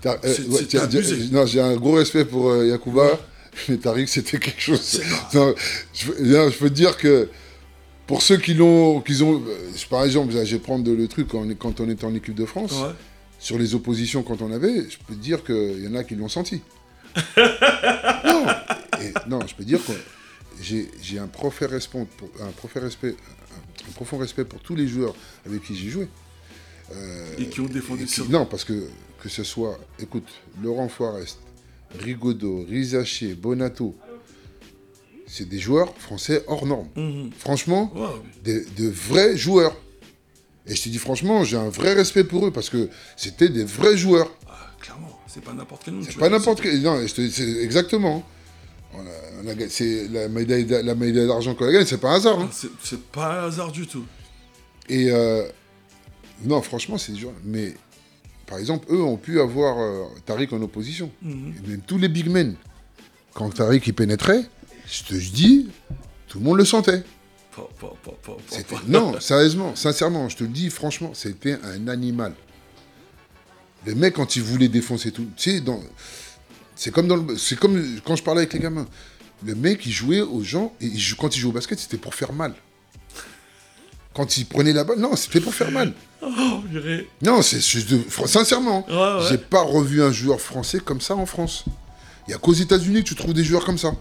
[0.06, 1.16] Euh, abusé.
[1.22, 3.20] j'ai- non, j'ai un gros respect pour euh, Yacouba,
[3.70, 5.02] mais Tariq, c'était quelque chose.
[5.34, 5.54] Non,
[5.94, 7.30] je, veux- non, je peux te dire que
[8.08, 9.42] pour ceux qui l'ont, ont, euh,
[9.90, 12.36] par exemple, je vais prendre le truc quand on, est- quand on était en équipe
[12.36, 12.94] de France, ouais.
[13.40, 16.16] sur les oppositions quand on avait, je peux te dire qu'il y en a qui
[16.16, 16.62] l'ont senti.
[17.38, 18.46] non,
[19.02, 19.92] et- non, je peux dire que
[20.62, 23.16] j'ai un profond respect, pour, un profond respect,
[23.88, 25.14] un, profond respect pour tous les joueurs
[25.46, 26.08] avec qui j'ai joué.
[27.38, 28.30] et qui ont défendu sur.
[28.30, 28.74] non, parce que
[29.22, 30.28] que ce soit, écoute,
[30.62, 31.40] Laurent Forest,
[32.00, 33.96] Rigaudot, Rizaché, Bonato,
[35.28, 36.90] c'est des joueurs français hors normes.
[36.96, 37.30] Mhm.
[37.38, 37.94] Franchement,
[38.44, 39.76] de vrais joueurs.
[40.68, 43.64] Et je te dis franchement, j'ai un vrai respect pour eux parce que c'était des
[43.64, 44.32] vrais joueurs.
[44.48, 46.02] Ah, clairement, c'est pas n'importe quel nom.
[46.04, 46.82] C'est pas n'importe quel.
[46.82, 48.24] Non, je te- c'est exactement.
[48.94, 51.86] On a- on a ga- c'est la médaille, d'a- la médaille d'argent qu'on a gagnée,
[51.86, 52.40] c'est pas un hasard.
[52.42, 52.50] hein.
[52.52, 54.06] C'est c'est pas un hasard du tout.
[54.90, 55.48] Et euh,
[56.44, 57.32] non, franchement, c'est dur.
[57.44, 57.74] Mais
[58.52, 61.10] par exemple, eux ont pu avoir euh, Tariq en opposition.
[61.22, 61.54] Mhm.
[61.64, 62.56] Et même tous les big men,
[63.34, 64.44] quand Tariq y pénétrait,
[64.86, 65.70] je te dis,
[66.28, 67.02] tout le monde le sentait.
[68.90, 72.34] Non, sérieusement, sincèrement, je te le dis, franchement, c'était un animal.
[73.86, 75.80] Le mec, quand il voulait défoncer tout, tu sais, dans...
[76.76, 77.38] c'est comme, dans le...
[77.38, 78.88] c'est comme quand je parlais avec les gamins.
[79.46, 81.96] Le mec, il jouait aux gens, et il jou- quand il jouait au basket, c'était
[81.96, 82.54] pour faire mal.
[84.14, 85.94] Quand il prenait la balle, non, c'était pour faire mal.
[86.22, 86.28] Oh.
[87.22, 87.62] Non, c'est
[88.28, 89.28] sincèrement, Ouais, ouais.
[89.30, 91.64] j'ai pas revu un joueur français comme ça en France.
[92.28, 93.94] Il y a qu'aux États-Unis que tu trouves des joueurs comme ça.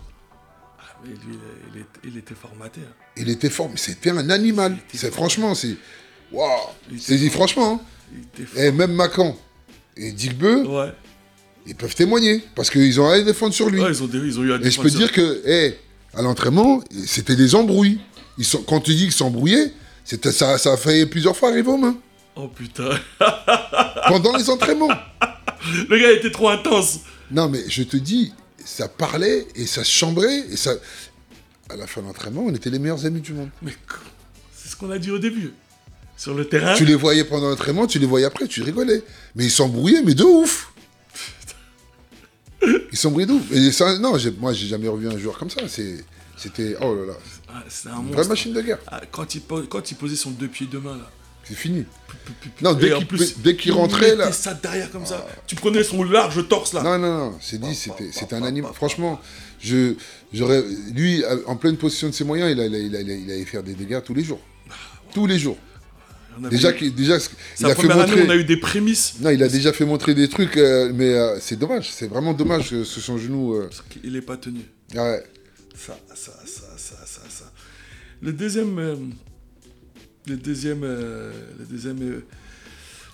[0.78, 1.38] Ah, mais lui,
[2.04, 2.80] il, était formaté.
[2.86, 2.92] hein.
[3.16, 4.76] Il était fort, mais c'était un animal.
[4.92, 5.76] C'est franchement, c'est
[6.32, 6.48] waouh.
[6.98, 7.80] C'est dit franchement.
[7.82, 8.40] hein.
[8.56, 9.36] Et même Macan
[9.96, 10.92] et Digbeu, Ouais.
[11.66, 13.80] ils peuvent témoigner parce qu'ils ont à défendre sur lui.
[13.80, 15.76] Ils ont, des- ils ont eu à et je peux sur- dire que, eh,
[16.14, 18.00] à l'entraînement, c'était des embrouilles.
[18.38, 19.72] Ils sont, quand tu dis qu'ils s'embrouillaient,
[20.11, 21.96] c'était ça, ça a failli plusieurs fois arriver aux mains
[22.34, 22.98] Oh putain.
[24.08, 24.90] pendant les entraînements.
[25.88, 27.02] Le gars était trop intense.
[27.30, 28.32] Non, mais je te dis,
[28.64, 30.72] ça parlait et ça chambrait et ça.
[31.68, 33.50] À la fin de l'entraînement, on était les meilleurs amis du monde.
[33.62, 33.70] Mais
[34.52, 35.52] c'est ce qu'on a dit au début.
[36.16, 36.74] Sur le terrain.
[36.74, 39.04] Tu les voyais pendant l'entraînement, tu les voyais après, tu rigolais.
[39.36, 40.72] Mais ils s'embrouillaient, mais de ouf.
[42.90, 43.52] Ils s'embrouillaient de ouf.
[43.52, 45.61] Et ça, non, moi, j'ai jamais revu un joueur comme ça.
[45.68, 47.14] C'était, oh là là,
[47.53, 48.78] Ah, c'est un une vraie machine de guerre.
[48.86, 51.11] Ah, quand, il, po- quand il posait son deux pieds de main là.
[51.44, 51.84] C'est fini.
[52.62, 52.90] Non, dès
[53.57, 54.30] qu'il dès rentrait là.
[54.30, 55.26] ça derrière comme ça.
[55.46, 56.82] Tu prenais son large torse là.
[56.82, 58.70] Non, non, non, c'est dit, Bah, c'était bah, c'était bah, un bah, animal.
[58.70, 59.20] bah, Franchement,
[59.59, 59.94] je,
[60.32, 60.62] j'aurais,
[60.94, 63.44] lui, en pleine possession de ses moyens, il, a- il, a- il, a- il allait
[63.46, 64.40] faire des dégâts tous les jours.
[65.12, 65.57] Tous les jours.
[66.51, 67.16] Déjà, qu'il- déjà
[67.59, 68.26] il a fait première année, montrer.
[68.26, 69.14] on a eu des prémices.
[69.20, 71.90] Non, il a déjà fait montrer des trucs, euh, mais euh, c'est dommage.
[71.90, 73.55] C'est vraiment dommage que ce son genou.
[73.55, 74.61] euh, Parce qu'il n'est pas tenu.
[74.94, 75.24] ouais.
[75.76, 76.32] Ça, ça.
[78.23, 78.79] Le deuxième.
[78.79, 78.97] euh,
[80.27, 80.83] le deuxième.
[80.85, 82.21] euh, le deuxième euh,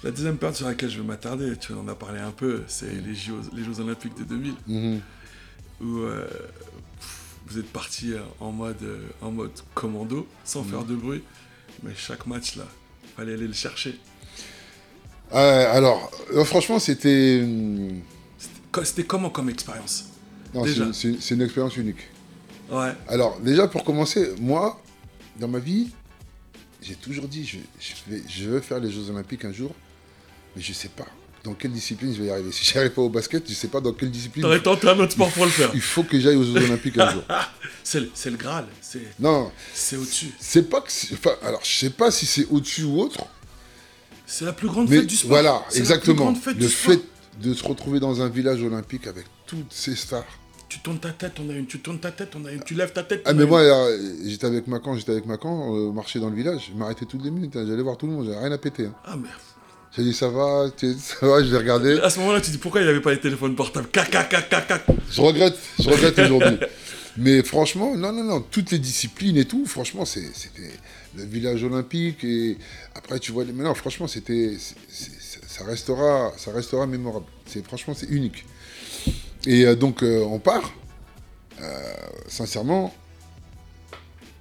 [0.05, 2.93] la deuxième période sur laquelle je vais m'attarder, tu en as parlé un peu, c'est
[3.05, 5.01] les Jeux, les Jeux Olympiques de 2000, Mhm.
[5.81, 6.01] où
[7.49, 8.77] vous êtes parti en mode,
[9.23, 11.23] en mode commando, sans faire de bruit,
[11.83, 12.65] mais chaque match là,
[13.17, 13.99] fallait aller le chercher.
[15.33, 16.11] Alors,
[16.45, 17.45] franchement, c'était.
[18.39, 20.11] C'était co- C'était comment comme expérience?
[20.93, 22.11] C'est- c'est une expérience unique.
[22.71, 22.93] Ouais.
[23.09, 24.81] Alors, déjà, pour commencer, moi,
[25.41, 25.89] dans ma vie,
[26.83, 29.75] j'ai toujours dit je, je vais, je veux faire les Jeux Olympiques un jour,
[30.55, 31.07] mais je sais pas.
[31.45, 32.51] dans quelle discipline je vais y arriver.
[32.53, 34.43] Si j'y arrive pas au basket, je sais pas dans quelle discipline.
[34.43, 35.71] T'aurais tenté un autre sport pour le faire.
[35.75, 37.23] Il faut que j'aille aux Jeux Olympiques un jour.
[37.85, 38.67] C'est le, c'est le Graal.
[38.81, 40.33] C'est, Non, c'est au-dessus.
[40.41, 40.91] c'est pas que.
[41.15, 43.25] Enfin, alors, je sais pas si c'est au-dessus ou autre,
[44.27, 45.29] C'est la plus grande mais fête du sport.
[45.29, 46.17] voilà, C'est la plus exactement.
[46.25, 46.95] grande fête Le du sport.
[46.95, 47.01] fait
[47.41, 50.25] de se retrouver dans un village olympique avec toutes ces stars.
[50.77, 51.67] Tu tournes ta tête, on a une.
[51.67, 52.63] Tu tournes ta tête, on a une.
[52.63, 53.23] Tu lèves ta tête.
[53.25, 53.63] Ah on mais moi
[54.27, 57.31] j'étais avec Macan, j'étais avec Macan, euh, marcher dans le village, je m'arrêtais toutes les
[57.31, 58.85] minutes, hein, j'allais voir tout le monde, j'avais rien à péter.
[58.85, 58.95] hein.
[59.07, 59.29] Ah mais.
[59.97, 61.99] J'ai dit ça va, ça va, je l'ai regardé.
[62.01, 63.89] À ce moment-là, tu dis pourquoi il avait pas les téléphones portables?
[63.89, 64.85] Cac, cac, cac, cac, cac.
[65.11, 66.59] Je regrette, je regrette aujourd'hui.
[67.17, 70.29] Mais franchement, non, non, non, toutes les disciplines et tout, franchement, c'était
[71.17, 72.59] le village olympique et
[72.95, 74.59] après tu vois, les- mais non, franchement, c'était,
[74.91, 77.25] ça restera, ça restera mémorable.
[77.47, 78.45] C'est franchement, c'est unique.
[79.47, 80.73] Et euh, donc euh, on part.
[81.61, 81.95] Euh,
[82.29, 82.95] sincèrement,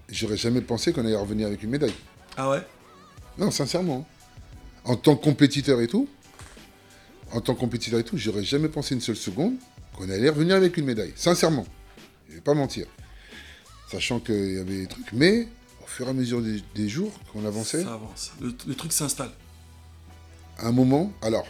[0.09, 1.93] j'aurais jamais pensé qu'on allait revenir avec une médaille.
[2.35, 2.61] Ah ouais?
[3.37, 4.05] Non, sincèrement.
[4.83, 6.07] En tant que compétiteur et tout,
[7.31, 9.55] en tant que compétiteur et tout, j'aurais jamais pensé une seule seconde
[9.93, 11.13] qu'on allait revenir avec une médaille.
[11.15, 11.65] Sincèrement.
[12.29, 12.85] Je vais pas mentir.
[13.89, 15.11] Sachant qu'il y avait des trucs.
[15.13, 15.47] Mais,
[15.83, 18.33] au fur et à mesure des, des jours qu'on avançait, Ça avance.
[18.41, 19.31] Le, le truc s'installe.
[20.57, 21.47] à un moment, alors,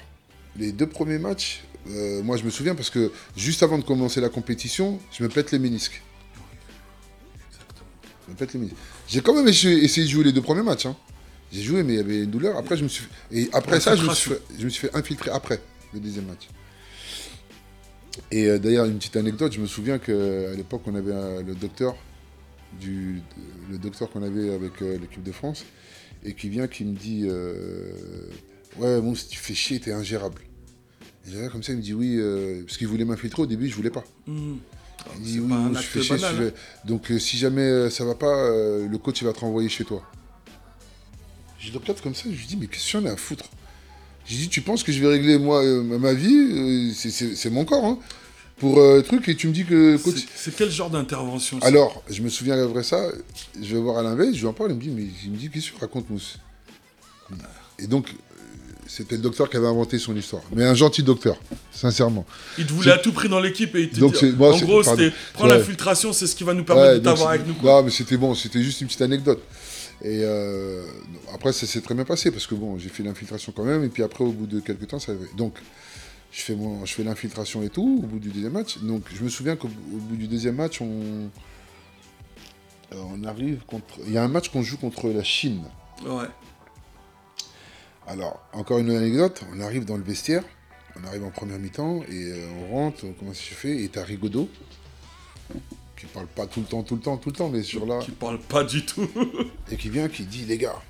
[0.58, 4.22] les deux premiers matchs, euh, moi je me souviens parce que juste avant de commencer
[4.22, 6.02] la compétition, je me pète les ménisques.
[8.28, 8.78] Je me pète les ménisques.
[9.08, 10.88] J'ai quand même essayé de jouer les deux premiers matchs.
[10.88, 10.96] hein.
[11.52, 12.58] J'ai joué, mais il y avait une douleur.
[12.58, 14.32] Après, je me suis et après ça, je me, suis
[14.72, 15.62] fait, infiltrer après
[15.94, 16.50] le deuxième match.
[18.32, 21.54] Et euh, d'ailleurs, une petite anecdote, je me souviens qu'à l'époque, on avait euh, le
[21.54, 21.96] docteur,
[22.82, 25.66] le docteur qu'on avait avec euh, l'équipe de France,
[26.24, 27.92] et qui vient, qui me dit euh,
[28.78, 30.42] Ouais, bon, tu fais chier, t'es ingérable.
[31.28, 33.76] Et comme ça, il me dit Oui, euh, parce qu'il voulait m'infiltrer au début, je
[33.76, 34.04] voulais pas.
[34.28, 34.56] Hmm.
[35.18, 36.54] Il dit C'est oui, je fais chier, banal, je vais-
[36.86, 39.70] Donc euh, si jamais euh, ça va pas, euh, le coach il va te renvoyer
[39.70, 40.02] chez toi.
[41.60, 43.46] Je le regarde comme ça, je lui dis mais qu'est-ce que j'en ai à foutre?
[44.26, 46.94] J'ai dit tu penses que je vais régler moi ma- vie?
[46.96, 48.00] C'est- mon corps hein
[48.58, 50.26] pour euh, truc et tu me dis que coach.
[50.36, 53.10] C'est- quel genre d'intervention Alors je me souviens après ça,
[53.62, 55.38] je vais voir Alain Veil, je lui en parle, il me dit mais il me
[55.38, 56.38] dit qu'est-ce que tu racontes Mousse?
[57.80, 58.08] Et donc
[58.88, 61.38] c'était le docteur qui avait inventé son histoire, mais un gentil docteur,
[61.72, 62.26] sincèrement.
[62.58, 64.84] Il te voulait à tout prix dans l'équipe et il te Donc dit- En gros,
[64.84, 65.58] c'était prends Ouais.
[65.58, 67.54] l'infiltration, c'est ce qui va nous permettre Ouais, de t'avoir avec nous.
[67.56, 67.72] quoi.
[67.80, 69.42] Non, mais c'était bon, c'était juste une petite anecdote.
[70.02, 70.86] Et euh,
[71.34, 73.84] après, ça s'est très bien passé parce que bon, j'ai fait l'infiltration quand même.
[73.84, 75.26] Et puis après, au bout de quelques temps, ça avait...
[75.38, 75.56] Donc,
[76.32, 78.78] je fais, mon, je fais l'infiltration et tout au bout du deuxième match.
[78.80, 81.30] Donc, je me souviens qu'au au bout du deuxième match, on,
[82.94, 83.96] euh, on arrive contre.
[84.06, 85.62] Il y a un match qu'on joue contre la Chine.
[86.06, 86.26] Ouais.
[88.08, 90.44] Alors, encore une anecdote, on arrive dans le vestiaire,
[91.02, 94.04] on arrive en première mi-temps, et euh, on rentre, on commence à chauffer, et t'as
[94.04, 94.48] Rigaudot,
[95.98, 98.00] qui parle pas tout le temps, tout le temps, tout le temps, mais sur là,
[98.00, 99.08] Qui parle pas du tout.
[99.72, 100.82] et qui vient, qui dit, les gars,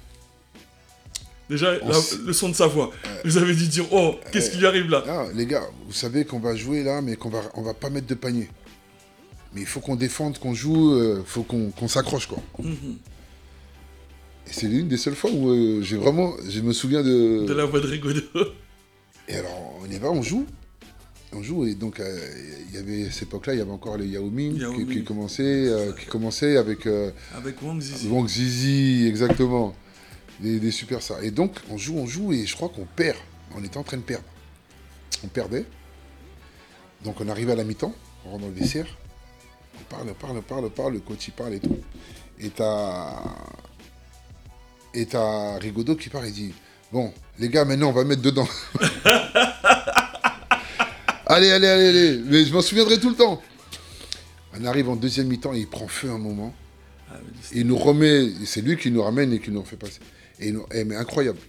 [1.48, 2.90] Déjà, la- le son de sa voix.
[3.24, 5.04] Vous avez dû dire Oh, qu'est-ce qui lui arrive là?
[5.08, 7.92] Ah, les gars, vous savez qu'on va jouer là, mais qu'on va, on va pas
[7.92, 8.50] mettre de panier.
[9.54, 12.40] Mais il faut qu'on défende, qu'on joue, il faut qu'on qu'on s'accroche, quoi.
[12.58, 12.98] Mhm.
[14.48, 17.46] Et c'est l'une des seules fois où euh, j'ai vraiment, je me souviens de...
[17.46, 18.22] De la voix de Rigaudot.
[19.28, 20.46] Et alors, on y va, on joue.
[21.34, 22.18] On joue, et donc, euh,
[22.70, 24.86] il y avait, à cette époque-là, il y avait encore les Yao Ming, Yao qui,
[24.86, 28.08] qui commençait, euh, qui commençait avec euh, Avec Wang Zizi.
[28.08, 29.76] Wang Zizi, exactement.
[30.40, 31.24] Des, des super stars.
[31.24, 33.18] Et donc, on joue, on joue, et je crois qu'on perd.
[33.54, 34.24] On était en train de perdre.
[35.24, 35.66] On perdait.
[37.04, 37.94] Donc, on arrive à la mi-temps,
[38.26, 38.88] on rentre dans le vestiaire.
[39.78, 41.80] On parle, on parle, on parle, on parle, le coach, il parle et tout.
[42.40, 43.24] Et t'as...
[44.96, 46.54] Et t'as Rigaudot qui parle et dit
[46.92, 48.48] Bon, les gars, maintenant, on va mettre dedans.
[51.26, 52.22] allez, allez, allez, allez.
[52.26, 53.42] Mais je m'en souviendrai tout le temps.
[54.58, 56.54] On arrive en deuxième mi-temps et il prend feu un moment.
[57.12, 57.16] Ah,
[57.54, 60.00] Et il nous remet, c'est lui qui nous ramène et qui nous refait passer.
[60.40, 61.40] Et il nous- eh, mais incroyable.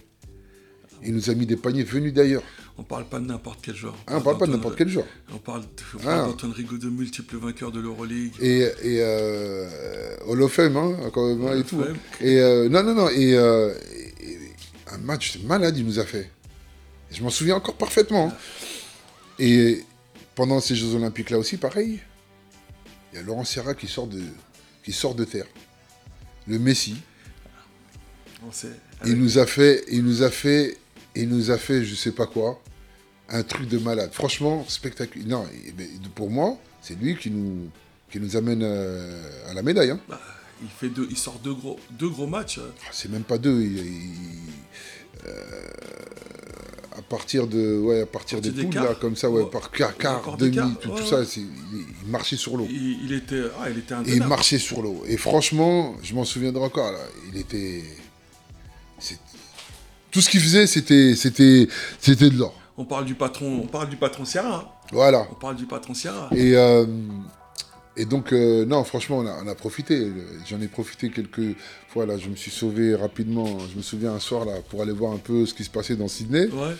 [1.03, 2.43] Il nous a mis des paniers venus d'ailleurs.
[2.77, 3.95] On parle pas de n'importe quel joueur.
[4.07, 5.05] Ah, on parle pas de n'importe quel joueur.
[5.33, 5.67] On parle de-
[6.07, 6.25] Ah.
[6.25, 8.33] d'Antoine Rigaudot, multiple vainqueur de l'Euroleague.
[8.39, 11.79] Et, et euh, Hall of Fame, hein, quand même, hein, et tout.
[11.81, 11.97] Fame.
[12.21, 13.09] Et euh, non, non, non.
[13.09, 13.73] Et, euh,
[14.21, 14.37] et-
[14.91, 16.29] un match malade, il nous a fait.
[17.11, 18.27] Je m'en souviens encore parfaitement.
[18.29, 18.37] hein.
[19.39, 19.83] Et
[20.35, 21.99] pendant ces Jeux Olympiques là aussi, pareil.
[23.11, 24.21] Il y a Laurent Serra qui sort de,
[24.83, 25.45] qui sort de terre.
[26.47, 26.95] Le Messi.
[28.47, 28.71] On sait.
[29.05, 30.77] Il nous a fait, il nous a fait,
[31.21, 32.61] il nous a fait, je sais pas quoi,
[33.29, 34.09] un truc de malade.
[34.13, 35.27] Franchement, spectaculaire.
[35.27, 37.69] Non, et- mais pour moi, c'est lui qui nous,
[38.11, 39.91] qui nous amène euh, à la médaille.
[39.91, 39.99] hein.
[40.07, 40.19] Bah,
[40.61, 42.57] il, fait deux, il sort deux gros, deux gros matchs.
[42.59, 42.71] euh.
[42.85, 43.61] Ah, C'est même pas deux.
[43.61, 45.31] il- il- euh,
[46.97, 48.83] à partir de, ouais, à partir des Partir des poules quarts.
[48.93, 49.49] là, comme ça, ouais, Ouais.
[49.49, 51.09] par quart, quart, demi, quarts, tout, ouais, tout ouais.
[51.09, 52.65] ça, c'est- il, il marchait sur l'eau.
[52.69, 55.03] Il, il était, ah, il était un Et il marchait sur l'eau.
[55.07, 56.91] Et franchement, je m'en souviendrai encore.
[56.91, 56.99] Là,
[57.31, 57.83] il était.
[60.11, 61.67] Tout ce qu'il faisait, c'était, c'était,
[61.99, 62.53] c'était de l'or.
[62.77, 64.79] On parle du patron, on parle du patron Sierra.
[64.91, 65.27] Voilà.
[65.31, 66.29] On parle du patron Sierra.
[66.33, 66.85] Et, euh,
[67.95, 70.11] et donc, euh, non, franchement, on a, on a profité.
[70.47, 71.55] J'en ai profité quelques
[71.89, 72.05] fois.
[72.05, 73.57] Là, je me suis sauvé rapidement.
[73.71, 75.95] Je me souviens un soir, là, pour aller voir un peu ce qui se passait
[75.95, 76.47] dans Sydney.
[76.47, 76.75] Ouais.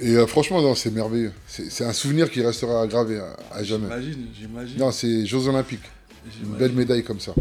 [0.00, 1.32] Et euh, franchement, non, c'est merveilleux.
[1.46, 3.88] C'est un souvenir qui restera gravé à, à jamais.
[3.88, 4.78] J'imagine, j'imagine.
[4.78, 5.80] Non, c'est Jeux Olympiques.
[6.42, 7.34] Une belle médaille comme ça.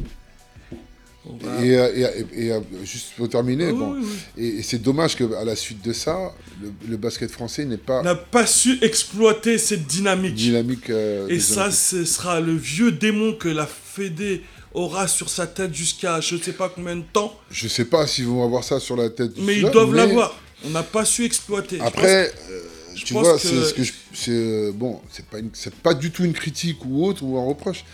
[1.41, 4.07] Va- Et, euh, et- et- et, euh, juste pour terminer, bon, oui,
[4.37, 4.43] oui.
[4.59, 8.03] et, c'est dommage qu'à la suite de ça, le, le basket français n'est pas On
[8.03, 10.33] n'a pas su exploiter cette dynamique.
[10.35, 10.89] dynamique.
[10.89, 14.41] euh, Et ça, ce sera le vieux démon que la Fédé
[14.73, 17.37] aura sur sa tête jusqu'à je ne sais pas combien de temps.
[17.51, 19.31] Je sais pas s'ils vont avoir ça sur la tête.
[19.37, 20.39] Mais ils doivent mais l'avoir.
[20.65, 21.79] On n'a pas su exploiter.
[21.79, 22.59] Après, euh,
[22.95, 25.73] je tu vois, que- c'est ce que je, c'est euh, bon, c'est pas une- c'est
[25.73, 27.85] pas du tout une critique ou autre ou un reproche.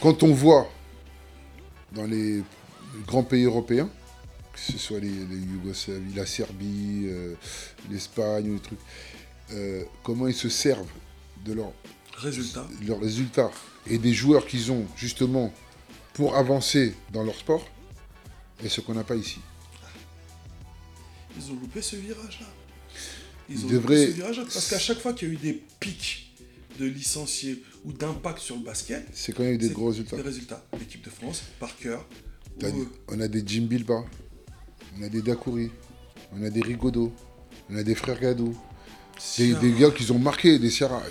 [0.00, 0.70] Quand on voit
[1.94, 2.42] dans les
[3.06, 3.88] grands pays européens,
[4.52, 7.34] que ce soit les, les Yougoslavies, la Serbie, euh,
[7.90, 8.78] l'Espagne, ou les trucs,
[9.52, 10.90] euh, comment ils se servent
[11.44, 12.66] de leur pense- Résultat.
[12.86, 13.50] leurs résultats
[13.88, 15.52] et des joueurs qu'ils ont justement
[16.14, 17.68] pour avancer dans leur sport,
[18.62, 19.40] et ce qu'on n'a pas ici.
[21.36, 22.46] Ils ont loupé ce virage-là.
[23.48, 24.42] Ils Ils ont devraient- loupé ce virage-là.
[24.44, 26.32] Parce qu'à chaque fois qu'il y a eu des pics
[26.78, 30.16] de licenciés ou d'impact sur le basket, C'est quand même des gros résultats.
[30.16, 30.64] Des résultats.
[30.78, 32.06] L'équipe de France, par cœur.
[33.08, 34.04] On a des Jim Bilba,
[34.98, 35.70] on a des Dakouri,
[36.32, 37.12] on a des Rigaudot,
[37.70, 38.56] on a des frères Gadou,
[39.38, 41.02] des, des gars qui ont marqué, des Sierra,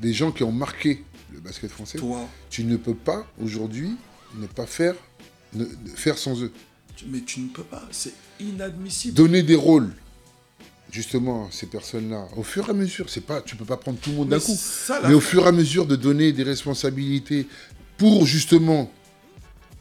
[0.00, 1.02] des gens qui ont marqué
[1.32, 1.98] le basket français.
[1.98, 3.96] Toi, Tu ne peux pas aujourd'hui
[4.34, 4.94] ne pas faire,
[5.54, 5.64] ne-
[5.94, 6.52] faire sans eux.
[7.06, 7.88] mais tu ne peux pas.
[7.90, 9.14] C'est inadmissible.
[9.14, 9.94] Donner des rôles,
[10.96, 13.10] justement, ces personnes-là, au fur et à mesure.
[13.10, 14.56] C'est pas, tu peux pas prendre tout le monde d'un coup.
[14.58, 17.46] ça, Mais au fur et à mesure de donner des responsabilités
[17.98, 18.90] pour justement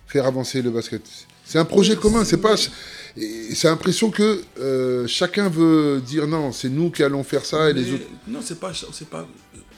[0.07, 1.01] faire avancer le basket.
[1.45, 2.55] C'est un projet commun, c'est pas.
[2.57, 7.73] C'est l'impression que euh, chacun veut dire non, c'est nous qui allons faire ça et
[7.73, 8.03] les autres.
[8.27, 9.25] Non, c'est pas, c'est pas,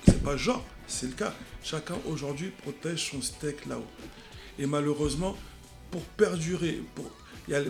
[0.06, 1.34] c'est pas genre, c'est le cas.
[1.62, 3.92] Chacun aujourd'hui protège son steak là-haut.
[4.58, 5.36] Et malheureusement,
[5.92, 7.06] pour perdurer, pour,
[7.48, 7.62] il y, a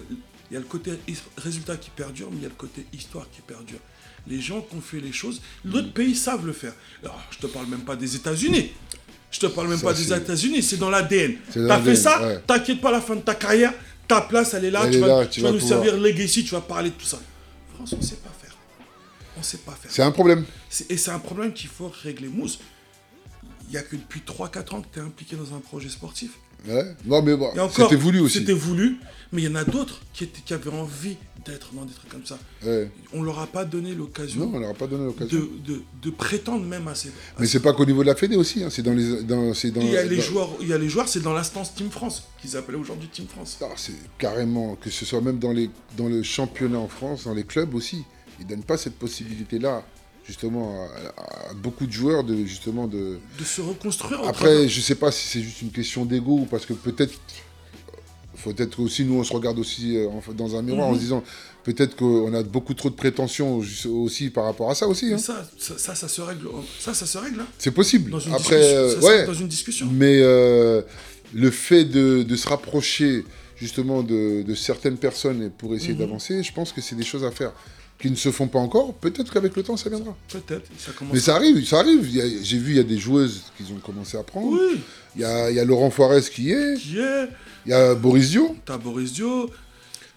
[0.49, 0.91] il y a le côté
[1.37, 3.79] résultat qui perdure, mais il y a le côté histoire qui perdure.
[4.27, 6.73] Les gens qui ont fait les choses, d'autres pays savent le faire.
[7.03, 8.71] Alors, je te parle même pas des États-Unis.
[9.31, 11.35] Je te parle même Ça, pas des États-Unis, c'est dans l'ADN.
[11.53, 12.39] T'as fait ça, ouais.
[12.47, 13.73] t'inquiète pas, la fin de ta carrière,
[14.07, 15.59] ta place, elle est là, Elle tu, est vas, là, tu tu vas vas nous
[15.59, 15.83] pouvoir.
[15.83, 17.19] servir legacy, tu vas parler de tout ça.
[17.75, 18.55] France, on sait pas faire.
[19.37, 19.91] On sait pas faire.
[19.91, 20.45] C'est un problème.
[20.89, 22.27] Et c'est un problème qu'il faut régler.
[22.29, 22.59] Mousse,
[23.67, 26.31] il n'y a que depuis 3-4 ans que tu es impliqué dans un projet sportif.
[26.67, 26.95] Ouais.
[27.05, 28.39] Non, mais bon, c'était voulu aussi.
[28.39, 28.97] C'était voulu,
[29.31, 32.09] mais il y en a d'autres qui, étaient- qui avaient envie d'être dans des trucs
[32.09, 32.37] comme ça.
[32.65, 32.91] Ouais.
[33.13, 35.39] On leur a pas donné Non, l'occasion on leur a pas donné l'occasion.
[35.39, 37.07] de, de, de prétendre même à ces...
[37.09, 39.23] à Mais c'est pas qu'au niveau de la Fédé aussi, hein, c'est dans les.
[39.23, 41.21] Dans, c'est dans, il y a les dans- joueurs, il y a les joueurs, c'est
[41.21, 43.57] dans l'instance Team France qu'ils appelaient aujourd'hui Team France.
[43.61, 47.33] Ah, c'est carrément, que ce soit même dans, les, dans le championnat en France, dans
[47.33, 48.03] les clubs aussi,
[48.39, 49.85] ils ne donnent pas cette possibilité-là,
[50.27, 50.85] justement,
[51.17, 53.17] à, à beaucoup de joueurs de justement de.
[53.39, 54.21] De se reconstruire.
[54.27, 57.13] Après, je sais pas si c'est juste une question d'ego ou parce que peut-être,
[58.35, 60.95] faut être aussi nous on se regarde aussi euh, dans un miroir en Mhm.
[60.97, 61.23] se disant
[61.63, 65.13] peut-être qu'on a beaucoup trop de prétentions aussi par rapport à ça aussi.
[65.13, 65.17] Hein.
[65.17, 66.47] ça, ça, ça, ça se règle.
[66.79, 67.41] Ça, ça se règle.
[67.41, 67.47] hein.
[67.57, 68.11] C'est possible.
[68.11, 69.07] Dans une Après, discussion.
[69.09, 69.25] euh, ouais.
[69.25, 69.89] dans une discussion.
[69.91, 70.81] Mais euh,
[71.33, 73.25] le fait de, de se rapprocher
[73.57, 75.99] justement de, de certaines personnes pour essayer Mhm.
[75.99, 77.51] d'avancer, je pense que c'est des choses à faire
[77.99, 78.93] qui ne se font pas encore.
[78.93, 80.15] Peut-être qu'avec le temps, ça viendra.
[80.31, 80.67] Peut-être.
[80.77, 81.13] Ça commence.
[81.13, 82.07] Mais ça arrive, ça arrive.
[82.43, 84.51] J'ai vu, il y a des joueuses qui ont commencé à prendre.
[84.51, 84.79] Oui.
[85.15, 86.75] Il, y a, il y a Laurent Foirez qui est.
[86.77, 87.27] Qui est
[87.65, 88.55] Il y a Boris Dio.
[88.65, 89.49] T'as Boris Dio.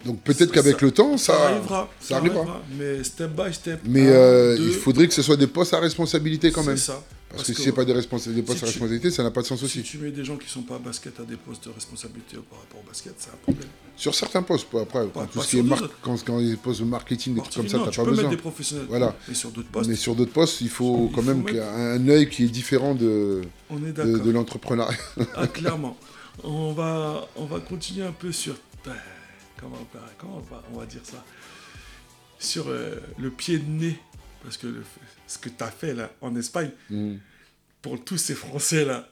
[0.05, 1.89] Donc peut-être qu'avec le temps, Ça, ça, arrivera.
[1.99, 2.61] ça arrivera.
[2.77, 3.79] Mais step by step.
[3.85, 6.77] Mais un, euh, il faudrait que ce soit des postes à responsabilité quand c'est même.
[6.77, 7.01] ça.
[7.33, 9.31] Parce, que, si c'est pas des, responsa- des postes si à tu- responsabilité, ça n'a
[9.31, 9.83] pas de sens Si aussi.
[9.83, 12.79] tu mets des gens qui sont pas basket à des postes de responsabilité par rapport
[12.83, 13.67] au basket, c'est un problème.
[13.95, 16.79] Sur certains postes, après, quand tout pas ce qui est mar- quand, quand les postes
[16.81, 18.23] de marketing, des trucs comme ça, t'as pas peux besoin.
[18.23, 18.85] mettre des professionnels.
[18.89, 19.15] Voilà.
[19.27, 21.47] Mais sur d'autres postes, Mais sur d'autres postes, il faut Il quand faut même mettre-
[21.49, 24.97] qu'il y ait un œil qui est différent de, on est de, de l'entrepreneuriat.
[25.35, 25.97] Ah, clairement.
[26.43, 28.55] On va, on va continuer un peu sur.
[29.59, 31.23] Comment, on va- comment on, va, on va dire ça?
[32.39, 33.99] Sur euh, le pied de nez.
[34.43, 34.83] Parce que le-
[35.27, 37.15] ce que tu as fait là en Espagne, Mm.
[37.81, 39.07] pour tous ces Français là,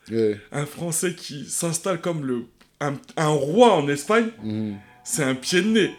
[0.51, 2.45] un Français qui s'installe comme le,
[2.81, 4.73] un, un roi en Espagne, Mm.
[5.03, 5.91] c'est un pied de nez.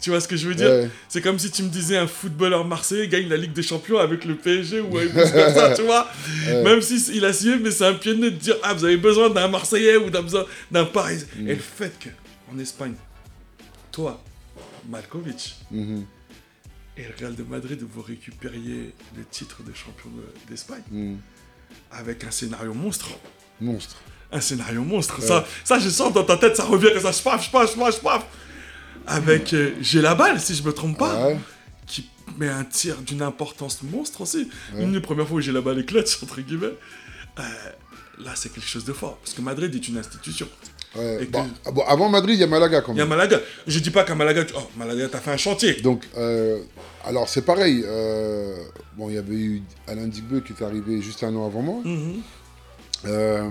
[0.00, 0.68] Tu vois ce que je veux dire?
[0.70, 0.88] Ouais.
[1.08, 4.24] C'est comme si tu me disais un footballeur marseillais gagne la Ligue des Champions avec
[4.24, 6.06] le PSG ou avec ça, tu vois?
[6.46, 6.62] Ouais.
[6.62, 8.84] Même si il a signé, mais c'est un pied de nez de dire ah vous
[8.84, 11.24] avez besoin d'un Marseillais ou d'un besoin d'un Paris.
[11.36, 11.48] Mm.
[11.48, 12.10] Et le fait que
[12.54, 12.94] en Espagne,
[13.90, 14.22] toi,
[14.88, 16.04] Malkovic Mhm.
[16.98, 21.14] Et le Real de Madrid vous récupériez le titre de champion de- d'Espagne Mm.
[21.92, 23.08] avec un scénario monstre.
[23.60, 23.96] Monstre.
[24.32, 25.22] Un scénario monstre.
[25.22, 27.72] Ça, ça, je sens dans ta tête, ça revient comme ça, je paf, je paf,
[27.72, 28.26] je paf, je paf.
[29.06, 31.38] Avec euh, J'ai la balle, si je me trompe pas, Ouais.
[31.86, 34.50] qui, mais un tir d'une importance monstre aussi.
[34.76, 36.74] Une des premières fois où j'ai la balle éclate, entre guillemets.
[37.38, 37.42] Euh,
[38.18, 39.16] là, c'est quelque chose de fort.
[39.18, 40.48] Parce que Madrid est une institution.
[40.96, 41.22] Ouais.
[41.22, 43.10] Et que- Bon, ah avant Madrid, il y a Malaga quand Il y a même.
[43.16, 43.40] Malaga.
[43.66, 44.54] Je dis pas qu'à Malaga, tu...
[44.56, 45.74] oh, Malaga, t'as fait un chantier.
[45.82, 46.60] Donc, euh,
[47.04, 47.82] alors c'est pareil.
[47.86, 48.56] euh,
[48.96, 51.80] bon, il y avait eu Alain Digbeu qui est arrivé juste un an avant moi.
[51.84, 52.20] Mhm.
[53.06, 53.48] Euh,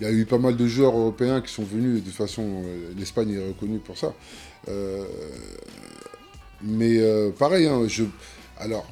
[0.00, 2.00] il y a eu pas mal de joueurs européens qui sont venus.
[2.02, 4.14] De toute façon, euh, l'Espagne est reconnue pour ça.
[6.62, 7.00] Mais
[7.38, 8.04] pareil, hein, je.
[8.58, 8.86] Alors.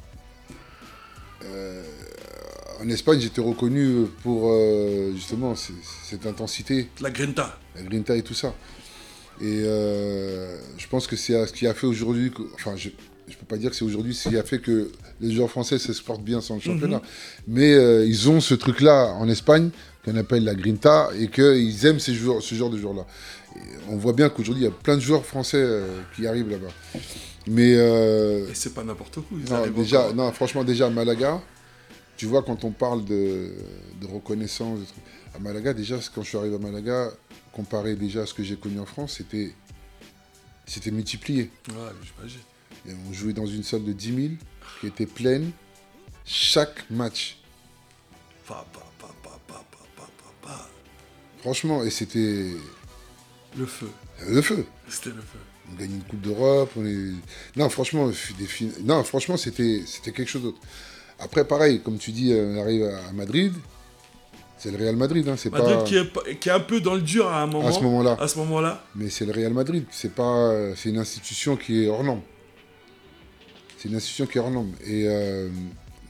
[1.45, 1.83] euh,
[2.81, 7.57] en Espagne, j'étais reconnu pour euh, justement cette intensité, La Grinta.
[7.75, 8.53] la grinta et tout ça.
[9.41, 13.45] Et euh, je pense que c'est ce qui a fait aujourd'hui, enfin je ne peux
[13.47, 16.39] pas dire que c'est aujourd'hui ce qui a fait que les joueurs français s'exportent bien
[16.41, 17.01] sur le championnat.
[17.47, 19.71] Mais euh, ils ont ce truc-là en Espagne
[20.05, 23.05] qu'on appelle la grinta et qu'ils aiment ces joueurs, ce genre de joueurs-là.
[23.89, 25.65] On voit bien qu'aujourd'hui il y a plein de joueurs français
[26.15, 26.71] qui arrivent là-bas.
[27.47, 29.23] Mais Et c'est pas n'importe où.
[29.33, 30.15] ils non, déjà, encore.
[30.15, 31.41] non, franchement, déjà à Malaga,
[32.17, 33.53] tu vois, quand on parle de,
[34.11, 35.03] reconnaissance, de trucs,
[35.35, 37.11] à Malaga, déjà, quand je suis arrivé à Malaga,
[37.51, 39.53] comparé déjà à ce que j'ai connu en France, c'était,
[40.65, 41.51] c'était multiplié.
[41.69, 42.39] Ouais, j'imagine.
[43.09, 44.33] On jouait dans une salle de 10 000
[44.79, 45.51] qui était pleine
[46.25, 47.37] chaque match.
[48.47, 49.09] Pa, pa, pa,
[51.39, 52.53] Franchement, et c'était.
[53.55, 53.89] Le feu.
[54.27, 54.65] Le feu.
[54.89, 55.37] C'était le feu.
[55.71, 56.71] On gagnait une Coupe d'Europe.
[56.77, 57.11] Est...
[57.55, 58.09] Non, franchement,
[58.81, 60.59] non, franchement c'était, c'était quelque chose d'autre.
[61.19, 63.53] Après, pareil, comme tu dis, on arrive à Madrid.
[64.57, 65.83] C'est le Real Madrid, hein, c'est Madrid pas...
[65.83, 67.67] qui, est, qui est un peu dans le dur à un moment.
[67.67, 68.17] À ce moment-là.
[68.19, 68.83] À ce moment-là.
[68.95, 69.83] Mais c'est le Real Madrid.
[69.91, 72.21] C'est pas, c'est une institution qui est hors norme.
[73.77, 74.71] C'est une institution qui est hors norme.
[74.85, 75.49] Et euh,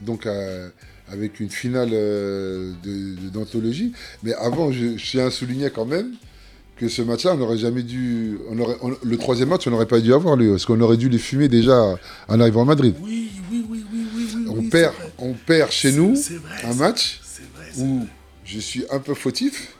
[0.00, 0.68] donc euh,
[1.08, 2.72] avec une finale euh,
[3.32, 3.92] d'anthologie.
[4.22, 6.14] Mais avant, je, je tiens à souligner quand même
[6.76, 8.38] que ce match-là, on n'aurait jamais dû.
[8.50, 10.96] On aurait, on- le troisième match, on n'aurait pas dû avoir lui, parce qu'on aurait
[10.98, 11.96] dû les fumer déjà
[12.28, 12.94] en arrivant à Madrid.
[13.02, 13.55] Oui, oui,
[14.72, 14.82] oui.
[15.18, 17.20] On perd, on chez nous vrai, un match
[17.54, 18.06] vrai, où vrai.
[18.44, 19.76] je suis un peu fautif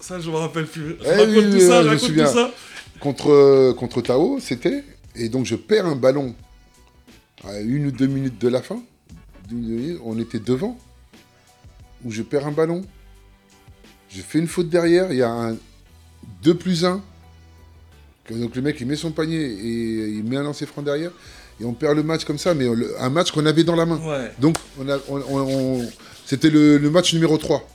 [0.00, 0.96] Ça, je me rappelle plus.
[1.04, 2.26] Eh raconte oui, tout ça, je me raconte souviens.
[2.26, 2.50] tout ça.
[3.00, 4.84] contre, contre Tao, c'était.
[5.16, 6.34] Et donc je perds un ballon
[7.44, 8.82] à une ou deux minutes de la fin.
[10.04, 10.78] On était devant.
[12.04, 12.82] Où je perds un ballon.
[14.10, 15.12] Je fais une faute derrière.
[15.12, 15.56] Il y a un
[16.42, 17.02] 2 plus 1.
[18.30, 21.10] Donc le mec il met son panier et il met un lancer franc derrière.
[21.60, 23.86] Et on perd le match comme ça, mais on un match qu'on avait dans la
[23.86, 23.98] main.
[23.98, 24.32] Ouais.
[24.40, 24.88] Donc, on
[25.30, 25.88] on-
[26.26, 27.68] c'était le, le match numéro 3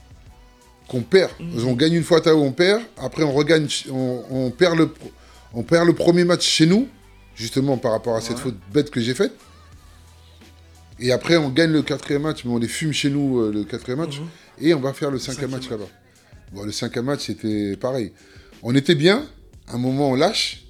[0.88, 1.32] qu'on perd.
[1.66, 2.82] On gagne une fois à Tao, on perd.
[2.98, 5.12] Après, on regagne, on, perd le, pro-
[5.54, 6.88] on perd le premier match chez nous,
[7.36, 8.44] justement par rapport à cette Ouais.
[8.44, 9.34] faute bête que j'ai faite.
[11.00, 13.64] Et après, on gagne le quatrième match, mais on les fume chez nous euh, le
[13.64, 14.20] quatrième match.
[14.20, 14.28] Mhm.
[14.62, 15.88] Et on va faire le cinquième match là-bas.
[16.52, 18.12] Bon, le cinquième match, c'était pareil.
[18.64, 19.26] On était bien.
[19.68, 20.64] À un moment, on lâche.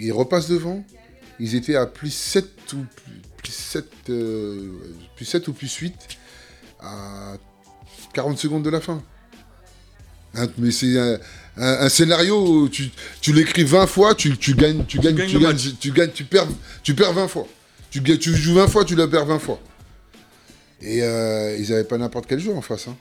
[0.00, 0.84] Ils repassent devant.
[1.40, 2.44] Ils étaient à plus 7
[2.74, 4.70] ou plus, plus 7, euh,
[5.16, 5.94] plus 7 ou plus 8
[6.80, 7.34] à
[8.12, 9.02] 40 secondes de la fin.
[10.36, 11.18] Hein, mais c'est un,
[11.56, 12.90] un- un scénario où tu,
[13.20, 16.24] tu l'écris 20 fois, tu, tu gagnes, tu gagnes, tu le gagnes, tu gagnes, tu
[16.24, 16.48] perds,
[16.82, 17.46] tu perds 20 fois.
[17.90, 19.60] Tu, tu joues 20 fois, tu le perds 20 fois.
[20.80, 22.88] Et euh, ils n'avaient pas n'importe quel joueur en face.
[22.88, 22.96] Hein.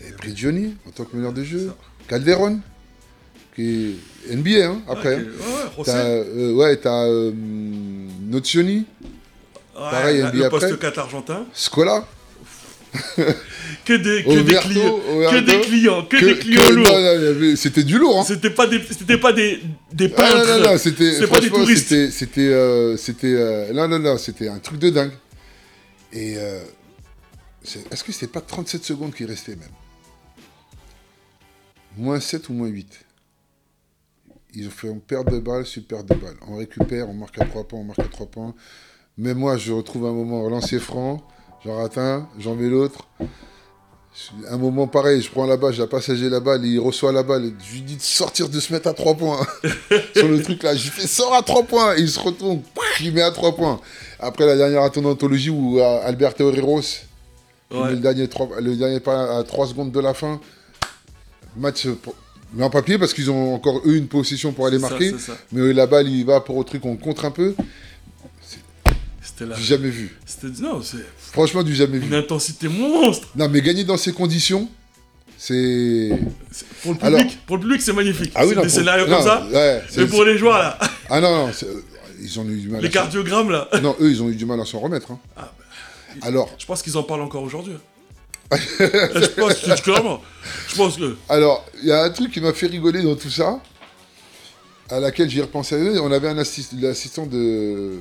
[0.00, 1.72] Avaient pris Johnny en tant que meneur de jeu.
[2.08, 2.60] Calderon,
[3.54, 3.96] qui
[4.28, 5.16] est NBA hein, après.
[5.16, 5.70] Ouais, hein.
[5.76, 5.90] ouais, José.
[5.92, 7.32] T'as, euh, ouais, t'as euh,
[9.76, 10.78] Ouais, pareil, la- NBA le poste après.
[10.78, 11.46] 4 argentin.
[11.52, 12.06] Scola,
[13.84, 14.98] Que des, que des clients.
[15.30, 16.04] Que des clients.
[16.04, 16.86] Que, que- des clients que- lourds.
[16.92, 18.20] non, non, c'était du lourd.
[18.20, 18.24] Hein.
[18.26, 19.60] C'était pas des, c'était pas des,
[19.92, 20.46] des Ah, peintres.
[20.46, 21.88] non, non, non, c'était, C'est pas des touristes.
[21.88, 25.10] c'était, c'était, euh, c'était, euh, non, non, non, c'était un truc de dingue.
[26.12, 26.60] Et euh,
[27.64, 29.68] c'est- est-ce que c'était pas 37 secondes qui restaient même?
[31.96, 33.03] Moins 7 ou moins 8
[34.56, 36.36] Ils ont fait on perd de balles, sur perd de balles.
[36.48, 38.54] On récupère, on marque à 3 points, on marque à 3 points.
[39.18, 41.22] Mais moi, je retrouve un moment lancer franc,
[41.64, 43.06] j'en rate un, j'en mets l'autre.
[44.48, 47.52] Un moment pareil, je prends la balle, j'ai passagé la balle, il reçoit la balle,
[47.68, 49.44] je lui dis de sortir, de se mettre à 3 points.
[50.16, 52.62] Sur le truc là, j'ai fait sort à 3 points, et il se retourne,
[53.00, 53.80] il met à 3 points.
[54.20, 56.80] Après la dernière anthologie où euh, Alberto Herreros,
[57.72, 57.86] Ouais.
[57.86, 58.28] met le dernier,
[58.60, 60.40] le dernier pas à 3 secondes de la fin,
[61.56, 62.14] match pour-
[62.54, 65.36] mais en papier parce qu'ils ont encore eux une possession pour aller marquer, ça.
[65.52, 67.54] mais la balle il va pour au truc, on contre un peu,
[69.22, 69.56] C'était là.
[69.56, 70.16] du jamais vu.
[70.26, 70.98] C'était, non, c'est
[71.32, 72.06] Franchement, du jamais vu.
[72.06, 73.28] une intensité monstre.
[73.36, 74.68] Non, mais gagner dans ces conditions,
[75.36, 76.10] c'est.
[76.82, 78.32] Pour le Alors- public, pour le public, c'est magnifique.
[78.34, 79.46] Ah oui, c'est non, des pour- scénarios non, comme ça.
[79.52, 80.78] ouais, c'est- Mais pour les joueurs là,
[81.10, 81.66] Ah non, non, c'est-
[82.22, 82.80] ils ont eu du mal.
[82.80, 85.10] les à cardiogrammes là, Non, eux, ils ont eu du mal à s'en remettre.
[85.10, 85.18] hein.
[85.36, 85.50] Ah,
[86.22, 87.74] Alors, je pense qu'ils en parlent encore aujourd'hui.
[88.52, 90.22] Je pense, dis clairement.
[90.68, 91.16] Je pense que.
[91.28, 93.60] alors, il y a un truc qui m'a fait rigoler dans tout ça.
[94.90, 95.76] à laquelle j'y repensé.
[96.00, 97.98] On avait un assist- l'assistant de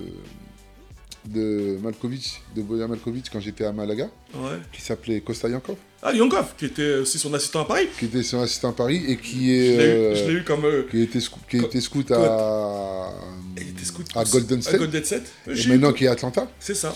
[1.25, 4.57] de Malkovich, de Boyan Malkovich quand j'étais à Malaga, Ouais.
[4.73, 7.87] qui s'appelait Costa Yankov, Ah, Yonkov, qui était aussi son assistant à Paris.
[7.97, 10.43] qui était son assistant à Paris et qui Je est l'ai euh, je l'ai eu
[10.43, 10.65] comme.
[10.65, 13.09] euh, qui était scout, qui était scout co- à
[13.55, 15.31] il était scout à Golden À State Golden State.
[15.47, 16.45] et eu- maintenant qui est à Atlanta.
[16.59, 16.93] C'est ça.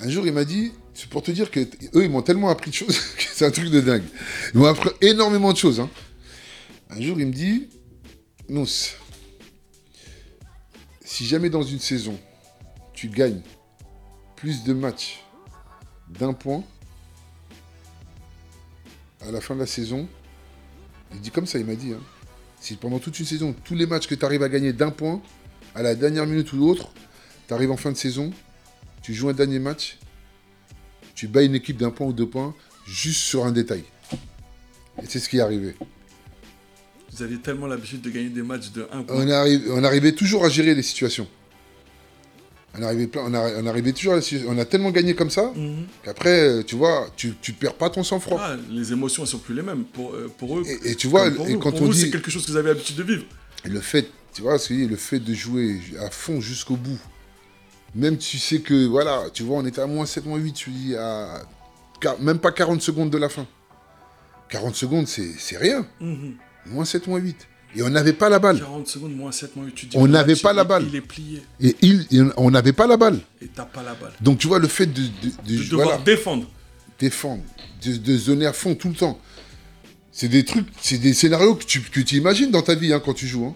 [0.00, 2.70] Un jour, il m'a dit, c'est pour te dire que eux, ils m'ont tellement appris
[2.70, 4.02] de choses que c'est un truc de dingue.
[4.54, 5.78] Ils m'ont appris énormément de choses.
[5.78, 5.90] hein.
[6.88, 7.68] Un jour, il me dit,
[8.48, 8.66] Nous,
[11.04, 12.18] si jamais dans une saison,
[12.94, 13.42] tu gagnes
[14.36, 15.22] plus de matchs
[16.08, 16.64] d'un point,
[19.20, 20.08] à la fin de la saison,
[21.12, 22.00] il dit comme ça, il m'a dit, hein,
[22.60, 25.20] si pendant toute une saison, tous les matchs que tu arrives à gagner d'un point,
[25.74, 26.90] à la dernière minute ou l'autre,
[27.48, 28.30] tu arrives en fin de saison,
[29.02, 29.98] tu joues un dernier match,
[31.16, 32.54] tu bats une équipe d'un point ou deux points,
[32.86, 33.82] juste sur un détail.
[35.02, 35.74] Et c'est ce qui est arrivé.
[37.12, 39.16] Vous aviez tellement l'habitude de gagner des matchs de 1 point.
[39.16, 41.26] On, arrive, on arrivait toujours à gérer les situations.
[42.78, 45.86] On arrivait, on, on arrivait toujours à On a tellement gagné comme ça Mhm.
[46.04, 48.38] qu'après, euh, tu vois, tu, tu perds pas ton sang-froid.
[48.42, 50.62] Ah, les émotions, elles sont plus les mêmes pour, euh, pour eux.
[50.84, 51.58] Et, et tu vois, pour et vous.
[51.58, 53.24] quand Pour on vous, dit c'est quelque chose que vous avez l'habitude de vivre.
[53.64, 56.98] le fait, tu vois, le fait de jouer à fond jusqu'au bout,
[57.94, 60.70] même tu sais que, voilà, tu vois, on était à moins 7, moins 8, tu
[60.70, 61.42] dis, à
[62.20, 63.46] même pas 40 secondes de la fin.
[64.50, 65.86] 40 secondes, c'est c'est rien.
[66.00, 66.34] Mhm.
[66.66, 67.36] Moins 7, moins 8.
[67.74, 68.58] Et on n'avait pas la balle.
[68.60, 69.74] 40 secondes, moins 7, moins 8.
[69.74, 70.84] Tu dis On n'avait pas la balle.
[70.88, 73.18] Il est plié Et il, et on n'avait pas la balle.
[73.42, 74.12] et t'as pas la balle.
[74.20, 75.08] Donc tu vois, le fait de, de,
[75.46, 76.46] de- De devoir voilà, défendre.
[76.98, 77.42] défendre,
[77.84, 79.18] de, de zoner à fond tout le temps,
[80.12, 83.02] c'est des trucs, c'est des scénarios que tu, que tu imagines dans ta vie hein,
[83.04, 83.46] quand tu joues.
[83.46, 83.54] hein.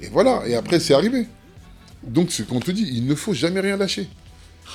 [0.00, 1.26] Et voilà, et après c'est arrivé.
[2.04, 4.08] Donc ce qu'on te dit, il ne faut jamais rien lâcher.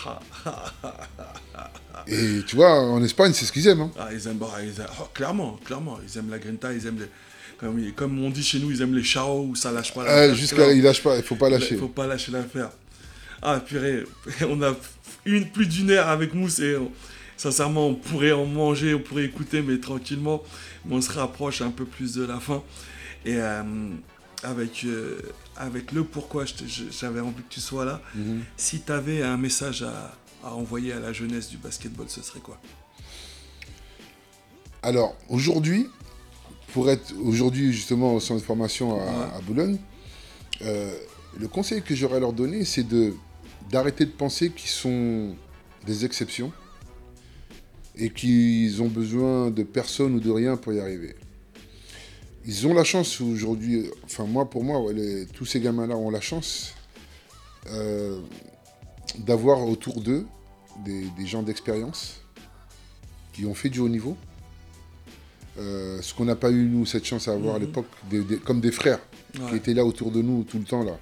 [0.06, 0.20] Ah,
[2.08, 3.82] Et tu vois, en Espagne, c'est ce qu'ils aiment.
[3.82, 3.91] hein.
[3.99, 6.99] Ah, ils aiment, bah, ils aiment- oh, clairement, clairement, ils aiment la grinta, ils aiment
[6.99, 7.08] les,
[7.58, 10.06] comme, comme on dit chez nous, ils aiment les chao où ça lâche pas Euh,
[10.06, 10.36] l'affaire.
[10.36, 11.76] Jusqu'à, il lâche pas, il faut pas Il lâcher.
[11.76, 12.70] faut pas lâcher l'affaire.
[13.41, 14.04] Ah purée,
[14.49, 14.74] on a
[15.26, 16.91] une plus d'une heure avec Mousse et on-
[17.36, 20.41] sincèrement on pourrait en manger, on pourrait écouter mais tranquillement,
[20.86, 22.64] mais on se rapproche un peu plus de la fin.
[23.26, 23.64] Et euh,
[24.44, 25.18] avec, euh,
[25.58, 28.42] avec le pourquoi j'avais envie que tu sois là, Mhm.
[28.58, 32.40] si tu avais un message à, à envoyer à la jeunesse du basketball, ce serait
[32.40, 32.60] quoi?
[34.84, 35.88] Alors, aujourd'hui,
[36.74, 39.36] pour être aujourd'hui justement au centre de formation à, Ouais.
[39.38, 39.78] à Boulogne,
[40.62, 40.92] euh,
[41.40, 43.14] le conseil que j'aurais à leur donner, c'est de
[43.72, 45.36] d'arrêter de penser qu'ils sont
[45.86, 46.54] des exceptions
[47.98, 51.16] et qu'ils ont besoin de personne ou de rien pour y arriver.
[52.48, 56.10] Ils ont la chance aujourd'hui, enfin moi pour moi, ouais, les- tous ces gamins-là ont
[56.10, 56.74] la chance
[57.69, 58.22] euh,
[59.19, 60.26] d'avoir autour d'eux
[60.86, 62.22] des, des gens d'expérience
[63.34, 64.15] qui ont fait du haut niveau.
[65.60, 67.65] Euh, ce qu'on n'a pas eu, nous, cette chance à avoir à Mhm.
[67.65, 68.99] l'époque, des- des- comme des frères
[69.49, 70.98] qui étaient là autour de nous tout le temps, là,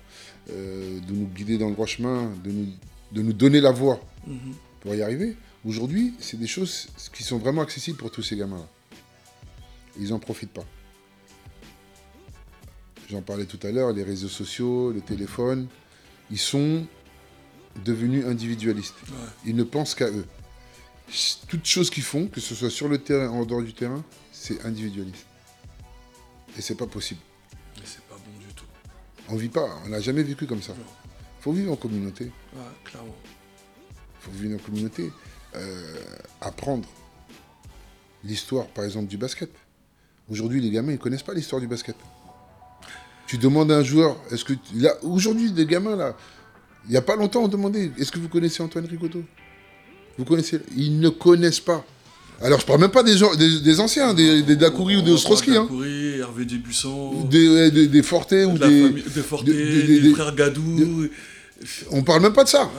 [0.49, 2.67] euh, de nous guider dans le droit chemin, de nous,
[3.11, 4.53] de nous donner la voie Mhm.
[4.81, 5.35] pour y arriver.
[5.65, 8.67] Aujourd'hui, c'est des choses qui sont vraiment accessibles pour tous ces gamins-là.
[9.99, 10.65] Ils n'en profitent pas.
[13.10, 15.68] J'en parlais tout à l'heure, les réseaux sociaux, le téléphone,
[16.32, 16.86] ils sont
[17.84, 18.95] devenus individualistes.
[19.10, 19.15] Ouais.
[19.45, 20.26] Ils ne pensent qu'à eux.
[21.48, 24.65] Toutes choses qu'ils font, que ce soit sur le terrain, en dehors du terrain, c'est
[24.65, 25.26] individualiste.
[26.57, 27.19] Et c'est pas possible.
[27.77, 28.65] Mais c'est pas bon du tout.
[29.30, 30.73] On vit pas, on n'a jamais vécu comme ça.
[30.73, 30.86] Non.
[31.41, 32.26] faut vivre en communauté.
[32.26, 33.15] Ouais, clairement.
[34.19, 35.11] faut vivre en communauté.
[35.56, 36.03] Euh,
[36.41, 36.88] apprendre
[38.23, 39.52] l'histoire, par exemple, du basket.
[40.27, 41.95] Aujourd'hui, les gamins, ils connaissent pas l'histoire du basket.
[43.35, 44.53] Tu demandes à un joueur, est-ce que...
[44.53, 46.15] tu- Là, aujourd'hui, les gamins, là,
[46.85, 49.21] il n'y a pas longtemps, on demandait, est-ce que vous connaissez Antoine Ricoto
[50.17, 50.61] Vous connaissez?
[50.77, 51.83] Ils ne connaissent pas.
[52.41, 55.53] Alors, je parle même pas des, gens, des, des anciens, des, des ou des Ostrowski,
[55.57, 55.67] hein.
[56.17, 58.81] Hervé Débusson, des, des, des Forte ou de des...
[58.87, 61.07] famille, des des- des, des- des- frères Gadou.
[61.91, 62.71] On parle même pas de ça.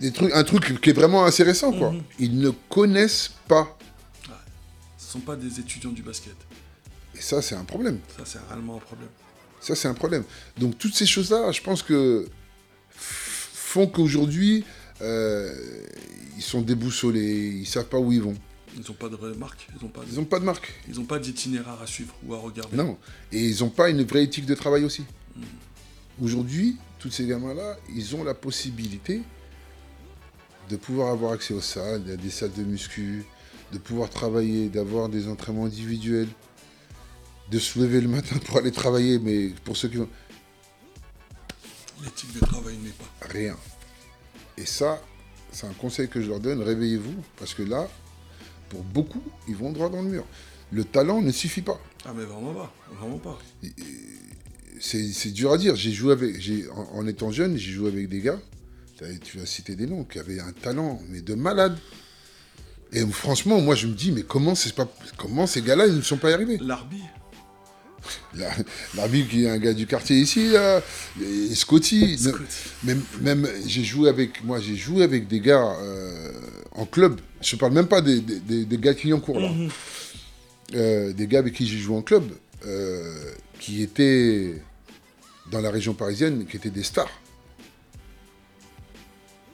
[0.00, 1.92] Des trucs, un truc qui est vraiment assez récent, quoi.
[1.92, 2.02] Mhm.
[2.18, 3.78] Ils ne connaissent pas.
[4.98, 6.34] Ce sont pas des étudiants du basket.
[7.22, 8.00] Et ça, c'est un problème.
[8.16, 9.08] Ça, c'est réellement un problème.
[9.60, 10.24] Ça, c'est un problème.
[10.58, 12.26] Donc, toutes ces choses-là, je pense que
[12.90, 14.64] font qu'aujourd'hui,
[15.00, 15.54] euh,
[16.36, 18.34] ils sont déboussolés, ils savent pas où ils vont.
[18.74, 20.72] Ils n'ont pas de marque, ils n'ont pas, n'ont pas de marque.
[20.88, 22.76] ils ont pas d'itinéraire à suivre ou à regarder.
[22.76, 22.98] Non.
[23.30, 25.04] Et ils n'ont pas une vraie éthique de travail aussi.
[26.20, 29.22] Aujourd'hui, tous ces gamins-là, ils ont la possibilité
[30.68, 33.24] de pouvoir avoir accès aux salles, à des salles de muscu,
[33.72, 36.28] de pouvoir travailler, d'avoir des entraînements individuels,
[37.52, 40.08] de se lever le matin pour aller travailler, mais pour ceux qui vont...
[42.02, 43.28] L'éthique de travail n'est pas.
[43.28, 43.56] rien.
[44.56, 45.00] Et ça,
[45.52, 47.88] c'est un conseil que je leur donne, réveillez-vous, parce que là,
[48.70, 50.24] pour beaucoup, ils vont droit dans le mur.
[50.72, 51.78] Le talent ne suffit pas.
[52.06, 52.74] Ah, mais vraiment pas.
[52.98, 53.38] Vraiment pas.
[54.80, 55.76] c'est c'est dur à dire.
[55.76, 58.40] J'ai joué avec, j'ai, en, en étant jeune, j'ai joué avec des gars,
[59.22, 61.76] tu vas citer des noms, qui avaient un talent, mais de malade.
[62.92, 64.88] Et franchement, moi, je me dis, mais comment, c'est pas,
[65.18, 66.58] comment ces gars-là, ils ne sont pas arrivés?
[66.58, 67.02] L'arbi.
[68.34, 68.50] La-
[68.96, 70.82] L'arbitre qui est un gars du quartier ici, là,
[71.20, 72.18] et Scotty.
[72.18, 72.44] Scotty.
[72.84, 76.32] Même, même j'ai joué avec, moi, j'ai joué avec des gars euh,
[76.72, 77.20] en club.
[77.40, 79.48] Je parle même pas des, des, des- des gars qui en cours là.
[79.50, 79.68] Mhm.
[80.74, 82.24] Euh, des gars avec qui j'ai joué en club,
[82.66, 84.62] euh, qui étaient
[85.50, 87.10] dans la région parisienne, qui étaient des stars.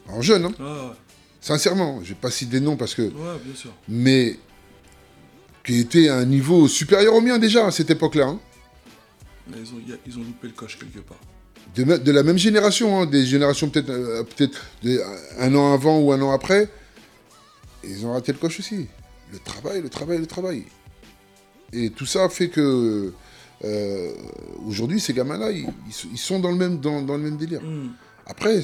[0.08, 0.52] En jeune, hein.
[0.58, 0.92] Ah, ouais.
[1.40, 2.00] sincèrement.
[2.02, 3.02] Je vais pas citer des noms parce que.
[3.02, 3.74] ouais, bien sûr.
[3.88, 4.38] Mais
[5.68, 8.26] qui étaient à un niveau supérieur au mien déjà à cette époque-là.
[8.28, 8.40] hein.
[9.48, 11.18] Mais Ils ont, ils loupé le coche quelque part.
[11.76, 15.04] de, la même génération, hein, des générations peut-être euh,
[15.38, 16.70] un an avant ou un an après,
[17.84, 18.86] ils ont raté le coche aussi.
[19.30, 20.64] Le travail, le travail, le travail.
[21.74, 23.12] Et tout ça fait que
[23.62, 24.12] euh,
[24.66, 25.66] aujourd'hui, ces gamins-là, ils,
[26.12, 27.60] ils sont- dans le même, dans, dans le même délire.
[27.62, 27.90] Mhm.
[28.26, 28.62] Après,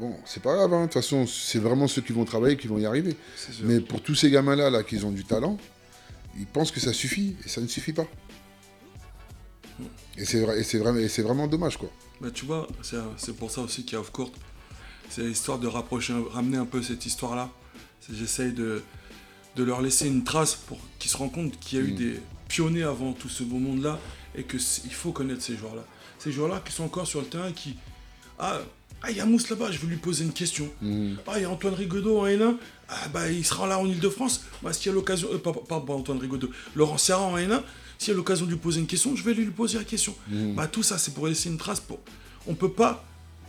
[0.00, 2.66] bon, c'est pas grave, hein, de toute façon, c'est vraiment ceux qui vont travailler qui
[2.66, 3.14] vont y arriver.
[3.62, 5.58] Mais pour tous ces gamins-là, là, qui ont du talent,
[6.38, 8.06] ils pensent que ça suffit, et ça ne suffit pas.
[10.16, 11.90] Et c'est vrai, et c'est vraiment, et c'est vraiment dommage, quoi.
[12.20, 14.32] Bah, tu vois, c'est c'est pour ça aussi qu'il y a Off Court.
[15.10, 17.50] C'est l'histoire de rapprocher, ramener un peu cette histoire-là.
[18.10, 18.82] J'essaye de,
[19.56, 21.96] de leur laisser une trace pour qu'ils se rendent compte qu'il y a eu Mm.
[21.96, 23.98] des pionniers avant tout ce beau monde-là
[24.34, 25.84] et qu'il faut connaître ces joueurs-là.
[26.18, 27.76] Ces joueurs-là qui sont encore sur le terrain qui.
[28.38, 28.60] Ah,
[29.06, 30.68] ah, il y a Mousse là-bas, je vais lui poser une question.
[30.82, 31.16] Mhm.
[31.26, 32.56] Ah, il y a Antoine Rigaudot en N1.
[32.88, 34.42] Ah, bah, il sera là en Ile-de-France.
[34.62, 35.28] Bah, s'il y a l'occasion.
[35.32, 36.50] Euh, pas, pas, pas Antoine Rigaudot.
[36.74, 37.62] Laurent Serra en N1.
[37.98, 40.14] S'il y a l'occasion de lui poser une question, je vais lui poser la question.
[40.28, 40.54] Mhm.
[40.54, 41.80] Bah, tout ça, c'est pour laisser une trace.
[41.80, 41.98] Pour...
[42.46, 43.04] On peut pas.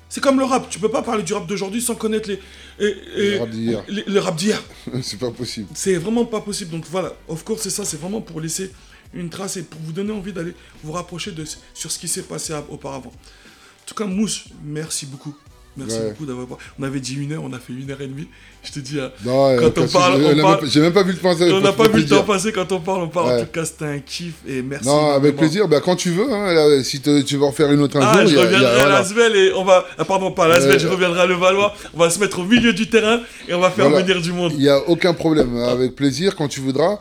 [0.10, 0.70] C'est comme le rap.
[0.70, 2.40] Tu peux pas parler du rap d'aujourd'hui sans connaître les.
[2.80, 3.84] et- et- Le rap d'hier.
[3.90, 4.64] les- le rap d'hier.
[5.02, 5.68] c'est pas possible.
[5.74, 6.72] C'est vraiment pas possible.
[6.72, 7.84] Donc voilà, of course, c'est ça.
[7.84, 8.72] C'est vraiment pour laisser
[9.14, 10.54] une trace et pour vous donner envie d'aller
[10.84, 11.44] vous rapprocher de,
[11.74, 13.12] sur ce qui s'est passé a- auparavant.
[13.12, 15.36] En tout cas, Mousse, merci beaucoup.
[15.78, 16.10] Merci Ouais.
[16.10, 16.48] beaucoup d'avoir.
[16.80, 18.28] On avait dit une heure, on a fait une heure et demie.
[18.64, 19.00] Je te dis.
[19.00, 21.30] euh, Non, Quand on parle, on parle- J'ai même pas vu le temps.
[21.56, 23.28] on n'a pas vu le temps passer quand on parle, on parle.
[23.28, 23.46] En Ouais.
[23.46, 24.88] tout cas, c'était un kiff et merci.
[24.88, 25.68] Non, avec plaisir.
[25.68, 28.02] Bah, quand tu veux, hein, là, si te- tu veux en refaire une autre un
[28.02, 28.90] Ah, jour, je y a- il y a- reviendrai à.
[28.90, 29.86] Lasvel et on va.
[29.98, 31.74] Ah, pardon, pas à Lasvel, Euh, je reviendrai à Levallois.
[31.94, 34.04] On va se mettre au milieu du terrain et on va faire Voilà.
[34.06, 34.52] venir du monde.
[34.56, 35.56] Il n'y a aucun problème.
[35.58, 36.98] Avec plaisir, quand tu voudras.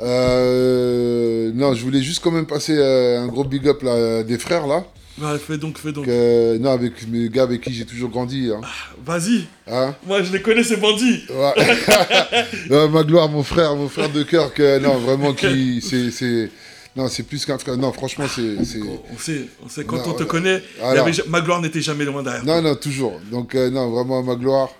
[0.00, 4.38] Euh, non, je voulais juste quand même passer euh, un gros big up là, des
[4.38, 4.84] frères là.
[5.20, 6.06] Ouais, fais donc, fais donc.
[6.08, 8.50] Non, avec mes gars avec qui j'ai toujours grandi.
[8.52, 8.60] Hein.
[9.04, 9.44] Vas-y.
[9.70, 11.22] Hein Moi, je les connais, ces bandits.
[11.30, 11.52] Ouais.
[12.70, 16.50] Non, ma gloire, mon frère, mon frère de cœur, que non, vraiment qui, c'est, c'est,
[16.96, 17.76] non, c'est plus qu'un frère.
[17.76, 21.40] Non, franchement, c'est, c'est, On sait, on sait quand Non, on te connaît, avait ma
[21.40, 22.44] gloire n'était jamais loin derrière.
[22.44, 23.20] non, non, toujours.
[23.30, 24.70] Donc, euh, non, vraiment ma gloire.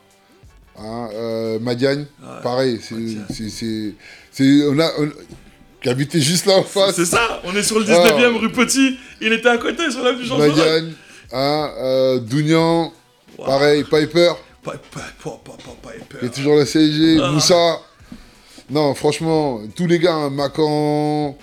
[0.76, 2.06] Hein, euh, Madiane,
[2.42, 3.94] pareil, c'est,
[4.66, 5.10] on a, on-
[5.84, 6.96] qui habitait juste là en face.
[6.96, 8.38] C'est ça, on est sur le 19ème Ah.
[8.40, 10.48] rue Petit, il était à côté sur l'avenue Jean Jaurès.
[10.56, 10.92] Madiane,
[11.32, 12.92] hein, euh, Dounian,
[13.38, 13.44] Wow.
[13.46, 14.32] pareil, Piper,
[14.62, 15.04] pas peur.
[16.20, 17.30] qui est toujours le CSG, Ah.
[17.32, 17.80] Moussa.
[18.70, 21.36] Non, franchement, tous les gars, hein, Macan,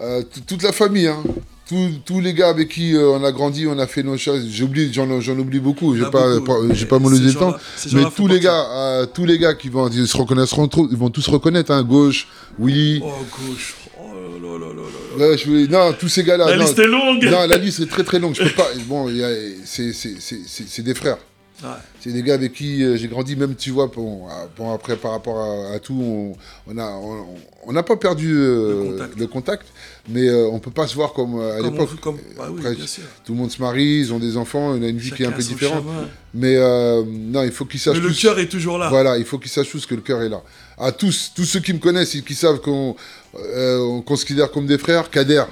[0.00, 1.22] euh, toute la famille, hein.
[1.68, 4.46] Tous, tous les gars avec qui euh, on a grandi, on a fait nos choses.
[4.48, 5.96] J'oublie, j'en, oublie beaucoup.
[5.96, 7.56] J'ai en a pas, pas- j'ai pas le temps.
[7.92, 11.10] Mais tous les gars, euh, tous les gars qui vont, ils se reconnaîtront, ils vont
[11.10, 11.82] tous se reconnaître, hein.
[11.82, 12.28] Gauche,
[12.60, 13.02] Willy.
[13.04, 13.10] Oh,
[13.48, 13.74] gauche.
[14.00, 14.82] Oh là là là
[15.18, 15.36] là là.
[15.36, 16.50] Je voulais- non, tous ces gars-là.
[16.50, 17.24] La non, liste est longue.
[17.24, 18.34] non, la liste est très très longue.
[18.36, 18.68] Je peux pas.
[18.86, 19.34] Bon, a-
[19.64, 21.18] c'est, des frères.
[21.64, 21.70] Ouais.
[22.00, 24.24] C'est des gars avec qui euh, j'ai grandi, même tu vois, bon,
[24.58, 26.36] bon, après par rapport à, à tout, on
[26.70, 27.24] on a on
[27.66, 29.18] on n'a pas perdu euh, Le contact.
[29.18, 29.66] le contact,
[30.08, 32.00] mais euh, on peut pas se voir comme euh, à l'époque.
[32.00, 32.62] comme- bah oui.
[33.24, 35.26] Tout le monde se marie, ils ont des enfants, on a une vie qui est
[35.26, 35.82] un peu différente.
[35.84, 36.08] chemin.
[36.34, 38.88] Mais euh, non, il faut qu'ils sachent Mais le cœur est toujours là.
[38.88, 40.42] Voilà, il faut qu'ils sachent tous que le cœur est là.
[40.78, 42.94] À tous, tous ceux qui me connaissent et qui savent qu'on
[43.38, 45.44] euh, on considère comme des frères, Kader,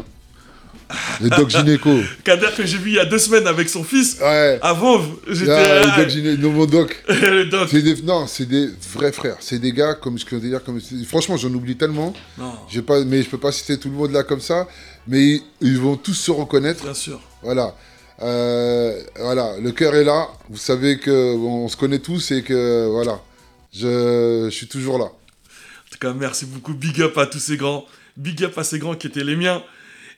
[1.20, 1.90] le doc gynéco.
[2.24, 4.18] Kader que j'ai vu il y a deux semaines avec son fils.
[4.20, 4.58] Ouais.
[4.62, 5.50] Avant, j'étais.
[5.50, 7.02] Ah, ah, le doc gynéco, mon doc.
[7.08, 7.68] le doc.
[7.70, 9.36] C'est des, non, c'est des vrais frères.
[9.40, 12.12] C'est des gars comme ce que je veux dire, comme franchement, j'en oublie tellement.
[12.38, 12.52] Non,
[12.86, 14.68] pas, mais je peux pas citer tout le monde là comme ça.
[15.06, 16.82] Mais ils, ils vont tous se reconnaître.
[16.84, 17.20] bien sûr.
[17.42, 17.74] Voilà,
[18.22, 19.58] Euh, voilà.
[19.60, 20.28] Le cœur est là.
[20.48, 23.20] Vous savez que on se connaît tous et que voilà,
[23.72, 25.06] je, je suis toujours là.
[25.06, 26.74] En tout cas, merci beaucoup.
[26.74, 27.84] Big up à tous ces grands.
[28.16, 29.62] Big up à ces grands qui étaient les miens.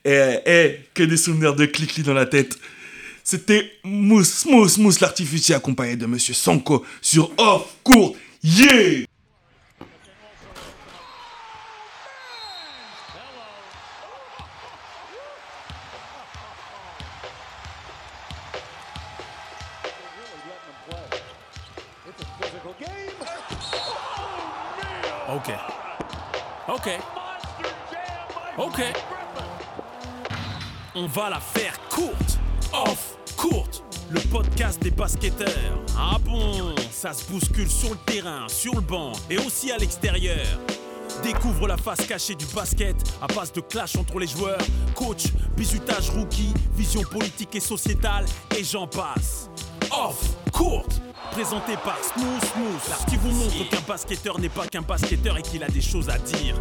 [0.06, 2.56] Et, et que des souvenirs de Clicli dans la tête.
[3.24, 8.14] C'était Mousse, Mousse, Mousse l'artificier accompagné de Monsieur Sanko sur Off Court.
[8.40, 9.04] Yeah!
[25.28, 25.50] Ok.
[26.68, 26.88] Ok.
[28.58, 28.80] Ok.
[30.98, 32.39] On va la faire courte.
[32.73, 33.68] Off Court,
[34.09, 35.78] le podcast des basketteurs.
[35.94, 40.47] Ah bon, ça se bouscule sur le terrain, sur le banc et aussi à l'extérieur.
[41.23, 44.60] Découvre la face cachée du basket à base de clash entre les joueurs,
[44.94, 45.24] coach,
[45.55, 48.24] bisutage rookie, vision politique et sociétale
[48.56, 49.51] et j'en passe.
[49.90, 50.18] Off
[50.51, 50.89] Court,
[51.31, 55.62] présenté par Smooth Smooth, qui vous montre qu'un basketteur n'est pas qu'un basketteur et qu'il
[55.62, 56.59] a des choses à dire.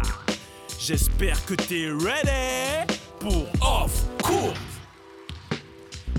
[0.78, 4.56] J'espère que t'es ready pour off court.